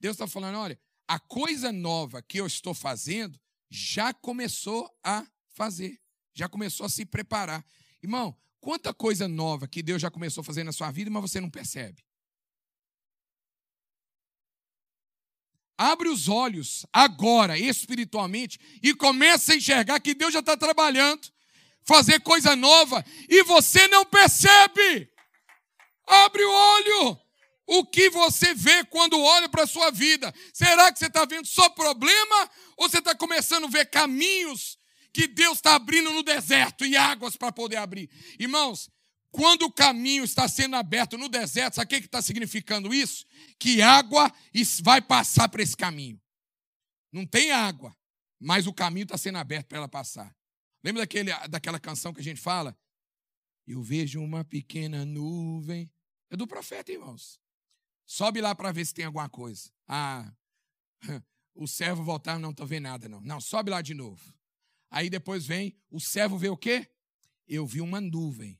Deus 0.00 0.14
está 0.14 0.26
falando: 0.26 0.58
olha, 0.58 0.78
a 1.06 1.18
coisa 1.18 1.70
nova 1.72 2.22
que 2.22 2.38
eu 2.38 2.46
estou 2.46 2.74
fazendo 2.74 3.38
já 3.68 4.12
começou 4.12 4.88
a 5.02 5.26
fazer, 5.48 6.00
já 6.34 6.48
começou 6.48 6.86
a 6.86 6.88
se 6.88 7.04
preparar. 7.04 7.64
Irmão, 8.06 8.36
quanta 8.60 8.94
coisa 8.94 9.26
nova 9.26 9.66
que 9.66 9.82
Deus 9.82 10.00
já 10.00 10.08
começou 10.08 10.40
a 10.40 10.44
fazer 10.44 10.62
na 10.62 10.70
sua 10.70 10.92
vida, 10.92 11.10
mas 11.10 11.22
você 11.22 11.40
não 11.40 11.50
percebe. 11.50 12.04
Abre 15.76 16.08
os 16.08 16.28
olhos 16.28 16.86
agora, 16.92 17.58
espiritualmente, 17.58 18.60
e 18.80 18.94
começa 18.94 19.52
a 19.52 19.56
enxergar 19.56 19.98
que 19.98 20.14
Deus 20.14 20.32
já 20.32 20.38
está 20.38 20.56
trabalhando, 20.56 21.28
fazer 21.82 22.20
coisa 22.20 22.54
nova, 22.54 23.04
e 23.28 23.42
você 23.42 23.88
não 23.88 24.04
percebe. 24.04 25.12
Abre 26.06 26.44
o 26.44 26.52
olho. 26.52 27.20
O 27.66 27.84
que 27.84 28.08
você 28.10 28.54
vê 28.54 28.84
quando 28.84 29.20
olha 29.20 29.48
para 29.48 29.64
a 29.64 29.66
sua 29.66 29.90
vida? 29.90 30.32
Será 30.54 30.92
que 30.92 31.00
você 31.00 31.06
está 31.06 31.24
vendo 31.24 31.46
só 31.48 31.68
problema? 31.70 32.50
Ou 32.76 32.88
você 32.88 32.98
está 32.98 33.16
começando 33.16 33.64
a 33.64 33.68
ver 33.68 33.86
caminhos 33.86 34.78
que 35.16 35.26
Deus 35.26 35.56
está 35.56 35.76
abrindo 35.76 36.12
no 36.12 36.22
deserto 36.22 36.84
e 36.84 36.94
águas 36.94 37.38
para 37.38 37.50
poder 37.50 37.76
abrir? 37.76 38.10
Irmãos, 38.38 38.90
quando 39.30 39.62
o 39.62 39.72
caminho 39.72 40.22
está 40.22 40.46
sendo 40.46 40.76
aberto 40.76 41.16
no 41.16 41.26
deserto, 41.26 41.76
sabe 41.76 41.86
o 41.86 42.00
que 42.00 42.04
está 42.04 42.20
significando 42.20 42.92
isso? 42.92 43.24
Que 43.58 43.80
água 43.80 44.30
vai 44.82 45.00
passar 45.00 45.48
para 45.48 45.62
esse 45.62 45.74
caminho. 45.74 46.20
Não 47.10 47.24
tem 47.24 47.50
água, 47.50 47.96
mas 48.38 48.66
o 48.66 48.74
caminho 48.74 49.04
está 49.04 49.16
sendo 49.16 49.38
aberto 49.38 49.68
para 49.68 49.78
ela 49.78 49.88
passar. 49.88 50.36
Lembra 50.84 51.00
daquele, 51.00 51.32
daquela 51.48 51.80
canção 51.80 52.12
que 52.12 52.20
a 52.20 52.24
gente 52.24 52.40
fala? 52.42 52.76
Eu 53.66 53.82
vejo 53.82 54.20
uma 54.20 54.44
pequena 54.44 55.06
nuvem. 55.06 55.90
É 56.28 56.36
do 56.36 56.46
profeta, 56.46 56.92
irmãos. 56.92 57.40
Sobe 58.04 58.42
lá 58.42 58.54
para 58.54 58.70
ver 58.70 58.84
se 58.84 58.92
tem 58.92 59.06
alguma 59.06 59.30
coisa. 59.30 59.70
Ah, 59.88 60.30
o 61.54 61.66
servo 61.66 62.04
voltar, 62.04 62.38
não 62.38 62.50
estou 62.50 62.66
vendo 62.66 62.82
nada, 62.82 63.08
não. 63.08 63.22
Não, 63.22 63.40
sobe 63.40 63.70
lá 63.70 63.80
de 63.80 63.94
novo. 63.94 64.36
Aí 64.90 65.10
depois 65.10 65.46
vem, 65.46 65.76
o 65.90 66.00
servo 66.00 66.38
vê 66.38 66.48
o 66.48 66.56
quê? 66.56 66.88
Eu 67.48 67.66
vi 67.66 67.80
uma 67.80 68.00
nuvem 68.00 68.58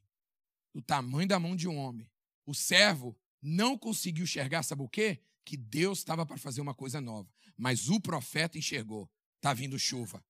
do 0.75 0.83
tamanho 0.83 1.29
da 1.29 1.39
mão 1.39 1.57
de 1.57 1.67
um 1.69 1.77
homem. 1.77 2.11
O 2.45 2.55
servo 2.55 3.17
não 3.41 3.79
conseguiu 3.79 4.25
enxergar, 4.25 4.63
sabe 4.63 4.83
o 4.83 4.89
quê? 4.89 5.23
Que 5.45 5.57
Deus 5.57 5.99
estava 5.99 6.27
para 6.27 6.37
fazer 6.37 6.61
uma 6.61 6.75
coisa 6.75 7.01
nova. 7.01 7.29
Mas 7.57 7.89
o 7.89 8.01
profeta 8.01 8.59
enxergou. 8.59 9.11
Está 9.37 9.55
vindo 9.55 9.79
chuva. 9.79 10.25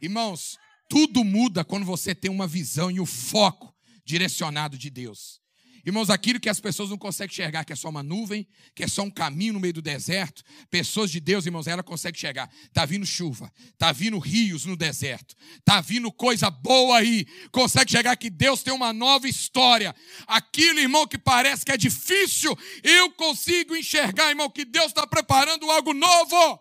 Irmãos, 0.00 0.58
tudo 0.88 1.24
muda 1.24 1.64
quando 1.64 1.84
você 1.84 2.14
tem 2.14 2.30
uma 2.30 2.46
visão 2.46 2.90
e 2.90 3.00
o 3.00 3.06
foco 3.06 3.74
direcionado 4.04 4.78
de 4.78 4.90
Deus. 4.90 5.40
Irmãos, 5.88 6.10
aquilo 6.10 6.38
que 6.38 6.50
as 6.50 6.60
pessoas 6.60 6.90
não 6.90 6.98
conseguem 6.98 7.32
enxergar, 7.32 7.64
que 7.64 7.72
é 7.72 7.76
só 7.76 7.88
uma 7.88 8.02
nuvem, 8.02 8.46
que 8.74 8.84
é 8.84 8.86
só 8.86 9.00
um 9.00 9.10
caminho 9.10 9.54
no 9.54 9.60
meio 9.60 9.72
do 9.72 9.80
deserto, 9.80 10.44
pessoas 10.70 11.10
de 11.10 11.18
Deus, 11.18 11.46
irmãos, 11.46 11.66
ela 11.66 11.82
consegue 11.82 12.14
enxergar. 12.14 12.52
Está 12.64 12.84
vindo 12.84 13.06
chuva, 13.06 13.50
está 13.72 13.90
vindo 13.90 14.18
rios 14.18 14.66
no 14.66 14.76
deserto, 14.76 15.34
está 15.56 15.80
vindo 15.80 16.12
coisa 16.12 16.50
boa 16.50 16.98
aí. 16.98 17.26
Consegue 17.50 17.90
enxergar 17.90 18.16
que 18.16 18.28
Deus 18.28 18.62
tem 18.62 18.74
uma 18.74 18.92
nova 18.92 19.26
história. 19.26 19.96
Aquilo, 20.26 20.78
irmão, 20.78 21.06
que 21.06 21.16
parece 21.16 21.64
que 21.64 21.72
é 21.72 21.76
difícil, 21.78 22.54
eu 22.82 23.10
consigo 23.12 23.74
enxergar, 23.74 24.28
irmão, 24.28 24.50
que 24.50 24.66
Deus 24.66 24.88
está 24.88 25.06
preparando 25.06 25.70
algo 25.70 25.94
novo. 25.94 26.60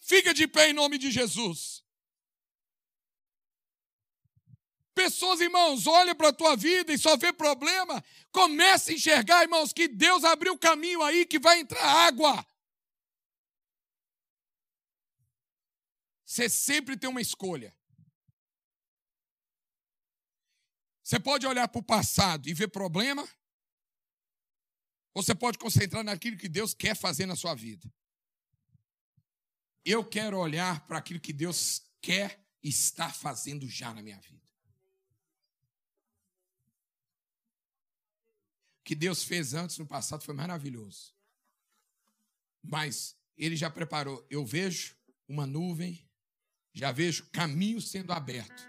Fica 0.00 0.34
de 0.34 0.48
pé 0.48 0.70
em 0.70 0.72
nome 0.72 0.98
de 0.98 1.08
Jesus. 1.08 1.73
Pessoas, 4.94 5.40
irmãos, 5.40 5.86
olham 5.86 6.14
para 6.14 6.28
a 6.28 6.32
tua 6.32 6.56
vida 6.56 6.92
e 6.92 6.98
só 6.98 7.16
vê 7.16 7.32
problema. 7.32 8.02
Comece 8.30 8.92
a 8.92 8.94
enxergar, 8.94 9.42
irmãos, 9.42 9.72
que 9.72 9.88
Deus 9.88 10.22
abriu 10.22 10.52
o 10.54 10.58
caminho 10.58 11.02
aí 11.02 11.26
que 11.26 11.38
vai 11.38 11.58
entrar 11.58 11.84
água. 11.84 12.46
Você 16.24 16.48
sempre 16.48 16.96
tem 16.96 17.10
uma 17.10 17.20
escolha. 17.20 17.76
Você 21.02 21.20
pode 21.20 21.46
olhar 21.46 21.68
para 21.68 21.80
o 21.80 21.84
passado 21.84 22.48
e 22.48 22.54
ver 22.54 22.68
problema, 22.68 23.28
ou 25.12 25.22
você 25.22 25.34
pode 25.34 25.58
concentrar 25.58 26.02
naquilo 26.02 26.38
que 26.38 26.48
Deus 26.48 26.72
quer 26.72 26.96
fazer 26.96 27.26
na 27.26 27.36
sua 27.36 27.54
vida. 27.54 27.92
Eu 29.84 30.04
quero 30.04 30.38
olhar 30.38 30.86
para 30.86 30.98
aquilo 30.98 31.20
que 31.20 31.32
Deus 31.32 31.82
quer 32.00 32.42
e 32.62 32.70
está 32.70 33.12
fazendo 33.12 33.68
já 33.68 33.92
na 33.92 34.00
minha 34.00 34.18
vida. 34.18 34.43
Que 38.84 38.94
Deus 38.94 39.24
fez 39.24 39.54
antes 39.54 39.78
no 39.78 39.86
passado 39.86 40.22
foi 40.22 40.34
maravilhoso. 40.34 41.14
Mas 42.62 43.16
ele 43.36 43.56
já 43.56 43.70
preparou. 43.70 44.24
Eu 44.30 44.44
vejo 44.44 44.94
uma 45.26 45.46
nuvem, 45.46 46.06
já 46.72 46.92
vejo 46.92 47.26
caminho 47.32 47.80
sendo 47.80 48.12
aberto. 48.12 48.68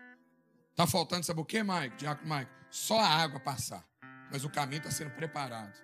Está 0.71 0.87
faltando, 0.87 1.25
sabe 1.25 1.41
o 1.41 1.45
que, 1.45 1.61
Mike? 1.61 1.97
Diácono 1.97 2.33
Mike? 2.33 2.51
Só 2.69 2.99
a 2.99 3.07
água 3.07 3.39
passar. 3.39 3.87
Mas 4.31 4.43
o 4.43 4.49
caminho 4.49 4.79
está 4.79 4.91
sendo 4.91 5.11
preparado. 5.11 5.83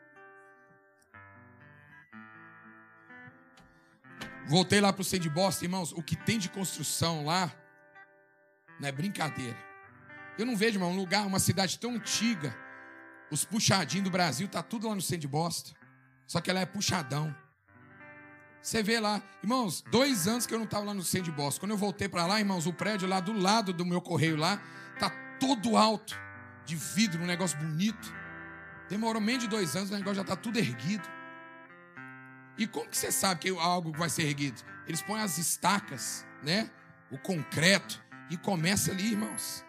Voltei 4.47 4.81
lá 4.81 4.91
para 4.91 5.01
o 5.01 5.05
Centro 5.05 5.29
de 5.29 5.35
Bosta, 5.35 5.63
irmãos. 5.63 5.91
O 5.91 6.01
que 6.01 6.15
tem 6.15 6.39
de 6.39 6.49
construção 6.49 7.25
lá 7.25 7.53
não 8.79 8.87
é 8.87 8.91
brincadeira. 8.91 9.57
Eu 10.37 10.45
não 10.45 10.55
vejo, 10.57 10.75
irmão, 10.75 10.91
um 10.91 10.95
lugar, 10.95 11.25
uma 11.25 11.39
cidade 11.39 11.77
tão 11.77 11.95
antiga 11.95 12.53
os 13.31 13.45
puxadinhos 13.45 14.03
do 14.03 14.11
Brasil, 14.11 14.47
tá 14.47 14.61
tudo 14.61 14.87
lá 14.87 14.93
no 14.93 15.01
centro 15.01 15.21
de 15.21 15.27
bosta. 15.27 15.71
Só 16.27 16.39
que 16.41 16.49
ela 16.49 16.59
é 16.59 16.65
puxadão. 16.65 17.35
Você 18.61 18.83
vê 18.83 18.99
lá, 18.99 19.21
irmãos, 19.41 19.83
dois 19.89 20.27
anos 20.27 20.45
que 20.45 20.53
eu 20.53 20.59
não 20.59 20.65
estava 20.65 20.85
lá 20.85 20.93
no 20.93 21.01
centro 21.01 21.31
de 21.31 21.37
bosta. 21.37 21.59
Quando 21.59 21.71
eu 21.71 21.77
voltei 21.77 22.07
para 22.07 22.27
lá, 22.27 22.39
irmãos, 22.39 22.67
o 22.67 22.73
prédio 22.73 23.07
lá 23.07 23.19
do 23.19 23.33
lado 23.33 23.73
do 23.73 23.85
meu 23.85 24.01
correio 24.01 24.35
lá, 24.35 24.61
tá 24.99 25.09
todo 25.39 25.75
alto, 25.75 26.15
de 26.65 26.75
vidro, 26.75 27.23
um 27.23 27.25
negócio 27.25 27.57
bonito. 27.57 28.13
Demorou 28.87 29.21
menos 29.21 29.43
de 29.43 29.49
dois 29.49 29.75
anos, 29.75 29.89
o 29.89 29.93
negócio 29.93 30.15
já 30.15 30.21
está 30.21 30.35
tudo 30.35 30.59
erguido. 30.59 31.07
E 32.57 32.67
como 32.67 32.87
que 32.89 32.97
você 32.97 33.11
sabe 33.11 33.39
que 33.39 33.49
algo 33.49 33.91
vai 33.93 34.09
ser 34.09 34.23
erguido? 34.23 34.61
Eles 34.85 35.01
põem 35.01 35.21
as 35.21 35.37
estacas, 35.37 36.25
né? 36.43 36.69
O 37.09 37.17
concreto 37.17 38.03
e 38.29 38.37
começa 38.37 38.91
ali, 38.91 39.11
irmãos. 39.11 39.65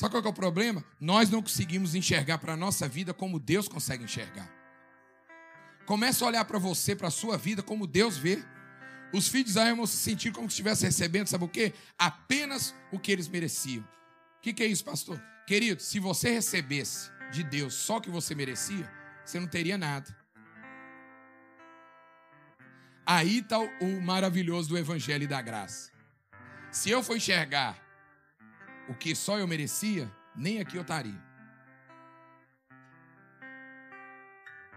Sabe 0.00 0.12
qual 0.12 0.24
é 0.24 0.28
o 0.28 0.32
problema? 0.32 0.82
Nós 0.98 1.28
não 1.28 1.42
conseguimos 1.42 1.94
enxergar 1.94 2.38
para 2.38 2.54
a 2.54 2.56
nossa 2.56 2.88
vida 2.88 3.12
como 3.12 3.38
Deus 3.38 3.68
consegue 3.68 4.02
enxergar. 4.02 4.50
Começa 5.84 6.24
a 6.24 6.28
olhar 6.28 6.42
para 6.46 6.58
você, 6.58 6.96
para 6.96 7.08
a 7.08 7.10
sua 7.10 7.36
vida, 7.36 7.62
como 7.62 7.86
Deus 7.86 8.16
vê. 8.16 8.42
Os 9.12 9.28
filhos 9.28 9.44
de 9.44 9.50
Israel 9.50 9.76
vão 9.76 9.86
se 9.86 9.98
sentir 9.98 10.32
como 10.32 10.48
se 10.48 10.54
estivessem 10.54 10.86
recebendo, 10.86 11.26
sabe 11.26 11.44
o 11.44 11.48
quê? 11.48 11.74
Apenas 11.98 12.74
o 12.90 12.98
que 12.98 13.12
eles 13.12 13.28
mereciam. 13.28 13.82
O 13.82 14.40
que, 14.40 14.54
que 14.54 14.62
é 14.62 14.66
isso, 14.66 14.82
pastor? 14.82 15.22
Querido, 15.46 15.82
se 15.82 16.00
você 16.00 16.30
recebesse 16.30 17.10
de 17.30 17.44
Deus 17.44 17.74
só 17.74 17.98
o 17.98 18.00
que 18.00 18.08
você 18.08 18.34
merecia, 18.34 18.90
você 19.22 19.38
não 19.38 19.48
teria 19.48 19.76
nada. 19.76 20.16
Aí 23.04 23.40
está 23.40 23.58
o 23.58 24.00
maravilhoso 24.00 24.70
do 24.70 24.78
Evangelho 24.78 25.24
e 25.24 25.26
da 25.26 25.42
graça. 25.42 25.92
Se 26.70 26.88
eu 26.88 27.02
for 27.02 27.18
enxergar 27.18 27.89
o 28.90 28.94
que 28.94 29.14
só 29.14 29.38
eu 29.38 29.46
merecia, 29.46 30.10
nem 30.34 30.60
aqui 30.60 30.76
eu 30.76 30.82
estaria. 30.82 31.22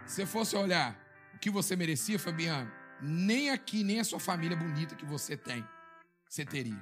Se 0.06 0.24
fosse 0.28 0.56
olhar 0.56 0.96
o 1.34 1.40
que 1.40 1.50
você 1.50 1.76
merecia, 1.76 2.20
Fabiano, 2.20 2.72
nem 3.02 3.50
aqui, 3.50 3.84
nem 3.84 4.00
a 4.00 4.04
sua 4.04 4.20
família 4.20 4.56
bonita 4.56 4.96
que 4.96 5.04
você 5.06 5.36
tem, 5.36 5.68
você 6.30 6.46
teria. 6.46 6.80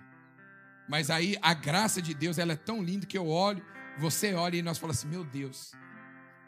Mas 0.90 1.10
aí 1.10 1.38
a 1.42 1.54
graça 1.54 2.02
de 2.02 2.14
Deus, 2.14 2.38
ela 2.38 2.52
é 2.52 2.58
tão 2.58 2.84
linda 2.84 3.06
que 3.06 3.18
eu 3.18 3.28
olho, 3.28 3.66
você 3.98 4.34
olha 4.34 4.58
e 4.58 4.62
nós 4.62 4.78
falamos 4.78 4.98
assim: 4.98 5.08
meu 5.08 5.24
Deus, 5.24 5.72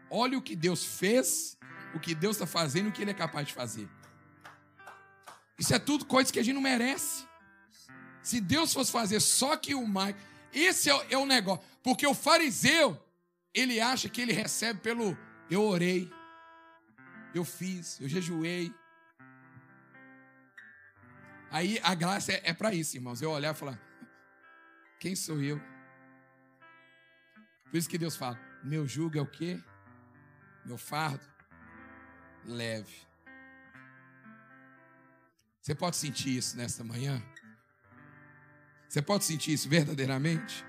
olha 0.09 0.37
o 0.37 0.41
que 0.41 0.53
Deus 0.53 0.83
fez, 0.83 1.57
o 1.95 1.99
que 1.99 2.13
Deus 2.13 2.35
está 2.35 2.45
fazendo, 2.45 2.89
o 2.89 2.91
que 2.91 3.01
Ele 3.01 3.11
é 3.11 3.13
capaz 3.13 3.47
de 3.47 3.53
fazer. 3.53 3.87
Isso 5.57 5.73
é 5.73 5.79
tudo 5.79 6.03
coisa 6.03 6.33
que 6.33 6.39
a 6.39 6.43
gente 6.43 6.55
não 6.55 6.61
merece. 6.61 7.25
Se 8.21 8.41
Deus 8.41 8.73
fosse 8.73 8.91
fazer 8.91 9.21
só 9.21 9.55
que 9.55 9.73
o 9.73 9.87
mais. 9.87 10.13
Esse 10.53 10.89
é, 10.89 11.13
é 11.13 11.17
o 11.17 11.25
negócio. 11.25 11.63
Porque 11.81 12.05
o 12.05 12.13
fariseu, 12.13 13.01
ele 13.53 13.79
acha 13.79 14.07
que 14.07 14.21
ele 14.21 14.33
recebe 14.33 14.79
pelo 14.79 15.17
eu 15.49 15.63
orei, 15.63 16.11
eu 17.33 17.43
fiz, 17.43 17.99
eu 17.99 18.07
jejuei. 18.07 18.73
Aí 21.51 21.79
a 21.83 21.93
graça 21.93 22.31
é, 22.31 22.41
é 22.45 22.53
para 22.53 22.73
isso, 22.73 22.97
irmãos. 22.97 23.21
Eu 23.21 23.31
olhar 23.31 23.53
e 23.53 23.57
falar: 23.57 23.79
quem 24.99 25.15
sou 25.15 25.41
eu? 25.41 25.59
Por 27.65 27.77
isso 27.77 27.89
que 27.89 27.97
Deus 27.97 28.15
fala: 28.15 28.39
meu 28.63 28.87
jugo 28.87 29.17
é 29.17 29.21
o 29.21 29.27
quê? 29.27 29.59
Meu 30.65 30.77
fardo 30.77 31.25
leve. 32.45 32.95
Você 35.61 35.73
pode 35.73 35.95
sentir 35.95 36.37
isso 36.37 36.57
nesta 36.57 36.83
manhã? 36.83 37.21
Você 38.93 39.01
pode 39.01 39.25
sentir 39.25 39.53
isso 39.53 39.67
verdadeiramente? 39.67 40.63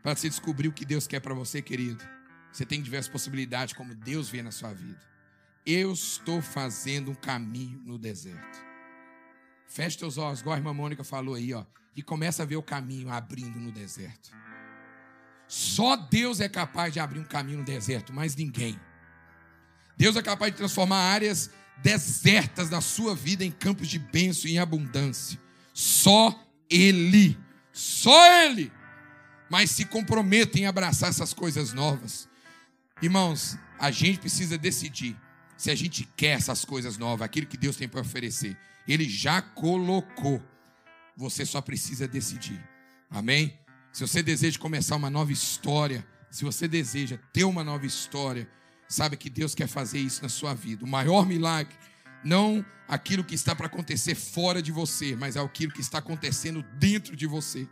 Para 0.00 0.14
você 0.14 0.28
descobrir 0.28 0.68
o 0.68 0.72
que 0.72 0.84
Deus 0.84 1.08
quer 1.08 1.18
para 1.18 1.34
você, 1.34 1.60
querido, 1.60 2.04
você 2.52 2.64
tem 2.64 2.80
diversas 2.80 3.10
possibilidades, 3.10 3.74
como 3.74 3.96
Deus 3.96 4.28
vê 4.28 4.42
na 4.42 4.52
sua 4.52 4.72
vida. 4.72 5.00
Eu 5.66 5.92
estou 5.92 6.40
fazendo 6.40 7.10
um 7.10 7.16
caminho 7.16 7.82
no 7.84 7.98
deserto. 7.98 8.64
Feche 9.66 9.98
teus 9.98 10.16
olhos, 10.18 10.38
igual 10.38 10.54
a 10.54 10.58
irmã 10.58 10.72
Mônica 10.72 11.02
falou 11.02 11.34
aí, 11.34 11.52
ó, 11.52 11.64
e 11.96 12.00
começa 12.00 12.44
a 12.44 12.46
ver 12.46 12.58
o 12.58 12.62
caminho 12.62 13.10
abrindo 13.10 13.58
no 13.58 13.72
deserto. 13.72 14.30
Só 15.48 15.96
Deus 15.96 16.38
é 16.38 16.48
capaz 16.48 16.92
de 16.92 17.00
abrir 17.00 17.18
um 17.18 17.24
caminho 17.24 17.58
no 17.58 17.64
deserto, 17.64 18.12
mais 18.12 18.36
ninguém. 18.36 18.78
Deus 19.96 20.14
é 20.14 20.22
capaz 20.22 20.52
de 20.52 20.58
transformar 20.58 21.10
áreas 21.10 21.50
desertas 21.78 22.70
da 22.70 22.80
sua 22.80 23.16
vida 23.16 23.44
em 23.44 23.50
campos 23.50 23.88
de 23.88 23.98
bênção 23.98 24.48
e 24.48 24.60
abundância. 24.60 25.40
Só 25.74 26.41
Ele. 26.68 27.38
Só 27.72 28.44
Ele. 28.44 28.72
Mas 29.50 29.70
se 29.70 29.84
comprometa 29.84 30.58
em 30.58 30.66
abraçar 30.66 31.10
essas 31.10 31.34
coisas 31.34 31.72
novas. 31.72 32.28
Irmãos, 33.00 33.58
a 33.78 33.90
gente 33.90 34.18
precisa 34.18 34.56
decidir 34.56 35.16
se 35.56 35.70
a 35.70 35.74
gente 35.74 36.08
quer 36.16 36.38
essas 36.38 36.64
coisas 36.64 36.96
novas, 36.96 37.24
aquilo 37.24 37.46
que 37.46 37.56
Deus 37.56 37.76
tem 37.76 37.88
para 37.88 38.00
oferecer. 38.00 38.56
Ele 38.86 39.08
já 39.08 39.42
colocou. 39.42 40.42
Você 41.16 41.44
só 41.44 41.60
precisa 41.60 42.08
decidir. 42.08 42.60
Amém? 43.10 43.58
Se 43.92 44.06
você 44.06 44.22
deseja 44.22 44.58
começar 44.58 44.96
uma 44.96 45.10
nova 45.10 45.32
história, 45.32 46.06
se 46.30 46.44
você 46.44 46.66
deseja 46.66 47.18
ter 47.32 47.44
uma 47.44 47.62
nova 47.62 47.84
história, 47.84 48.48
Sabe 48.92 49.16
que 49.16 49.30
Deus 49.30 49.54
quer 49.54 49.66
fazer 49.66 49.98
isso 49.98 50.22
na 50.22 50.28
sua 50.28 50.52
vida. 50.52 50.84
O 50.84 50.88
maior 50.88 51.24
milagre, 51.24 51.74
não 52.24 52.64
aquilo 52.88 53.24
que 53.24 53.34
está 53.34 53.54
para 53.54 53.66
acontecer 53.66 54.14
fora 54.14 54.60
de 54.60 54.70
você, 54.70 55.16
mas 55.16 55.36
aquilo 55.36 55.72
que 55.72 55.80
está 55.80 55.98
acontecendo 55.98 56.64
dentro 56.78 57.16
de 57.16 57.26
você. 57.26 57.66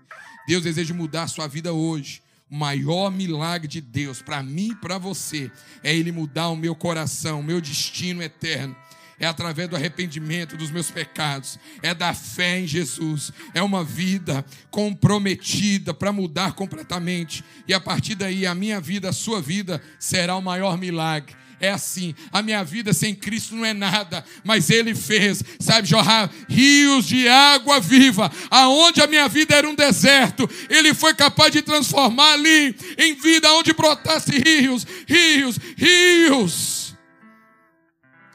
Deus 0.47 0.63
deseja 0.63 0.95
mudar 0.95 1.25
a 1.25 1.29
sua 1.29 1.47
vida 1.47 1.73
hoje. 1.73 2.23
O 2.51 2.57
maior 2.57 3.11
milagre 3.11 3.69
de 3.69 3.81
Deus 3.81 4.23
para 4.23 4.43
mim 4.43 4.71
e 4.71 4.75
para 4.75 4.99
você 4.99 5.53
é 5.85 5.95
Ele 5.95 6.11
mudar 6.11 6.49
o 6.49 6.57
meu 6.57 6.75
coração, 6.75 7.41
o 7.41 7.45
meu 7.45 7.61
destino 7.61 8.23
eterno. 8.23 8.75
É 9.21 9.27
através 9.27 9.69
do 9.69 9.77
arrependimento 9.77 10.57
dos 10.57 10.71
meus 10.71 10.91
pecados, 10.91 11.59
é 11.83 11.93
da 11.95 12.15
fé 12.15 12.59
em 12.59 12.67
Jesus, 12.67 13.31
é 13.53 13.63
uma 13.63 13.85
vida 13.85 14.43
comprometida 14.71 15.93
para 15.93 16.11
mudar 16.11 16.55
completamente, 16.55 17.45
e 17.69 17.75
a 17.75 17.79
partir 17.79 18.15
daí 18.15 18.47
a 18.47 18.55
minha 18.55 18.81
vida, 18.81 19.11
a 19.11 19.13
sua 19.13 19.43
vida 19.43 19.83
será 19.99 20.35
o 20.37 20.41
maior 20.41 20.79
milagre 20.79 21.37
é 21.61 21.71
assim. 21.71 22.15
A 22.33 22.43
minha 22.43 22.65
vida 22.65 22.93
sem 22.93 23.15
Cristo 23.15 23.55
não 23.55 23.65
é 23.65 23.75
nada, 23.75 24.25
mas 24.43 24.71
Ele 24.71 24.95
fez, 24.95 25.43
sabe, 25.61 25.87
jorrar 25.87 26.31
rios 26.49 27.07
de 27.07 27.29
água 27.29 27.79
viva, 27.79 28.33
aonde 28.51 29.03
a 29.03 29.07
minha 29.07 29.29
vida 29.29 29.55
era 29.55 29.69
um 29.69 29.75
deserto, 29.75 30.49
Ele 30.69 30.95
foi 30.95 31.15
capaz 31.15 31.53
de 31.53 31.63
transformar 31.63 32.33
ali 32.33 32.75
em 32.99 33.15
vida, 33.15 33.53
onde 33.53 33.73
brotasse 33.73 34.33
rios, 34.33 34.87
rios, 35.07 35.59
rios 35.77 36.97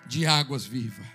de 0.07 0.25
águas 0.25 0.65
vivas. 0.65 1.14